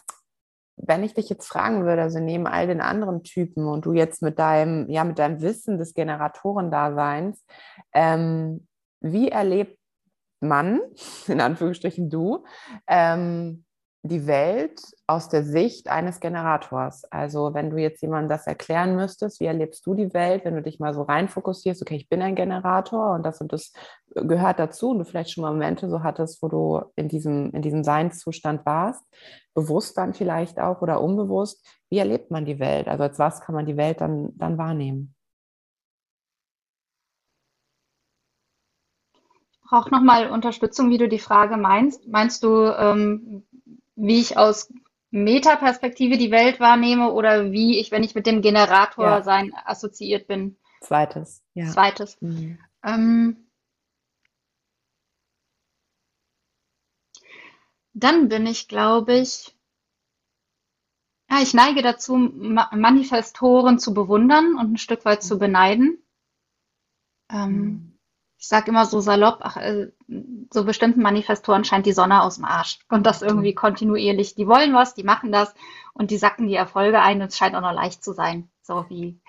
wenn 0.78 1.04
ich 1.04 1.14
dich 1.14 1.30
jetzt 1.30 1.48
fragen 1.48 1.86
würde, 1.86 2.02
also 2.02 2.20
neben 2.20 2.48
all 2.48 2.68
den 2.68 2.82
anderen 2.82 3.24
Typen 3.24 3.68
und 3.68 3.86
du 3.86 3.94
jetzt 3.94 4.22
mit 4.22 4.40
deinem, 4.40 4.90
ja, 4.90 5.04
mit 5.04 5.20
deinem 5.20 5.42
Wissen 5.42 5.78
des 5.78 5.94
Generatorendaseins, 5.94 7.46
ähm, 7.94 8.68
wie 9.00 9.30
erlebt 9.30 9.78
man, 10.40 10.82
in 11.28 11.42
Anführungsstrichen 11.42 12.10
du, 12.10 12.46
ähm, 12.88 13.66
die 14.04 14.26
Welt 14.26 14.82
aus 15.06 15.30
der 15.30 15.44
Sicht 15.44 15.88
eines 15.88 16.20
Generators. 16.20 17.04
Also 17.12 17.54
wenn 17.54 17.70
du 17.70 17.78
jetzt 17.78 18.02
jemandem 18.02 18.30
das 18.30 18.48
erklären 18.48 18.96
müsstest, 18.96 19.40
wie 19.40 19.46
erlebst 19.46 19.86
du 19.86 19.94
die 19.94 20.12
Welt, 20.14 20.44
wenn 20.44 20.56
du 20.56 20.64
dich 20.64 20.80
mal 20.80 20.94
so 20.94 21.04
rein 21.04 21.30
fokussierst, 21.30 21.82
okay, 21.84 21.98
ich 21.98 22.10
bin 22.10 22.22
ein 22.22 22.36
Generator 22.36 23.14
und 23.14 23.24
das 23.24 23.42
und 23.42 23.54
das 23.54 23.74
gehört 24.16 24.58
dazu 24.58 24.90
und 24.90 25.00
du 25.00 25.06
vielleicht 25.06 25.32
schon 25.32 25.44
mal 25.44 25.52
Momente 25.52 25.88
so 25.88 26.02
hattest, 26.02 26.42
wo 26.42 26.48
du 26.48 26.82
in 26.96 27.10
diesem, 27.10 27.52
in 27.52 27.62
diesem 27.62 27.84
Seinszustand 27.84 28.66
warst, 28.66 29.04
bewusst 29.54 29.98
dann 29.98 30.16
vielleicht 30.16 30.60
auch 30.60 30.82
oder 30.82 31.00
unbewusst, 31.00 31.64
wie 31.90 32.00
erlebt 32.00 32.32
man 32.32 32.46
die 32.46 32.60
Welt? 32.60 32.88
Also 32.88 33.04
als 33.04 33.20
was 33.20 33.42
kann 33.42 33.54
man 33.54 33.68
die 33.68 33.78
Welt 33.78 34.02
dann, 34.02 34.36
dann 34.36 34.58
wahrnehmen? 34.58 35.14
Ich 39.52 39.70
brauche 39.70 39.92
nochmal 39.92 40.32
Unterstützung, 40.32 40.90
wie 40.90 40.98
du 40.98 41.08
die 41.08 41.20
Frage 41.20 41.56
meinst. 41.56 42.08
Meinst 42.08 42.44
du, 42.44 42.66
ähm, 42.78 43.46
wie 44.02 44.20
ich 44.20 44.36
aus 44.38 44.74
Metaperspektive 45.12 46.18
die 46.18 46.32
Welt 46.32 46.60
wahrnehme 46.60 47.12
oder 47.12 47.52
wie 47.52 47.80
ich, 47.80 47.92
wenn 47.92 48.04
ich 48.04 48.16
mit 48.16 48.26
dem 48.26 48.42
Generator 48.42 49.06
ja. 49.06 49.22
sein 49.22 49.54
assoziiert 49.66 50.28
bin. 50.28 50.58
Zweites, 50.82 51.44
ja. 51.54 51.68
Zweites. 51.68 52.20
Mhm. 52.22 52.58
Ähm, 52.84 53.48
dann 57.94 58.30
bin 58.30 58.48
ich, 58.48 58.68
glaube 58.68 59.20
ich, 59.20 59.56
ja, 61.30 61.42
ich 61.42 61.54
neige 61.54 61.82
dazu, 61.82 62.18
Manifestoren 62.18 63.80
zu 63.80 63.94
bewundern 63.94 64.56
und 64.56 64.74
ein 64.74 64.78
Stück 64.78 65.06
weit 65.06 65.22
zu 65.22 65.38
beneiden. 65.38 66.04
Ähm, 67.30 67.52
mhm 67.52 67.91
ich 68.42 68.48
sage 68.48 68.72
immer 68.72 68.88
so 68.88 69.02
salopp, 69.02 69.38
ach, 69.42 69.58
äh, 69.58 69.92
so 70.52 70.66
bestimmten 70.66 71.04
Manifestoren 71.04 71.64
scheint 71.64 71.86
die 71.86 71.94
Sonne 71.94 72.24
aus 72.24 72.38
dem 72.38 72.46
Arsch. 72.46 72.80
Und 72.90 73.06
das 73.06 73.22
irgendwie 73.22 73.54
kontinuierlich. 73.54 74.34
Die 74.34 74.48
wollen 74.48 74.74
was, 74.74 74.96
die 74.96 75.04
machen 75.04 75.32
das 75.32 75.54
und 75.94 76.10
die 76.10 76.18
sacken 76.18 76.48
die 76.48 76.56
Erfolge 76.56 77.00
ein 77.00 77.22
und 77.22 77.28
es 77.28 77.38
scheint 77.38 77.56
auch 77.56 77.62
noch 77.62 77.72
leicht 77.72 78.04
zu 78.04 78.14
sein. 78.14 78.50
So 78.64 78.86
wie, 78.90 79.22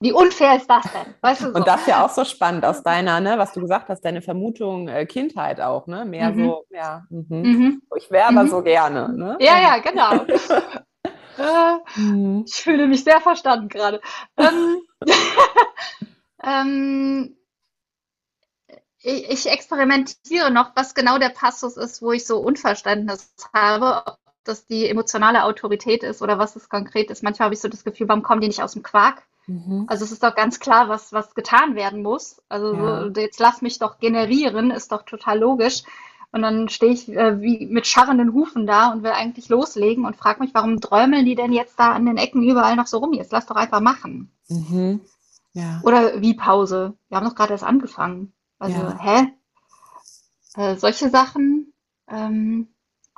wie 0.00 0.12
unfair 0.12 0.56
ist 0.56 0.68
das 0.68 0.82
denn? 0.82 1.14
Weißt 1.22 1.40
du, 1.40 1.46
so. 1.46 1.54
Und 1.54 1.66
das 1.66 1.80
ist 1.80 1.86
ja 1.86 2.04
auch 2.04 2.10
so 2.10 2.26
spannend 2.26 2.66
aus 2.66 2.82
deiner, 2.82 3.20
ne, 3.20 3.38
was 3.38 3.54
du 3.54 3.62
gesagt 3.62 3.88
hast, 3.88 4.02
deine 4.02 4.20
Vermutung 4.20 4.86
äh, 4.86 5.06
Kindheit 5.06 5.58
auch, 5.58 5.86
ne? 5.86 6.04
Mehr 6.04 6.32
mhm. 6.32 6.44
so, 6.44 6.66
ja, 6.68 7.06
mhm. 7.08 7.26
Mhm. 7.30 7.82
ich 7.96 8.10
wäre 8.10 8.28
aber 8.28 8.44
mhm. 8.44 8.48
so 8.48 8.62
gerne. 8.62 9.08
Ne? 9.16 9.38
Ja, 9.40 9.58
ja, 9.62 9.78
genau. 9.78 10.26
äh, 11.38 12.00
mhm. 12.00 12.44
ich 12.46 12.54
fühle 12.56 12.86
mich 12.86 13.02
sehr 13.02 13.22
verstanden 13.22 13.70
gerade. 13.70 14.02
Ähm, 14.36 14.82
ähm, 16.44 17.36
ich, 19.02 19.30
ich 19.30 19.50
experimentiere 19.50 20.50
noch, 20.50 20.72
was 20.74 20.94
genau 20.94 21.18
der 21.18 21.30
Passus 21.30 21.76
ist, 21.76 22.02
wo 22.02 22.12
ich 22.12 22.26
so 22.26 22.38
Unverständnis 22.38 23.34
habe, 23.52 24.02
ob 24.06 24.18
das 24.44 24.66
die 24.66 24.88
emotionale 24.88 25.44
Autorität 25.44 26.02
ist 26.02 26.22
oder 26.22 26.38
was 26.38 26.56
es 26.56 26.68
konkret 26.68 27.10
ist. 27.10 27.22
Manchmal 27.22 27.46
habe 27.46 27.54
ich 27.54 27.60
so 27.60 27.68
das 27.68 27.84
Gefühl, 27.84 28.08
warum 28.08 28.22
kommen 28.22 28.40
die 28.40 28.48
nicht 28.48 28.62
aus 28.62 28.72
dem 28.72 28.82
Quark? 28.82 29.22
Mhm. 29.46 29.86
Also 29.88 30.04
es 30.04 30.12
ist 30.12 30.22
doch 30.22 30.34
ganz 30.34 30.60
klar, 30.60 30.88
was, 30.88 31.12
was 31.12 31.34
getan 31.34 31.74
werden 31.74 32.02
muss. 32.02 32.42
Also 32.48 32.74
ja. 32.74 33.10
so, 33.14 33.20
jetzt 33.20 33.40
lass 33.40 33.62
mich 33.62 33.78
doch 33.78 33.98
generieren, 33.98 34.70
ist 34.70 34.92
doch 34.92 35.02
total 35.02 35.38
logisch. 35.38 35.82
Und 36.32 36.42
dann 36.42 36.68
stehe 36.70 36.92
ich 36.92 37.10
äh, 37.10 37.42
wie 37.42 37.66
mit 37.66 37.86
scharrenden 37.86 38.32
Hufen 38.32 38.66
da 38.66 38.90
und 38.90 39.02
will 39.02 39.10
eigentlich 39.10 39.50
loslegen 39.50 40.06
und 40.06 40.16
frage 40.16 40.40
mich, 40.40 40.54
warum 40.54 40.80
träumeln 40.80 41.26
die 41.26 41.34
denn 41.34 41.52
jetzt 41.52 41.78
da 41.78 41.92
an 41.92 42.06
den 42.06 42.16
Ecken 42.16 42.42
überall 42.42 42.74
noch 42.74 42.86
so 42.86 42.98
rum? 42.98 43.12
Jetzt 43.12 43.32
lass 43.32 43.46
doch 43.46 43.56
einfach 43.56 43.80
machen. 43.80 44.32
Mhm. 44.48 45.00
Ja. 45.52 45.82
Oder 45.84 46.22
wie 46.22 46.34
Pause? 46.34 46.94
Wir 47.08 47.18
haben 47.18 47.28
doch 47.28 47.34
gerade 47.34 47.52
erst 47.52 47.64
angefangen. 47.64 48.32
Also, 48.62 48.78
ja. 48.78 48.98
hä? 49.00 49.32
Äh, 50.54 50.76
solche 50.76 51.10
Sachen. 51.10 51.72
Ähm, 52.08 52.68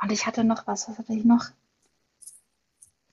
und 0.00 0.10
ich 0.10 0.26
hatte 0.26 0.42
noch 0.42 0.66
was, 0.66 0.88
was 0.88 0.98
hatte 0.98 1.12
ich 1.12 1.24
noch? 1.24 1.44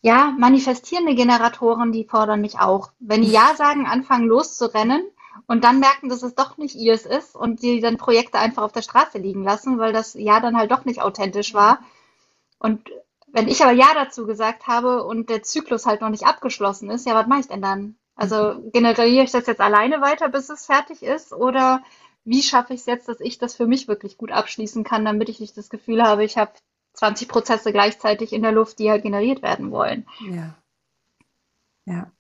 Ja, 0.02 0.34
manifestierende 0.38 1.14
Generatoren, 1.14 1.92
die 1.92 2.06
fordern 2.06 2.40
mich 2.40 2.58
auch. 2.58 2.94
Wenn 3.00 3.22
die 3.22 3.32
Ja 3.32 3.54
sagen, 3.56 3.86
anfangen 3.86 4.28
loszurennen 4.28 5.04
und 5.48 5.66
dann 5.66 5.80
merken, 5.80 6.08
dass 6.08 6.24
es 6.24 6.34
doch 6.34 6.58
nicht 6.58 6.76
ihrs 6.76 7.06
ist 7.06 7.36
und 7.36 7.62
die 7.62 7.82
dann 7.82 7.98
Projekte 7.98 8.40
einfach 8.40 8.64
auf 8.64 8.72
der 8.72 8.82
Straße 8.82 9.18
liegen 9.18 9.44
lassen, 9.44 9.78
weil 9.78 9.92
das 9.92 10.14
Ja 10.14 10.40
dann 10.40 10.56
halt 10.56 10.72
doch 10.72 10.86
nicht 10.86 11.02
authentisch 11.02 11.54
war. 11.54 11.80
Und 12.60 12.90
wenn 13.28 13.50
ich 13.50 13.62
aber 13.62 13.74
Ja 13.74 13.94
dazu 13.94 14.26
gesagt 14.26 14.68
habe 14.68 15.04
und 15.04 15.30
der 15.30 15.44
Zyklus 15.44 15.86
halt 15.86 16.00
noch 16.00 16.10
nicht 16.10 16.26
abgeschlossen 16.26 16.90
ist, 16.90 17.06
ja, 17.06 17.14
was 17.14 17.28
mache 17.28 17.42
ich 17.42 17.48
denn 17.50 17.62
dann? 17.62 17.98
Also 18.16 18.54
mhm. 18.54 18.72
generiere 18.72 19.24
ich 19.24 19.32
das 19.32 19.48
jetzt 19.48 19.62
alleine 19.62 20.00
weiter, 20.02 20.30
bis 20.30 20.50
es 20.50 20.66
fertig 20.66 21.02
ist? 21.02 21.34
Oder 21.34 21.82
wie 22.24 22.42
schaffe 22.42 22.74
ich 22.74 22.82
es 22.82 22.86
jetzt, 22.86 23.08
dass 23.08 23.20
ich 23.20 23.38
das 23.38 23.56
für 23.56 23.68
mich 23.68 23.88
wirklich 23.88 24.18
gut 24.18 24.32
abschließen 24.32 24.84
kann, 24.84 25.06
damit 25.06 25.30
ich 25.30 25.40
nicht 25.40 25.58
das 25.58 25.70
Gefühl 25.70 26.04
habe, 26.04 26.24
ich 26.24 26.38
habe 26.38 26.52
20 26.94 27.28
Prozesse 27.28 27.72
gleichzeitig 27.72 28.34
in 28.34 28.44
der 28.44 28.52
Luft, 28.52 28.80
die 28.80 28.90
halt 28.90 29.04
generiert 29.04 29.42
werden 29.42 29.72
wollen. 29.72 30.06
Ja. 30.30 30.56
Ja. 31.86 32.12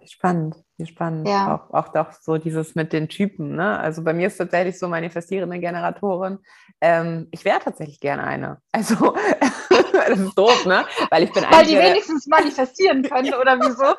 Wie 0.00 0.08
spannend, 0.08 0.56
wie 0.78 0.86
spannend. 0.86 1.28
Ja. 1.28 1.54
Auch, 1.54 1.72
auch 1.72 1.92
doch 1.92 2.10
so 2.12 2.38
dieses 2.38 2.74
mit 2.74 2.92
den 2.92 3.08
Typen. 3.08 3.54
Ne? 3.54 3.78
Also 3.78 4.02
bei 4.02 4.12
mir 4.12 4.26
ist 4.26 4.36
tatsächlich 4.36 4.80
so 4.80 4.88
manifestierende 4.88 5.60
Generatorin. 5.60 6.40
Ähm, 6.80 7.28
ich 7.30 7.44
wäre 7.44 7.60
tatsächlich 7.60 8.00
gerne 8.00 8.24
eine. 8.24 8.60
Also 8.72 8.94
das 9.92 10.18
ist 10.18 10.36
doof, 10.36 10.66
ne? 10.66 10.84
Weil 11.10 11.22
ich 11.22 11.32
bin 11.32 11.44
Weil 11.48 11.66
die 11.66 11.78
wenigstens 11.78 12.26
manifestieren 12.26 13.04
können, 13.04 13.32
oder 13.34 13.60
wieso? 13.60 13.84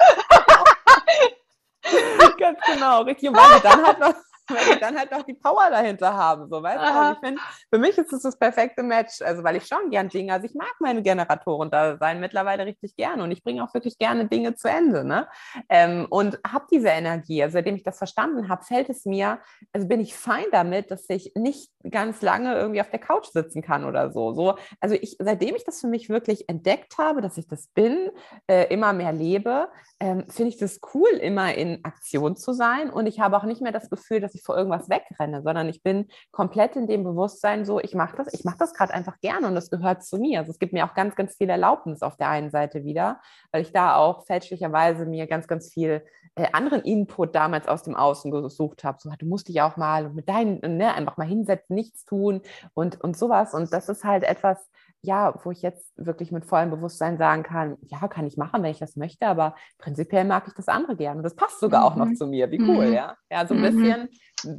Ganz 2.37 2.59
genau, 2.65 3.03
richtig. 3.03 3.29
Und 3.29 3.37
weil 3.37 3.49
wir 3.49 3.61
dann 3.61 3.87
halt 3.87 3.99
noch 3.99 4.13
weil 4.49 4.75
die 4.75 4.79
dann 4.79 4.97
halt 4.97 5.13
auch 5.13 5.23
die 5.23 5.33
Power 5.33 5.69
dahinter 5.69 6.13
haben, 6.13 6.49
so 6.49 6.61
weißt 6.61 6.77
du? 6.77 6.81
Also 6.81 7.13
ich 7.13 7.19
finde, 7.19 7.41
für 7.71 7.79
mich 7.79 7.97
ist 7.97 8.13
es 8.13 8.23
das 8.23 8.37
perfekte 8.37 8.83
Match, 8.83 9.21
also 9.21 9.43
weil 9.43 9.55
ich 9.55 9.65
schon 9.65 9.89
gern 9.89 10.09
Dinge, 10.09 10.33
also 10.33 10.45
ich 10.45 10.55
mag 10.55 10.73
meine 10.79 11.01
Generatoren 11.01 11.69
da 11.69 11.97
sein 11.97 12.19
mittlerweile 12.19 12.65
richtig 12.65 12.95
gerne 12.95 13.23
und 13.23 13.31
ich 13.31 13.43
bringe 13.43 13.63
auch 13.63 13.73
wirklich 13.73 13.97
gerne 13.97 14.27
Dinge 14.27 14.55
zu 14.55 14.69
Ende, 14.69 15.03
ne? 15.03 15.27
Ähm, 15.69 16.07
und 16.09 16.39
habe 16.47 16.65
diese 16.71 16.89
Energie. 16.89 17.43
Also 17.43 17.53
seitdem 17.53 17.75
ich 17.75 17.83
das 17.83 17.97
verstanden 17.97 18.49
habe, 18.49 18.63
fällt 18.63 18.89
es 18.89 19.05
mir, 19.05 19.39
also 19.73 19.87
bin 19.87 19.99
ich 19.99 20.15
fein 20.15 20.45
damit, 20.51 20.91
dass 20.91 21.09
ich 21.09 21.33
nicht 21.35 21.71
ganz 21.89 22.21
lange 22.21 22.55
irgendwie 22.55 22.81
auf 22.81 22.89
der 22.89 22.99
Couch 22.99 23.27
sitzen 23.27 23.61
kann 23.61 23.85
oder 23.85 24.11
so. 24.11 24.33
so 24.33 24.57
also 24.79 24.95
ich, 24.95 25.17
seitdem 25.19 25.55
ich 25.55 25.63
das 25.63 25.81
für 25.81 25.87
mich 25.87 26.09
wirklich 26.09 26.49
entdeckt 26.49 26.97
habe, 26.97 27.21
dass 27.21 27.37
ich 27.37 27.47
das 27.47 27.67
bin, 27.67 28.09
äh, 28.47 28.65
immer 28.73 28.93
mehr 28.93 29.13
lebe, 29.13 29.69
ähm, 29.99 30.25
finde 30.29 30.49
ich 30.49 30.57
das 30.57 30.79
cool, 30.93 31.09
immer 31.09 31.53
in 31.55 31.83
Aktion 31.83 32.35
zu 32.35 32.53
sein. 32.53 32.89
Und 32.89 33.07
ich 33.07 33.19
habe 33.19 33.37
auch 33.37 33.43
nicht 33.43 33.61
mehr 33.61 33.71
das 33.71 33.89
Gefühl, 33.89 34.19
dass 34.19 34.35
ich 34.37 34.43
vor 34.43 34.57
irgendwas 34.57 34.89
wegrenne, 34.89 35.41
sondern 35.41 35.69
ich 35.69 35.83
bin 35.83 36.07
komplett 36.31 36.75
in 36.75 36.87
dem 36.87 37.03
Bewusstsein 37.03 37.65
so, 37.65 37.79
ich 37.79 37.93
mache 37.93 38.17
das, 38.17 38.33
ich 38.33 38.43
mache 38.43 38.57
das 38.57 38.73
gerade 38.73 38.93
einfach 38.93 39.19
gerne 39.19 39.47
und 39.47 39.55
das 39.55 39.69
gehört 39.69 40.03
zu 40.03 40.17
mir. 40.17 40.39
Also 40.39 40.51
es 40.51 40.59
gibt 40.59 40.73
mir 40.73 40.85
auch 40.85 40.93
ganz, 40.93 41.15
ganz 41.15 41.35
viel 41.35 41.49
Erlaubnis 41.49 42.01
auf 42.01 42.17
der 42.17 42.29
einen 42.29 42.49
Seite 42.49 42.83
wieder, 42.83 43.19
weil 43.51 43.61
ich 43.61 43.71
da 43.71 43.95
auch 43.95 44.25
fälschlicherweise 44.25 45.05
mir 45.05 45.27
ganz, 45.27 45.47
ganz 45.47 45.71
viel 45.71 46.03
äh, 46.35 46.47
anderen 46.53 46.81
Input 46.81 47.35
damals 47.35 47.67
aus 47.67 47.83
dem 47.83 47.95
Außen 47.95 48.31
gesucht 48.31 48.83
habe. 48.83 48.99
So, 49.01 49.09
du 49.17 49.25
musst 49.25 49.47
dich 49.47 49.61
auch 49.61 49.75
mal 49.75 50.09
mit 50.09 50.29
deinen, 50.29 50.77
ne, 50.77 50.93
einfach 50.93 51.17
mal 51.17 51.27
hinsetzen, 51.27 51.75
nichts 51.75 52.05
tun 52.05 52.41
und, 52.73 53.01
und 53.01 53.17
sowas. 53.17 53.53
Und 53.53 53.73
das 53.73 53.89
ist 53.89 54.03
halt 54.03 54.23
etwas, 54.23 54.69
ja, 55.01 55.33
wo 55.43 55.51
ich 55.51 55.61
jetzt 55.61 55.93
wirklich 55.95 56.31
mit 56.31 56.45
vollem 56.45 56.71
Bewusstsein 56.71 57.17
sagen 57.17 57.43
kann, 57.43 57.77
ja, 57.81 58.07
kann 58.07 58.25
ich 58.25 58.37
machen, 58.37 58.63
wenn 58.63 58.71
ich 58.71 58.79
das 58.79 58.95
möchte, 58.95 59.27
aber 59.27 59.55
prinzipiell 59.77 60.25
mag 60.25 60.47
ich 60.47 60.53
das 60.53 60.67
andere 60.67 60.95
gerne. 60.95 61.17
Und 61.17 61.23
das 61.23 61.35
passt 61.35 61.59
sogar 61.59 61.81
mhm. 61.81 61.87
auch 61.87 61.95
noch 61.95 62.05
mhm. 62.07 62.15
zu 62.15 62.27
mir. 62.27 62.51
Wie 62.51 62.61
cool, 62.61 62.87
mhm. 62.87 62.93
ja. 62.93 63.15
Ja, 63.31 63.45
so 63.45 63.53
ein 63.53 63.61
mhm. 63.61 63.63
bisschen, 63.63 64.09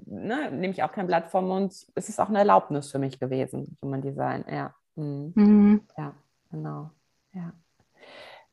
ne, 0.06 0.50
nehme 0.50 0.72
ich 0.72 0.82
auch 0.82 0.92
kein 0.92 1.06
Blatt 1.06 1.30
vom 1.30 1.48
Mund. 1.48 1.74
Es 1.94 2.08
ist 2.08 2.20
auch 2.20 2.28
eine 2.28 2.38
Erlaubnis 2.38 2.90
für 2.90 2.98
mich 2.98 3.18
gewesen, 3.18 3.76
Human 3.82 4.02
Design, 4.02 4.44
ja. 4.50 4.74
Mhm. 4.94 5.32
mhm. 5.34 5.80
Ja, 5.96 6.14
genau. 6.50 6.90
Ja. 7.32 7.52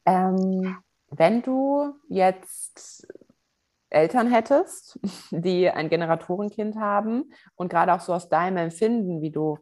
Ähm, 0.06 0.78
wenn 1.10 1.42
du 1.42 1.94
jetzt 2.10 3.08
Eltern 3.90 4.30
hättest, 4.30 5.00
die 5.32 5.70
ein 5.70 5.90
Generatorenkind 5.90 6.76
haben 6.76 7.32
und 7.56 7.70
gerade 7.70 7.94
auch 7.94 8.02
so 8.02 8.14
aus 8.14 8.30
deinem 8.30 8.58
Empfinden, 8.58 9.22
wie 9.22 9.32
du 9.32 9.60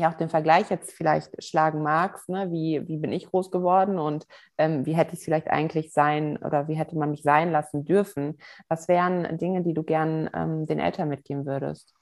ja 0.00 0.10
auch 0.10 0.16
den 0.16 0.28
Vergleich 0.30 0.70
jetzt 0.70 0.92
vielleicht 0.92 1.42
schlagen 1.42 1.82
magst, 1.82 2.28
ne? 2.28 2.50
wie, 2.50 2.86
wie 2.88 2.98
bin 2.98 3.12
ich 3.12 3.26
groß 3.26 3.50
geworden 3.50 3.98
und 3.98 4.26
ähm, 4.58 4.86
wie 4.86 4.94
hätte 4.96 5.12
ich 5.14 5.20
es 5.20 5.24
vielleicht 5.24 5.48
eigentlich 5.48 5.92
sein 5.92 6.36
oder 6.38 6.68
wie 6.68 6.74
hätte 6.76 6.96
man 6.96 7.10
mich 7.10 7.22
sein 7.22 7.50
lassen 7.52 7.84
dürfen? 7.84 8.38
Was 8.68 8.88
wären 8.88 9.38
Dinge, 9.38 9.62
die 9.62 9.74
du 9.74 9.82
gern 9.82 10.30
ähm, 10.34 10.66
den 10.66 10.78
Eltern 10.78 11.08
mitgeben 11.08 11.46
würdest? 11.46 11.94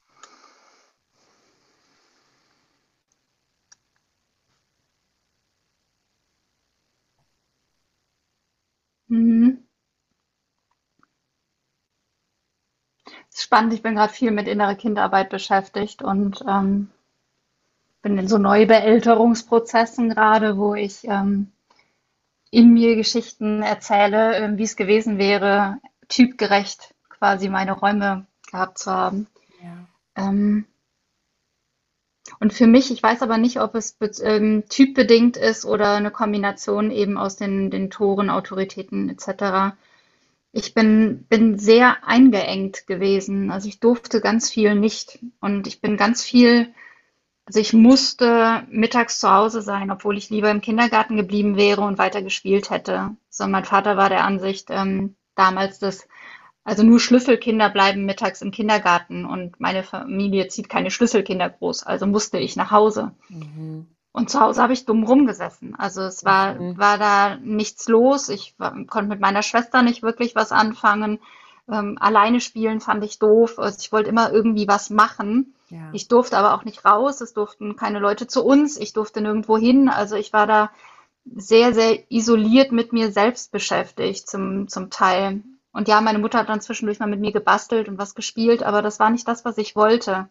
Mhm. 9.09 9.67
ist 13.33 13.43
spannend, 13.43 13.73
ich 13.73 13.83
bin 13.83 13.95
gerade 13.95 14.13
viel 14.13 14.33
mit 14.33 14.49
innerer 14.49 14.75
Kinderarbeit 14.75 15.31
beschäftigt 15.31 16.03
und 16.03 16.45
ähm, 16.49 16.91
bin 18.07 18.19
in 18.19 18.29
so 18.29 18.39
Neubeälterungsprozessen 18.39 20.11
gerade, 20.11 20.57
wo 20.57 20.77
ich 20.77 21.09
ähm, 21.09 21.51
in 22.53 22.73
mir 22.73 22.95
Geschichten 22.95 23.63
erzähle, 23.63 24.37
äh, 24.37 24.57
wie 24.57 24.63
es 24.63 24.77
gewesen 24.77 25.19
wäre, 25.19 25.79
typgerecht 26.07 26.95
quasi 27.09 27.49
meine 27.49 27.73
Räume 27.73 28.25
gehabt 28.49 28.79
zu 28.79 28.93
haben. 28.93 29.27
Ja. 29.61 29.89
Ähm, 30.29 30.67
und 32.39 32.53
für 32.53 32.69
mich, 32.69 32.93
ich 32.93 33.03
weiß 33.03 33.23
aber 33.23 33.39
nicht, 33.39 33.61
ob 33.61 33.75
es 33.75 33.97
ähm, 34.23 34.63
typbedingt 34.69 35.37
ist 35.37 35.65
oder 35.65 35.95
eine 35.95 36.13
Kombination 36.13 36.93
eben 36.93 37.19
aus 37.19 37.35
den, 37.35 37.73
den 37.73 37.91
Toren, 37.91 38.31
Autoritäten 38.31 39.09
etc. 39.09 39.75
Ich 40.53 40.75
bin, 40.75 41.25
bin 41.29 41.59
sehr 41.59 42.07
eingeengt 42.07 42.87
gewesen. 42.87 43.51
Also 43.51 43.67
ich 43.69 43.81
durfte 43.81 44.21
ganz 44.21 44.49
viel 44.49 44.77
nicht. 44.77 45.19
Und 45.41 45.67
ich 45.67 45.81
bin 45.81 45.97
ganz 45.97 46.23
viel 46.23 46.73
also 47.47 47.61
ich 47.61 47.73
musste 47.73 48.65
mittags 48.69 49.21
zu 49.21 49.31
Hause 49.31 49.63
sein, 49.63 49.91
obwohl 49.93 50.19
ich 50.19 50.31
lieber 50.31 50.51
im 50.51 50.61
Kindergarten 50.61 51.17
geblieben 51.17 51.57
wäre 51.57 51.83
und 51.83 51.97
weiter 51.97 52.21
gespielt 52.21 52.71
hätte. 52.71 53.17
So, 53.31 53.47
mein 53.47 53.65
Vater 53.65 53.97
war 53.97 54.09
der 54.09 54.25
Ansicht 54.25 54.67
ähm, 54.71 55.15
damals, 55.37 55.79
dass 55.79 56.09
also 56.65 56.83
nur 56.83 56.99
Schlüsselkinder 56.99 57.71
bleiben 57.71 58.05
mittags 58.05 58.43
im 58.43 58.51
Kindergarten 58.51 59.25
und 59.25 59.61
meine 59.61 59.85
Familie 59.85 60.49
zieht 60.49 60.69
keine 60.69 60.91
Schlüsselkinder 60.91 61.49
groß, 61.49 61.85
also 61.85 62.09
musste 62.09 62.39
ich 62.39 62.57
nach 62.57 62.73
Hause. 62.73 63.13
Mhm. 63.29 63.87
Und 64.11 64.31
zu 64.31 64.41
Hause 64.41 64.63
habe 64.63 64.73
ich 64.73 64.85
dumm 64.85 65.05
rumgesessen. 65.05 65.77
Also 65.77 66.01
es 66.01 66.25
war, 66.25 66.55
mhm. 66.55 66.79
war 66.79 66.99
da 66.99 67.37
nichts 67.37 67.87
los. 67.87 68.31
Ich 68.31 68.55
war, 68.59 68.73
konnte 68.87 69.11
mit 69.11 69.21
meiner 69.21 69.43
Schwester 69.43 69.83
nicht 69.83 70.03
wirklich 70.03 70.35
was 70.35 70.53
anfangen. 70.53 71.21
Ähm, 71.71 71.99
alleine 72.01 72.41
spielen 72.41 72.81
fand 72.81 73.05
ich 73.05 73.19
doof. 73.19 73.59
Also 73.59 73.79
ich 73.79 73.93
wollte 73.93 74.09
immer 74.09 74.33
irgendwie 74.33 74.67
was 74.67 74.89
machen. 74.89 75.55
Ja. 75.69 75.91
Ich 75.93 76.09
durfte 76.09 76.37
aber 76.39 76.55
auch 76.55 76.65
nicht 76.65 76.85
raus, 76.85 77.21
es 77.21 77.33
durften 77.33 77.77
keine 77.77 77.99
Leute 77.99 78.27
zu 78.27 78.45
uns, 78.45 78.77
ich 78.77 78.93
durfte 78.93 79.21
nirgendwo 79.21 79.57
hin. 79.59 79.89
Also 79.89 80.17
ich 80.17 80.33
war 80.33 80.47
da 80.47 80.71
sehr, 81.25 81.75
sehr 81.75 82.11
isoliert 82.11 82.73
mit 82.73 82.93
mir 82.93 83.11
selbst 83.11 83.51
beschäftigt 83.51 84.29
zum, 84.29 84.69
zum 84.69 84.91
Teil. 84.91 85.43
Und 85.73 85.89
ja, 85.89 86.01
meine 86.01 86.19
Mutter 86.19 86.39
hat 86.39 86.49
dann 86.49 86.61
zwischendurch 86.61 87.01
mal 87.01 87.09
mit 87.09 87.21
mir 87.21 87.33
gebastelt 87.33 87.89
und 87.89 87.99
was 87.99 88.15
gespielt, 88.15 88.63
aber 88.63 88.81
das 88.81 89.01
war 89.01 89.11
nicht 89.11 89.27
das, 89.27 89.45
was 89.45 89.59
ich 89.59 89.77
wollte. 89.77 90.29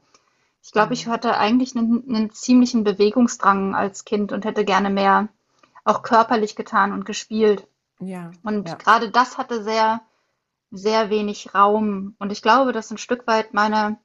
Ich 0.63 0.71
glaube, 0.71 0.93
ich 0.93 1.07
hatte 1.07 1.37
eigentlich 1.37 1.75
einen, 1.75 2.03
einen 2.07 2.31
ziemlichen 2.31 2.83
Bewegungsdrang 2.83 3.75
als 3.75 4.05
Kind 4.05 4.31
und 4.31 4.45
hätte 4.45 4.65
gerne 4.65 4.89
mehr 4.89 5.27
auch 5.83 6.01
körperlich 6.01 6.55
getan 6.55 6.91
und 6.91 7.05
gespielt. 7.05 7.67
Ja. 7.99 8.31
Und 8.41 8.69
ja. 8.69 8.75
gerade 8.75 9.11
das 9.11 9.37
hatte 9.37 9.63
sehr, 9.63 10.01
sehr 10.71 11.11
wenig 11.11 11.53
Raum. 11.53 12.15
Und 12.17 12.31
ich 12.31 12.41
glaube, 12.41 12.71
dass 12.71 12.89
ein 12.89 12.97
Stück 12.97 13.27
weit 13.27 13.53
meine 13.53 13.97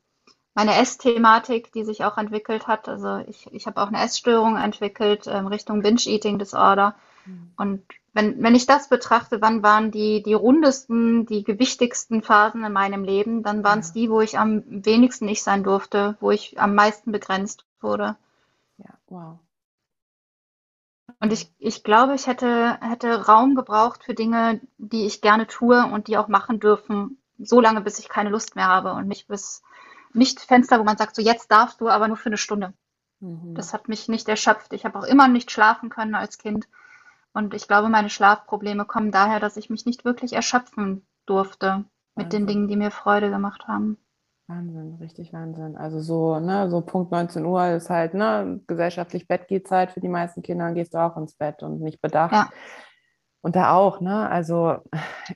meine 0.55 0.77
Essthematik, 0.77 1.73
die 1.73 1.85
sich 1.85 2.05
auch 2.05 2.19
entwickelt 2.19 2.67
hat. 2.67 2.89
Also 2.89 3.19
ich, 3.29 3.47
ich 3.53 3.67
habe 3.67 3.81
auch 3.81 3.89
eine 3.89 4.03
Essstörung 4.03 4.57
entwickelt 4.57 5.27
ähm, 5.27 5.47
Richtung 5.47 5.83
Binge-Eating 5.83 6.39
Disorder. 6.39 6.95
Mhm. 7.25 7.53
Und 7.57 7.83
wenn, 8.13 8.43
wenn 8.43 8.55
ich 8.55 8.67
das 8.67 8.89
betrachte, 8.89 9.41
wann 9.41 9.63
waren 9.63 9.91
die, 9.91 10.23
die 10.23 10.35
rundesten, 10.35 11.27
die 11.27 11.45
gewichtigsten 11.45 12.23
Phasen 12.23 12.65
in 12.65 12.73
meinem 12.73 13.05
Leben, 13.05 13.43
dann 13.43 13.63
waren 13.63 13.79
es 13.79 13.89
ja. 13.89 13.95
die, 13.95 14.11
wo 14.11 14.21
ich 14.21 14.39
am 14.39 14.65
wenigsten 14.67 15.29
ich 15.29 15.43
sein 15.43 15.63
durfte, 15.63 16.17
wo 16.21 16.31
ich 16.31 16.61
am 16.61 16.75
meisten 16.75 17.13
begrenzt 17.13 17.65
wurde. 17.81 18.17
Ja, 18.79 18.91
wow. 19.07 19.39
Und 21.21 21.33
ich, 21.33 21.53
ich 21.59 21.85
glaube, 21.85 22.15
ich 22.15 22.27
hätte, 22.27 22.79
hätte 22.81 23.27
Raum 23.27 23.55
gebraucht 23.55 24.05
für 24.05 24.15
Dinge, 24.15 24.61
die 24.79 25.07
ich 25.07 25.21
gerne 25.21 25.47
tue 25.47 25.85
und 25.85 26.09
die 26.09 26.17
auch 26.17 26.29
machen 26.29 26.61
dürfen, 26.61 27.19
so 27.39 27.61
lange, 27.61 27.83
bis 27.83 27.99
ich 27.99 28.09
keine 28.09 28.31
Lust 28.31 28.57
mehr 28.57 28.69
habe 28.69 28.93
und 28.93 29.07
nicht 29.07 29.29
bis, 29.29 29.63
nicht 30.13 30.41
Fenster, 30.41 30.79
wo 30.79 30.85
man 30.85 30.97
sagt, 30.97 31.17
so 31.17 31.23
jetzt 31.23 31.51
darfst 31.51 31.81
du, 31.81 31.89
aber 31.89 32.09
nur 32.09 32.17
für 32.17 32.29
eine 32.29 32.37
Stunde. 32.37 32.73
Mhm. 33.21 33.55
Das 33.55 33.73
hat 33.73 33.89
mich 33.89 34.09
nicht 34.09 34.29
erschöpft. 34.29 34.73
Ich 34.73 34.85
habe 34.85 34.99
auch 34.99 35.05
immer 35.05 35.29
nicht 35.29 35.51
schlafen 35.51 35.89
können 35.89 36.15
als 36.15 36.39
Kind. 36.39 36.69
Und 37.33 37.55
ich 37.55 37.69
glaube, 37.69 37.89
meine 37.89 38.11
Schlafprobleme 38.11 38.85
kommen 38.85 39.13
daher, 39.13 39.41
dass 39.41 39.57
ich 39.57 39.71
mich 39.71 39.87
nicht 39.87 40.05
wirklich 40.05 40.33
erschöpfen 40.33 41.07
durfte 41.27 41.85
mit 42.17 42.27
Wahnsinn. 42.27 42.41
den 42.41 42.47
Dingen, 42.47 42.69
die 42.69 42.77
mir 42.77 42.91
Freude 42.91 43.31
gemacht 43.31 43.69
haben. 43.69 43.99
Wahnsinn, 44.49 44.97
richtig 45.01 45.33
Wahnsinn. 45.33 45.77
Also 45.77 46.01
so, 46.01 46.41
ne, 46.41 46.69
so 46.69 46.81
Punkt 46.81 47.13
19 47.13 47.45
Uhr 47.45 47.69
ist 47.69 47.89
halt, 47.89 48.15
ne, 48.15 48.61
gesellschaftlich 48.67 49.29
Bettgehzeit 49.29 49.93
für 49.93 50.01
die 50.01 50.09
meisten 50.09 50.43
Kinder, 50.43 50.65
dann 50.65 50.75
gehst 50.75 50.93
du 50.93 50.99
auch 50.99 51.17
ins 51.17 51.35
Bett 51.35 51.63
und 51.63 51.81
nicht 51.81 52.03
bedacht. 52.03 52.33
Ja. 52.33 52.49
Und 53.43 53.57
da 53.57 53.73
auch, 53.73 54.01
ne? 54.01 54.29
Also 54.29 54.77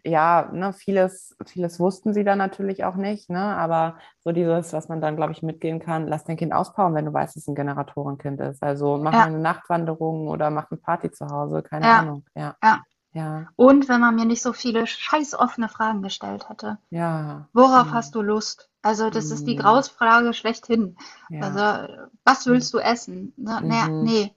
ja, 0.05 0.51
ne, 0.53 0.73
vieles, 0.73 1.37
vieles 1.47 1.81
wussten 1.81 2.13
sie 2.13 2.25
dann 2.25 2.39
natürlich 2.39 2.85
auch 2.85 2.97
nicht, 2.97 3.31
ne? 3.31 3.41
Aber 3.41 3.97
so 4.21 4.33
dieses, 4.33 4.73
was 4.73 4.89
man 4.89 5.01
dann, 5.01 5.17
glaube 5.17 5.33
ich, 5.33 5.43
mitgehen 5.43 5.81
kann, 5.81 6.07
lass 6.07 6.25
dein 6.25 6.37
Kind 6.37 6.53
auspowern, 6.53 6.95
wenn 6.95 7.07
du 7.07 7.13
weißt, 7.13 7.35
dass 7.35 7.43
es 7.43 7.49
ein 7.49 7.55
Generatorenkind 7.55 8.41
ist. 8.41 8.63
Also 8.63 8.99
mach 8.99 9.15
ja. 9.15 9.25
eine 9.25 9.39
Nachtwanderung 9.39 10.29
oder 10.29 10.51
mach 10.51 10.71
eine 10.71 10.79
Party 10.79 11.11
zu 11.11 11.29
Hause, 11.29 11.63
keine 11.63 11.87
ja. 11.87 11.99
Ahnung. 12.01 12.25
Ja. 12.35 12.57
ja. 12.63 12.83
Ja. 13.15 13.47
Und 13.55 13.89
wenn 13.89 14.01
man 14.01 14.17
mir 14.17 14.25
nicht 14.25 14.43
so 14.43 14.53
viele 14.53 14.89
scheiß 14.89 15.35
offene 15.35 15.69
Fragen 15.69 16.03
gestellt 16.03 16.49
hätte. 16.49 16.79
Ja. 16.91 17.49
Worauf 17.53 17.87
ja. 17.87 17.93
hast 17.93 18.17
du 18.17 18.23
Lust? 18.23 18.69
Also, 18.83 19.09
das 19.09 19.31
ist 19.31 19.47
die 19.47 19.55
mhm. 19.55 19.61
Grausfrage 19.61 20.35
schlechthin. 20.35 20.97
Also, 21.41 21.95
was 22.25 22.47
willst 22.47 22.75
du 22.75 22.79
essen? 22.79 23.33
Ne, 23.37 23.61
mhm. 23.63 24.03
Nee, 24.03 24.35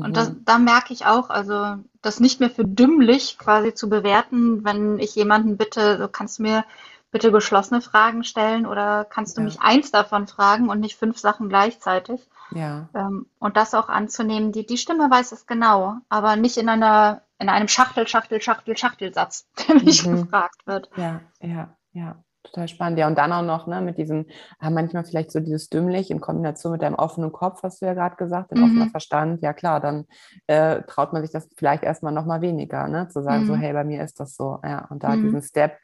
und 0.00 0.16
das, 0.16 0.32
da 0.44 0.58
merke 0.58 0.92
ich 0.92 1.06
auch, 1.06 1.28
also 1.30 1.76
das 2.00 2.20
nicht 2.20 2.40
mehr 2.40 2.50
für 2.50 2.64
dümmlich 2.64 3.38
quasi 3.38 3.74
zu 3.74 3.88
bewerten, 3.88 4.64
wenn 4.64 4.98
ich 4.98 5.14
jemanden 5.14 5.56
bitte, 5.56 5.98
so 5.98 6.08
kannst 6.08 6.38
du 6.38 6.44
mir 6.44 6.64
bitte 7.10 7.30
geschlossene 7.30 7.82
Fragen 7.82 8.24
stellen 8.24 8.66
oder 8.66 9.04
kannst 9.04 9.36
du 9.36 9.42
ja. 9.42 9.44
mich 9.44 9.60
eins 9.60 9.90
davon 9.90 10.26
fragen 10.26 10.70
und 10.70 10.80
nicht 10.80 10.96
fünf 10.96 11.18
Sachen 11.18 11.48
gleichzeitig. 11.48 12.26
Ja. 12.50 12.88
Ähm, 12.94 13.26
und 13.38 13.56
das 13.56 13.74
auch 13.74 13.88
anzunehmen, 13.88 14.50
die, 14.52 14.66
die 14.66 14.78
Stimme 14.78 15.10
weiß 15.10 15.32
es 15.32 15.46
genau, 15.46 15.96
aber 16.08 16.36
nicht 16.36 16.56
in 16.56 16.68
einer, 16.68 17.22
in 17.38 17.48
einem 17.48 17.68
Schachtel, 17.68 18.08
Schachtel, 18.08 18.40
Schachtel, 18.40 18.76
Schachtelsatz, 18.76 19.46
der 19.68 19.76
mich 19.76 20.06
mhm. 20.06 20.22
gefragt 20.22 20.66
wird. 20.66 20.88
Ja, 20.96 21.20
ja, 21.40 21.68
ja. 21.92 22.16
Total 22.44 22.68
spannend. 22.68 22.98
Ja, 22.98 23.06
und 23.06 23.16
dann 23.18 23.32
auch 23.32 23.42
noch 23.42 23.66
ne, 23.66 23.80
mit 23.80 23.98
diesem, 23.98 24.26
ah, 24.58 24.70
manchmal 24.70 25.04
vielleicht 25.04 25.30
so 25.32 25.40
dieses 25.40 25.68
Dümmlich 25.68 26.10
in 26.10 26.20
Kombination 26.20 26.72
mit 26.72 26.82
deinem 26.82 26.94
offenen 26.96 27.32
Kopf, 27.32 27.62
hast 27.62 27.82
du 27.82 27.86
ja 27.86 27.94
gerade 27.94 28.16
gesagt, 28.16 28.52
offener 28.52 28.86
Mhm. 28.86 28.90
Verstand. 28.90 29.42
Ja, 29.42 29.52
klar, 29.52 29.80
dann 29.80 30.06
äh, 30.46 30.82
traut 30.82 31.12
man 31.12 31.22
sich 31.22 31.30
das 31.32 31.48
vielleicht 31.56 31.82
erstmal 31.84 32.12
nochmal 32.12 32.40
weniger, 32.40 32.88
ne? 32.88 33.08
Zu 33.08 33.22
sagen, 33.22 33.44
so, 33.44 33.54
Mhm. 33.54 33.58
hey, 33.58 33.72
bei 33.72 33.84
mir 33.84 34.02
ist 34.04 34.20
das 34.20 34.36
so. 34.36 34.58
Ja, 34.64 34.86
und 34.90 35.02
da 35.02 35.16
Mhm. 35.16 35.22
diesen 35.22 35.42
Step, 35.42 35.78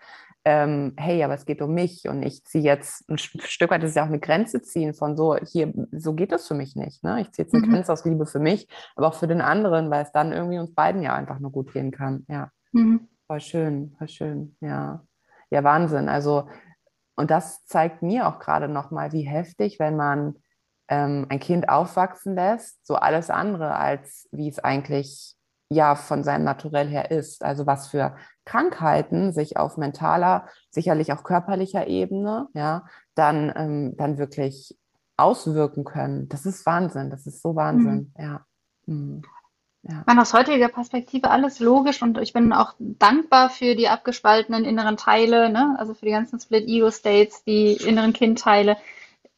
ähm, 0.45 0.95
hey, 0.97 1.23
aber 1.25 1.35
es 1.35 1.45
geht 1.47 1.61
um 1.63 1.75
mich 1.75 2.09
und 2.09 2.23
ich 2.23 2.45
ziehe 2.45 2.65
jetzt 2.65 3.09
ein 3.11 3.17
St- 3.17 3.43
Stück 3.47 3.71
weit, 3.71 3.83
das 3.83 3.91
ist 3.91 3.97
ja 3.97 4.03
auch 4.05 4.09
eine 4.09 4.21
Grenze 4.21 4.63
ziehen 4.63 4.95
von 4.95 5.17
so, 5.17 5.37
hier, 5.37 5.73
so 5.93 6.15
geht 6.15 6.33
es 6.33 6.47
für 6.49 6.55
mich 6.55 6.75
nicht. 6.77 7.03
Ne? 7.05 7.21
Ich 7.21 7.33
ziehe 7.33 7.45
jetzt 7.45 7.55
eine 7.55 7.67
Mhm. 7.67 7.71
Grenze 7.71 7.93
aus 7.93 8.05
Liebe 8.05 8.25
für 8.27 8.39
mich, 8.39 8.69
aber 8.97 9.09
auch 9.09 9.15
für 9.15 9.27
den 9.27 9.41
anderen, 9.41 9.91
weil 9.91 10.05
es 10.05 10.13
dann 10.13 10.33
irgendwie 10.33 10.59
uns 10.59 10.75
beiden 10.75 11.03
ja 11.03 11.15
einfach 11.15 11.39
nur 11.39 11.51
gut 11.53 11.73
gehen 11.73 11.91
kann. 11.91 12.25
Ja. 12.29 12.51
Mhm. 12.73 13.09
Voll 13.27 13.41
schön, 13.41 13.95
voll 13.99 14.09
schön, 14.09 14.57
ja. 14.61 15.05
Ja, 15.51 15.65
Wahnsinn. 15.65 16.09
Also, 16.09 16.49
und 17.17 17.31
das 17.31 17.65
zeigt 17.67 18.03
mir 18.03 18.29
auch 18.29 18.39
gerade 18.39 18.69
nochmal, 18.69 19.13
wie 19.13 19.23
heftig, 19.23 19.79
wenn 19.79 19.97
man 19.97 20.37
ähm, 20.89 21.27
ein 21.29 21.41
Kind 21.41 21.69
aufwachsen 21.69 22.35
lässt, 22.35 22.87
so 22.87 22.95
alles 22.95 23.31
andere, 23.31 23.77
als 23.77 24.29
wie 24.33 24.49
es 24.49 24.59
eigentlich 24.59 25.35
ja 25.71 25.95
von 25.95 26.25
seinem 26.25 26.45
Naturell 26.45 26.89
her 26.89 27.11
ist. 27.11 27.45
Also 27.45 27.67
was 27.67 27.89
für 27.89 28.17
Krankheiten 28.45 29.33
sich 29.33 29.57
auf 29.59 29.77
mentaler, 29.77 30.47
sicherlich 30.71 31.13
auch 31.13 31.25
körperlicher 31.25 31.87
Ebene, 31.87 32.49
ja, 32.55 32.87
dann, 33.15 33.53
ähm, 33.55 33.97
dann 33.97 34.17
wirklich 34.17 34.79
auswirken 35.17 35.85
können. 35.85 36.29
Das 36.29 36.47
ist 36.47 36.65
Wahnsinn, 36.65 37.11
das 37.11 37.27
ist 37.27 37.43
so 37.43 37.55
Wahnsinn, 37.57 38.13
ja. 38.17 38.47
Mhm. 38.87 39.23
Ja. 39.83 40.01
Ich 40.01 40.07
meine, 40.07 40.21
aus 40.23 40.35
heutiger 40.35 40.69
Perspektive 40.69 41.31
alles 41.31 41.61
logisch 41.61 42.03
und 42.03 42.19
ich 42.19 42.33
bin 42.33 42.53
auch 42.53 42.75
dankbar 42.79 43.49
für 43.49 43.75
die 43.75 43.89
abgespaltenen 43.89 44.65
inneren 44.65 44.97
Teile, 44.97 45.51
ne? 45.51 45.77
Also 45.79 45.95
für 45.95 46.07
die 46.07 46.13
ganzen 46.13 46.41
Split-Ego-States, 46.41 47.45
die 47.45 47.75
inneren 47.75 48.13
Kindteile. 48.13 48.77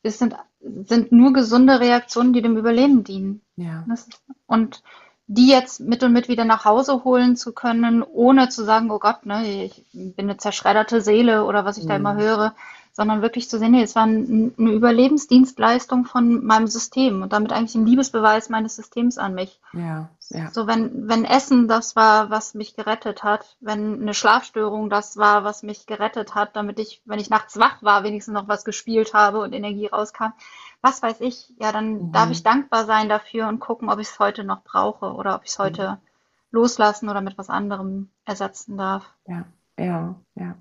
Es 0.03 0.18
sind, 0.18 0.34
sind 0.61 1.12
nur 1.12 1.32
gesunde 1.32 1.80
Reaktionen, 1.80 2.32
die 2.32 2.43
dem 2.43 2.57
Überleben 2.57 3.05
dienen. 3.05 3.43
Ja. 3.57 3.84
Ist, 3.93 4.22
und 4.47 4.82
die 5.26 5.49
jetzt 5.49 5.78
mit 5.80 6.03
und 6.03 6.12
mit 6.12 6.28
wieder 6.28 6.45
nach 6.45 6.64
Hause 6.64 7.05
holen 7.05 7.36
zu 7.36 7.53
können, 7.53 8.03
ohne 8.03 8.49
zu 8.49 8.64
sagen, 8.64 8.91
oh 8.91 8.99
Gott, 8.99 9.26
ne, 9.26 9.64
ich 9.64 9.84
bin 9.93 10.26
eine 10.26 10.38
zerschredderte 10.38 11.01
Seele 11.03 11.45
oder 11.45 11.64
was 11.64 11.78
ich 11.78 11.86
da 11.86 11.95
immer 11.95 12.14
Mhm. 12.14 12.18
höre, 12.18 12.55
sondern 12.93 13.22
wirklich 13.22 13.49
zu 13.49 13.59
sehen, 13.59 13.72
nee, 13.72 13.82
es 13.82 13.95
war 13.97 14.05
ein, 14.07 14.55
eine 14.59 14.70
Überlebensdienstleistung 14.72 16.05
von 16.05 16.45
meinem 16.45 16.66
System 16.66 17.22
und 17.22 17.32
damit 17.32 17.53
eigentlich 17.53 17.74
ein 17.74 17.86
Liebesbeweis 17.86 18.49
meines 18.49 18.76
Systems 18.76 19.18
an 19.18 19.34
mich. 19.34 19.61
Ja, 19.72 20.11
ja. 20.30 20.51
So, 20.51 20.66
wenn, 20.66 21.09
wenn 21.09 21.24
Essen 21.24 21.68
das 21.68 21.97
war, 21.97 22.30
was 22.30 22.55
mich 22.55 22.74
gerettet 22.76 23.22
hat, 23.24 23.57
wenn 23.61 24.03
eine 24.03 24.14
Schlafstörung 24.14 24.91
das 24.91 25.16
war, 25.16 25.45
was 25.45 25.62
mich 25.62 25.86
gerettet 25.86 26.34
hat, 26.34 26.57
damit 26.57 26.78
ich, 26.78 27.03
wenn 27.05 27.18
ich 27.18 27.30
nachts 27.30 27.59
wach 27.59 27.82
war, 27.82 28.05
wenigstens 28.05 28.34
noch 28.34 28.49
was 28.49 28.64
gespielt 28.64 29.14
habe 29.14 29.41
und 29.41 29.53
Energie 29.53 29.86
rauskam, 29.86 30.32
was 30.82 31.03
weiß 31.03 31.20
ich, 31.20 31.53
ja, 31.59 31.72
dann 31.72 31.93
Mhm. 31.93 32.12
darf 32.12 32.30
ich 32.30 32.43
dankbar 32.43 32.84
sein 32.86 33.09
dafür 33.09 33.49
und 33.49 33.61
gucken, 33.61 33.91
ob 33.91 33.99
ich 33.99 34.09
es 34.09 34.18
heute 34.18 34.45
noch 34.45 34.62
brauche 34.64 35.12
oder 35.14 35.34
ob 35.36 35.45
ich 35.45 35.51
es 35.51 35.59
heute 35.59 35.99
loslassen 36.51 37.09
oder 37.09 37.20
mit 37.20 37.38
was 37.38 37.51
anderem 37.51 38.11
ersetzen 38.24 38.76
darf. 38.76 39.05
Ja, 39.26 39.45
ja, 39.78 40.14
ja. 40.34 40.57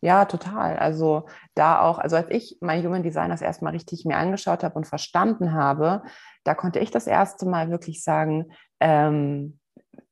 Ja, 0.00 0.24
total. 0.26 0.76
Also 0.76 1.26
da 1.54 1.80
auch, 1.80 1.98
also 1.98 2.16
als 2.16 2.30
ich 2.30 2.58
mein 2.60 2.84
Human 2.84 3.02
Design 3.02 3.30
das 3.30 3.42
erstmal 3.42 3.72
richtig 3.72 4.04
mir 4.04 4.16
angeschaut 4.16 4.62
habe 4.62 4.74
und 4.74 4.86
verstanden 4.86 5.52
habe, 5.52 6.02
da 6.44 6.54
konnte 6.54 6.78
ich 6.78 6.90
das 6.90 7.06
erste 7.06 7.46
Mal 7.46 7.70
wirklich 7.70 8.02
sagen, 8.04 8.46
ähm, 8.80 9.58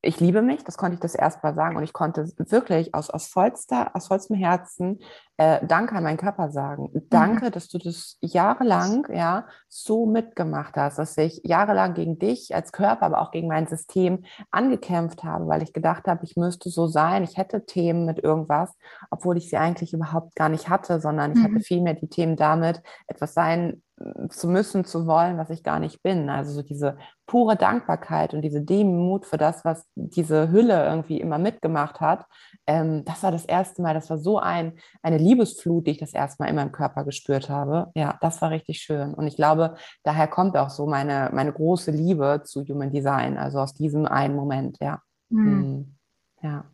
ich 0.03 0.21
liebe 0.21 0.43
mich, 0.43 0.65
das 0.65 0.77
konnte 0.77 0.95
ich 0.95 1.01
das 1.01 1.15
erste 1.15 1.41
Mal 1.43 1.55
sagen 1.55 1.77
und 1.77 1.83
ich 1.83 1.93
konnte 1.93 2.31
wirklich 2.37 2.95
aus, 2.95 3.11
aus, 3.11 3.27
vollster, 3.29 3.95
aus 3.95 4.09
vollstem 4.09 4.37
Herzen 4.37 5.01
äh, 5.37 5.67
Danke 5.67 5.95
an 5.97 6.05
meinen 6.05 6.17
Körper 6.17 6.51
sagen. 6.51 6.91
Danke, 7.11 7.51
dass 7.51 7.69
du 7.69 7.79
das 7.79 8.19
jahrelang 8.21 9.07
ja 9.13 9.47
so 9.69 10.07
mitgemacht 10.07 10.77
hast, 10.77 10.99
dass 10.99 11.17
ich 11.19 11.41
jahrelang 11.45 11.95
gegen 11.95 12.19
dich 12.19 12.55
als 12.55 12.73
Körper, 12.73 13.07
aber 13.07 13.21
auch 13.21 13.31
gegen 13.31 13.49
mein 13.49 13.67
System 13.67 14.25
angekämpft 14.51 15.25
habe, 15.25 15.47
weil 15.49 15.63
ich 15.63 15.73
gedacht 15.73 16.07
habe, 16.07 16.25
ich 16.25 16.37
müsste 16.37 16.71
so 16.71 16.87
sein, 16.87 17.25
ich 17.25 17.37
hätte 17.37 17.67
Themen 17.67 18.05
mit 18.07 18.19
irgendwas, 18.23 18.75
obwohl 19.11 19.37
ich 19.37 19.49
sie 19.51 19.57
eigentlich 19.57 19.93
überhaupt 19.93 20.37
gar 20.37 20.49
nicht 20.49 20.69
hatte, 20.69 21.01
sondern 21.01 21.33
ich 21.33 21.43
hatte 21.43 21.55
Mhm. 21.55 21.61
vielmehr 21.61 21.95
die 21.95 22.09
Themen 22.09 22.37
damit, 22.37 22.83
etwas 23.07 23.35
sein 23.35 23.83
zu 24.29 24.49
müssen, 24.49 24.85
zu 24.85 25.07
wollen, 25.07 25.39
was 25.39 25.51
ich 25.51 25.63
gar 25.63 25.79
nicht 25.79 26.03
bin. 26.03 26.29
Also 26.29 26.53
so 26.53 26.63
diese 26.63 26.99
pure 27.27 27.57
Dankbarkeit 27.57 28.35
und 28.35 28.43
diese 28.43 28.61
Demut 28.61 29.25
für 29.25 29.37
das, 29.37 29.65
was 29.65 29.87
diese 29.95 30.51
Hülle 30.51 30.85
irgendwie 30.85 31.21
immer 31.21 31.39
mitgemacht 31.39 32.01
hat. 32.01 32.27
Ähm, 32.67 33.05
das 33.05 33.23
war 33.23 33.31
das 33.31 33.45
erste 33.45 33.83
Mal, 33.83 33.95
das 33.95 34.11
war 34.11 34.19
so 34.19 34.39
ein, 34.39 34.79
eine 35.03 35.19
Liebesflut, 35.19 35.87
die 35.87 35.93
ich 35.93 35.99
das 35.99 36.13
erste 36.13 36.43
Mal 36.43 36.49
in 36.49 36.57
meinem 36.57 36.73
Körper 36.73 37.05
gespürt 37.05 37.49
habe. 37.49 37.93
Ja, 37.95 38.19
das 38.21 38.43
war 38.43 38.51
richtig 38.51 38.81
schön. 38.81 39.15
Und 39.15 39.27
ich 39.27 39.37
glaube, 39.37 39.77
daher 40.03 40.27
kommt 40.27 40.57
auch 40.57 40.71
so 40.71 40.87
meine, 40.87 41.31
meine 41.33 41.53
große 41.53 41.93
Liebe 41.93 42.43
zu 42.45 42.65
Human 42.65 42.91
Design, 42.91 43.39
also 43.39 43.61
aus 43.61 43.75
diesem 43.75 44.07
einen 44.07 44.35
Moment, 44.35 44.79
ja. 44.81 45.01
Hm. 45.31 45.45
Hm. 45.47 45.97
Ja. 46.43 46.65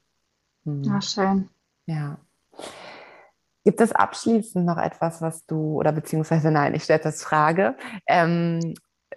Hm. 0.64 0.82
Ja, 0.84 1.00
schön. 1.02 1.48
Ja. 1.86 2.18
Gibt 3.64 3.80
es 3.80 3.92
abschließend 3.92 4.64
noch 4.64 4.78
etwas, 4.78 5.20
was 5.20 5.44
du, 5.46 5.78
oder 5.78 5.92
beziehungsweise 5.92 6.50
nein, 6.50 6.74
ich 6.74 6.84
stelle 6.84 7.00
das 7.02 7.22
Frage, 7.22 7.76
ähm, 8.06 8.74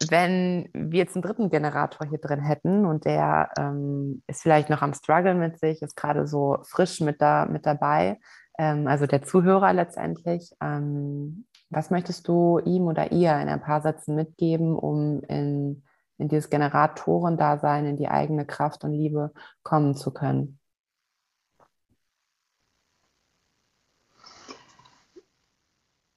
wenn 0.10 0.70
wir 0.74 1.00
jetzt 1.00 1.16
einen 1.16 1.22
dritten 1.22 1.50
Generator 1.50 2.08
hier 2.08 2.18
drin 2.18 2.42
hätten 2.42 2.86
und 2.86 3.06
der 3.06 3.50
ähm, 3.58 4.24
ist 4.28 4.42
vielleicht 4.42 4.70
noch 4.70 4.82
am 4.82 4.94
Struggle 4.94 5.36
mit 5.36 5.60
sich, 5.60 5.82
ist 5.82 5.96
gerade 5.96 6.28
so 6.28 6.58
frisch 6.64 7.00
mit, 7.00 7.22
da, 7.22 7.46
mit 7.46 7.66
dabei, 7.66 8.20
ähm, 8.58 8.88
also 8.88 9.06
der 9.06 9.24
Zuhörer 9.24 9.74
letztendlich, 9.74 10.52
ähm, 10.62 11.46
was 11.70 11.90
möchtest 11.90 12.28
du 12.28 12.60
ihm 12.60 12.84
oder 12.84 13.12
ihr 13.12 13.38
in 13.40 13.50
ein 13.50 13.62
paar 13.62 13.82
Sätzen 13.82 14.16
mitgeben, 14.16 14.76
um 14.76 15.22
in, 15.24 15.84
in 16.18 16.28
dieses 16.28 16.50
Generatorendasein, 16.50 17.86
in 17.86 17.98
die 17.98 18.10
eigene 18.10 18.46
Kraft 18.46 18.84
und 18.84 18.94
Liebe 18.94 19.32
kommen 19.64 19.96
zu 19.96 20.12
können? 20.14 20.60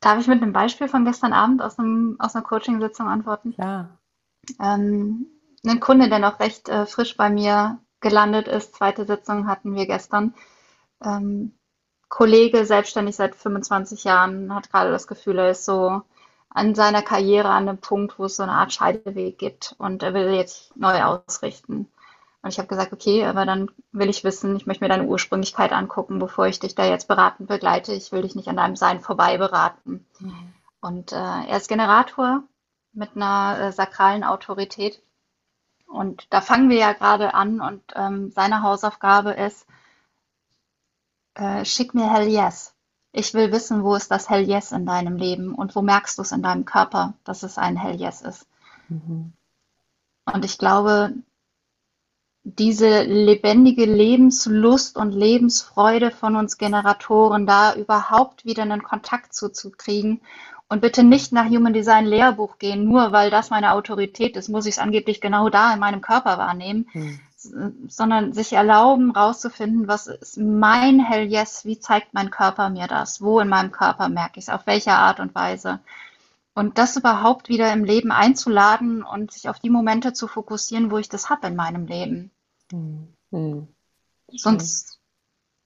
Darf 0.07 0.21
ich 0.21 0.29
mit 0.29 0.41
einem 0.41 0.53
Beispiel 0.53 0.87
von 0.87 1.05
gestern 1.05 1.33
Abend 1.33 1.61
aus 1.61 1.81
einem, 1.81 2.15
aus 2.21 2.37
einer 2.37 2.45
Coaching-Sitzung 2.45 3.09
antworten? 3.09 3.55
Klar. 3.55 3.99
Ähm, 4.63 5.27
ein 5.67 5.81
Kunde, 5.81 6.09
der 6.09 6.21
noch 6.21 6.39
recht 6.39 6.69
äh, 6.69 6.87
frisch 6.87 7.17
bei 7.17 7.29
mir 7.29 7.81
gelandet 7.99 8.47
ist, 8.47 8.77
zweite 8.77 9.05
Sitzung 9.05 9.49
hatten 9.49 9.75
wir 9.75 9.85
gestern. 9.87 10.33
Ähm, 11.05 11.59
Kollege, 12.09 12.65
selbstständig 12.67 13.17
seit 13.17 13.35
25 13.35 14.05
Jahren, 14.05 14.55
hat 14.55 14.71
gerade 14.71 14.93
das 14.93 15.09
Gefühl, 15.09 15.41
er 15.41 15.51
ist 15.51 15.65
so 15.65 16.03
an 16.51 16.77
seiner 16.77 17.03
Karriere 17.03 17.49
an 17.49 17.69
einem 17.69 17.79
Punkt, 17.79 18.17
wo 18.17 18.27
es 18.27 18.37
so 18.37 18.45
eine 18.45 18.53
Art 18.53 18.73
Scheideweg 18.73 19.39
gibt 19.39 19.75
und 19.79 20.05
er 20.05 20.15
will 20.15 20.33
jetzt 20.33 20.77
neu 20.77 21.03
ausrichten. 21.03 21.89
Und 22.47 22.53
ich 22.53 22.61
habe 22.61 22.69
gesagt, 22.69 22.93
okay, 22.93 23.25
aber 23.25 23.45
dann 23.45 23.73
will 23.91 24.09
ich 24.09 24.23
wissen, 24.23 24.55
ich 24.55 24.67
möchte 24.67 24.85
mir 24.85 24.89
deine 24.89 25.09
Ursprünglichkeit 25.09 25.73
angucken, 25.73 26.21
bevor 26.21 26.47
ich 26.47 26.61
dich 26.61 26.77
da 26.77 26.85
jetzt 26.85 27.09
beratend 27.09 27.49
begleite. 27.49 27.93
Ich 27.93 28.13
will 28.13 28.23
dich 28.23 28.37
nicht 28.37 28.47
an 28.47 28.55
deinem 28.55 28.77
Sein 28.77 29.01
vorbei 29.01 29.37
beraten. 29.37 30.07
Und 30.81 31.11
äh, 31.11 31.17
er 31.17 31.57
ist 31.57 31.67
Generator 31.67 32.45
mit 32.93 33.17
einer 33.17 33.59
äh, 33.59 33.73
sakralen 33.73 34.23
Autorität. 34.23 35.03
Und 35.89 36.33
da 36.33 36.41
fangen 36.41 36.71
wir 36.71 36.77
ja 36.77 36.93
gerade 36.93 37.35
an 37.35 37.61
und 37.61 37.83
ähm, 37.97 38.31
seine 38.31 38.63
Hausaufgabe 38.63 39.33
ist, 39.33 39.67
äh, 41.35 41.65
schick 41.65 41.95
mir 41.95 42.09
Hell 42.09 42.29
Yes. 42.29 42.77
Ich 43.11 43.35
will 43.35 43.51
wissen, 43.51 43.83
wo 43.83 43.97
ist 43.97 44.13
das 44.13 44.31
Hell 44.31 44.49
Yes 44.49 44.71
in 44.71 44.87
deinem 44.87 45.17
Leben 45.17 45.53
und 45.53 45.75
wo 45.75 45.83
merkst 45.83 46.17
du 46.17 46.23
es 46.23 46.31
in 46.31 46.45
deinem 46.45 46.65
Körper, 46.65 47.15
dass 47.25 47.43
es 47.43 47.59
ein 47.59 47.77
Hell 47.77 47.97
Yes 47.97 48.23
ist. 48.23 48.47
Mhm. 48.89 49.33
Und 50.33 50.45
ich 50.45 50.59
glaube, 50.59 51.13
diese 52.49 53.03
lebendige 53.03 53.87
Lebenslust 53.87 54.97
und 54.97 55.11
Lebensfreude 55.11 56.13
von 56.13 56.37
uns 56.37 56.59
Generatoren, 56.59 57.45
da 57.45 57.75
überhaupt 57.75 58.45
wieder 58.45 58.63
einen 58.63 58.85
Kontakt 58.85 59.35
zuzukriegen 59.35 60.21
und 60.69 60.81
bitte 60.81 61.03
nicht 61.03 61.33
nach 61.33 61.47
Human 61.47 61.73
Design 61.73 62.07
Lehrbuch 62.07 62.59
gehen, 62.59 62.85
nur 62.85 63.11
weil 63.11 63.31
das 63.31 63.51
meine 63.51 63.73
Autorität 63.73 64.37
ist, 64.37 64.49
muss 64.49 64.67
ich 64.67 64.75
es 64.77 64.79
angeblich 64.79 65.21
genau 65.21 65.49
da 65.49 65.75
in 65.75 65.81
meinem 65.81 66.01
Körper 66.01 66.39
wahrnehmen, 66.39 66.87
Mhm. 66.95 67.21
sondern 67.89 68.33
sich 68.33 68.53
erlauben, 68.53 69.11
rauszufinden, 69.11 69.89
was 69.89 70.07
ist 70.07 70.39
mein 70.39 71.01
Hell 71.01 71.27
Yes, 71.27 71.65
wie 71.65 71.79
zeigt 71.81 72.15
mein 72.15 72.31
Körper 72.31 72.71
mir 72.71 72.87
das, 72.87 73.21
wo 73.21 73.41
in 73.41 73.49
meinem 73.49 73.73
Körper 73.73 74.09
merke 74.09 74.39
ich 74.39 74.45
es, 74.47 74.55
auf 74.55 74.67
welche 74.67 74.93
Art 74.93 75.19
und 75.21 75.35
Weise. 75.35 75.81
Und 76.55 76.79
das 76.79 76.97
überhaupt 76.97 77.49
wieder 77.49 77.73
im 77.73 77.85
Leben 77.85 78.13
einzuladen 78.13 79.03
und 79.03 79.33
sich 79.33 79.49
auf 79.49 79.59
die 79.61 79.71
Momente 79.71 80.13
zu 80.13 80.27
fokussieren, 80.29 80.91
wo 80.91 80.99
ich 80.99 81.09
das 81.09 81.29
habe 81.29 81.49
in 81.49 81.57
meinem 81.57 81.87
Leben. 81.87 82.31
Mhm. 82.73 83.69
Sonst, 84.29 85.01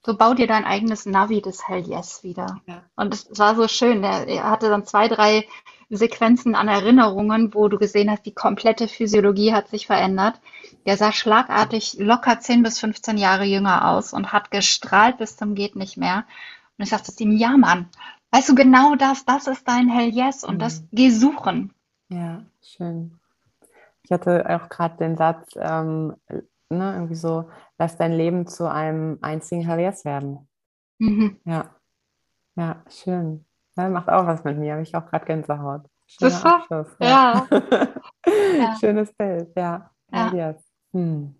so 0.05 0.17
bau 0.17 0.35
dir 0.35 0.47
dein 0.47 0.65
eigenes 0.65 1.07
Navi 1.07 1.41
des 1.41 1.67
Hell 1.67 1.87
Yes 1.87 2.23
wieder. 2.23 2.61
Ja. 2.67 2.83
Und 2.97 3.15
es 3.15 3.39
war 3.39 3.55
so 3.55 3.69
schön. 3.69 4.03
Er, 4.03 4.27
er 4.27 4.51
hatte 4.51 4.69
dann 4.69 4.87
zwei, 4.87 5.09
drei 5.09 5.47
Sequenzen 5.91 6.55
an 6.55 6.69
Erinnerungen, 6.69 7.53
wo 7.53 7.69
du 7.69 7.79
gesehen 7.79 8.11
hast, 8.11 8.25
die 8.25 8.35
komplette 8.35 8.89
Physiologie 8.89 9.53
hat 9.53 9.69
sich 9.69 9.87
verändert. 9.87 10.41
Der 10.87 10.97
sah 10.97 11.13
schlagartig 11.13 11.97
locker 11.99 12.39
10 12.39 12.63
bis 12.63 12.79
15 12.79 13.19
Jahre 13.19 13.45
jünger 13.45 13.89
aus 13.89 14.13
und 14.13 14.33
hat 14.33 14.51
gestrahlt 14.51 15.19
bis 15.19 15.37
zum 15.37 15.55
geht 15.55 15.77
nicht 15.77 15.97
mehr. 15.97 16.25
Und 16.79 16.85
ich 16.85 16.91
sagte 16.91 17.15
zu 17.15 17.23
ihm, 17.25 17.37
ja, 17.37 17.57
Mann, 17.57 17.89
weißt 18.31 18.49
du 18.49 18.55
genau 18.55 18.95
das, 18.95 19.25
das 19.25 19.47
ist 19.49 19.67
dein 19.67 19.89
Hell 19.89 20.11
Yes 20.11 20.45
und 20.45 20.55
mhm. 20.55 20.61
das 20.61 20.85
geh 20.93 21.11
suchen. 21.11 21.75
Ja, 22.09 22.45
schön. 22.63 23.19
Ich 24.03 24.11
hatte 24.11 24.45
auch 24.49 24.69
gerade 24.69 24.97
den 24.97 25.17
Satz, 25.17 25.53
ähm, 25.57 26.15
ne, 26.71 26.95
irgendwie 26.95 27.15
so, 27.15 27.51
lass 27.79 27.97
dein 27.97 28.13
Leben 28.13 28.47
zu 28.47 28.71
einem 28.71 29.19
einzigen 29.23 29.67
Hell 29.67 29.81
Yes 29.81 30.05
werden. 30.05 30.49
Mhm. 30.99 31.41
Ja, 31.45 31.75
ja, 32.57 32.83
schön. 32.89 33.45
Ja, 33.77 33.89
macht 33.89 34.09
auch 34.09 34.27
was 34.27 34.45
mit 34.45 34.59
mir, 34.59 34.73
habe 34.73 34.83
ich 34.83 34.95
auch 34.95 35.07
gerade 35.07 35.25
Gänsehaut. 35.25 35.83
Schöner 36.07 36.45
Abschluss, 36.45 36.97
ja. 37.01 37.47
ja. 38.59 38.77
Schönes 38.81 39.13
Bild, 39.15 39.53
ja. 39.57 39.91
ja. 40.13 40.33
Yes. 40.35 40.65
Hm. 40.93 41.40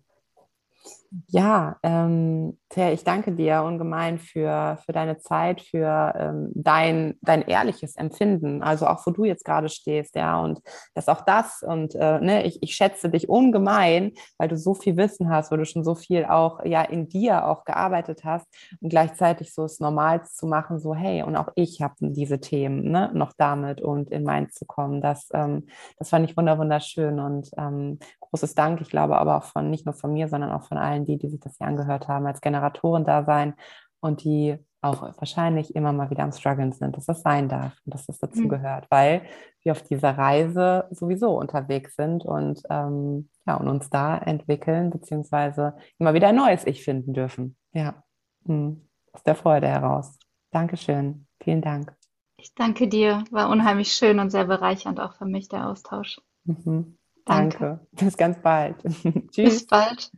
Ja, 1.27 1.75
ähm, 1.83 2.57
Thea, 2.69 2.93
ich 2.93 3.03
danke 3.03 3.33
dir 3.33 3.63
ungemein 3.63 4.17
für, 4.17 4.77
für 4.85 4.93
deine 4.93 5.17
Zeit, 5.17 5.59
für 5.59 6.13
ähm, 6.17 6.51
dein, 6.55 7.17
dein 7.21 7.41
ehrliches 7.41 7.97
Empfinden, 7.97 8.63
also 8.63 8.87
auch 8.87 9.05
wo 9.05 9.11
du 9.11 9.25
jetzt 9.25 9.43
gerade 9.43 9.67
stehst, 9.67 10.15
ja, 10.15 10.39
und 10.41 10.61
dass 10.93 11.09
auch 11.09 11.19
das 11.21 11.63
und 11.63 11.95
äh, 11.95 12.21
ne, 12.21 12.45
ich, 12.45 12.63
ich 12.63 12.75
schätze 12.75 13.09
dich 13.09 13.27
ungemein, 13.27 14.13
weil 14.37 14.47
du 14.47 14.57
so 14.57 14.73
viel 14.73 14.95
Wissen 14.95 15.29
hast, 15.29 15.51
weil 15.51 15.57
du 15.57 15.65
schon 15.65 15.83
so 15.83 15.95
viel 15.95 16.23
auch 16.23 16.63
ja 16.63 16.81
in 16.81 17.09
dir 17.09 17.45
auch 17.45 17.65
gearbeitet 17.65 18.23
hast 18.23 18.47
und 18.79 18.87
gleichzeitig 18.87 19.53
so 19.53 19.65
es 19.65 19.81
normal 19.81 20.23
zu 20.25 20.47
machen, 20.47 20.79
so 20.79 20.95
hey, 20.95 21.23
und 21.23 21.35
auch 21.35 21.49
ich 21.55 21.81
habe 21.81 21.95
diese 21.99 22.39
Themen 22.39 22.89
ne, 22.89 23.11
noch 23.13 23.33
damit 23.37 23.81
und 23.81 24.09
in 24.11 24.23
mein 24.23 24.49
zu 24.49 24.65
kommen, 24.65 25.01
das, 25.01 25.27
ähm, 25.33 25.67
das 25.97 26.09
fand 26.09 26.29
ich 26.29 26.37
wunderschön 26.37 27.19
und 27.19 27.49
ähm, 27.57 27.99
großes 28.21 28.55
Dank, 28.55 28.79
ich 28.79 28.89
glaube 28.89 29.17
aber 29.17 29.35
auch 29.37 29.43
von 29.43 29.69
nicht 29.69 29.85
nur 29.85 29.93
von 29.93 30.13
mir, 30.13 30.29
sondern 30.29 30.51
auch 30.51 30.63
von 30.63 30.70
allen, 30.77 31.05
die, 31.05 31.17
die 31.17 31.29
sich 31.29 31.39
das 31.39 31.57
hier 31.57 31.67
angehört 31.67 32.07
haben, 32.07 32.25
als 32.25 32.41
Generatoren 32.41 33.05
da 33.05 33.23
sein 33.23 33.53
und 33.99 34.23
die 34.23 34.57
auch 34.81 35.03
wahrscheinlich 35.17 35.75
immer 35.75 35.93
mal 35.93 36.09
wieder 36.09 36.23
am 36.23 36.31
Struggeln 36.31 36.71
sind, 36.71 36.97
dass 36.97 37.05
das 37.05 37.21
sein 37.21 37.47
darf 37.49 37.73
und 37.85 37.93
dass 37.93 38.07
das 38.07 38.17
dazu 38.17 38.41
mhm. 38.41 38.49
gehört, 38.49 38.87
weil 38.89 39.21
wir 39.61 39.73
auf 39.73 39.83
dieser 39.83 40.17
Reise 40.17 40.87
sowieso 40.89 41.37
unterwegs 41.37 41.95
sind 41.95 42.25
und, 42.25 42.63
ähm, 42.69 43.29
ja, 43.45 43.57
und 43.57 43.67
uns 43.67 43.91
da 43.91 44.17
entwickeln, 44.17 44.89
beziehungsweise 44.89 45.75
immer 45.99 46.15
wieder 46.15 46.29
ein 46.29 46.35
neues 46.35 46.65
Ich 46.65 46.83
finden 46.83 47.13
dürfen. 47.13 47.55
Ja, 47.73 48.03
mhm. 48.43 48.87
aus 49.13 49.21
der 49.23 49.35
Freude 49.35 49.67
heraus. 49.67 50.17
Dankeschön. 50.49 51.27
Vielen 51.43 51.61
Dank. 51.61 51.95
Ich 52.37 52.55
danke 52.55 52.87
dir. 52.87 53.23
War 53.29 53.49
unheimlich 53.49 53.93
schön 53.93 54.19
und 54.19 54.31
sehr 54.31 54.45
bereichernd 54.45 54.99
auch 54.99 55.13
für 55.13 55.25
mich 55.25 55.47
der 55.47 55.69
Austausch. 55.69 56.19
Mhm. 56.45 56.97
Danke. 57.25 57.57
Danke. 57.59 57.87
Bis 57.91 58.17
ganz 58.17 58.41
bald. 58.41 58.77
Tschüss. 59.31 59.59
Bis 59.59 59.67
bald. 59.67 60.11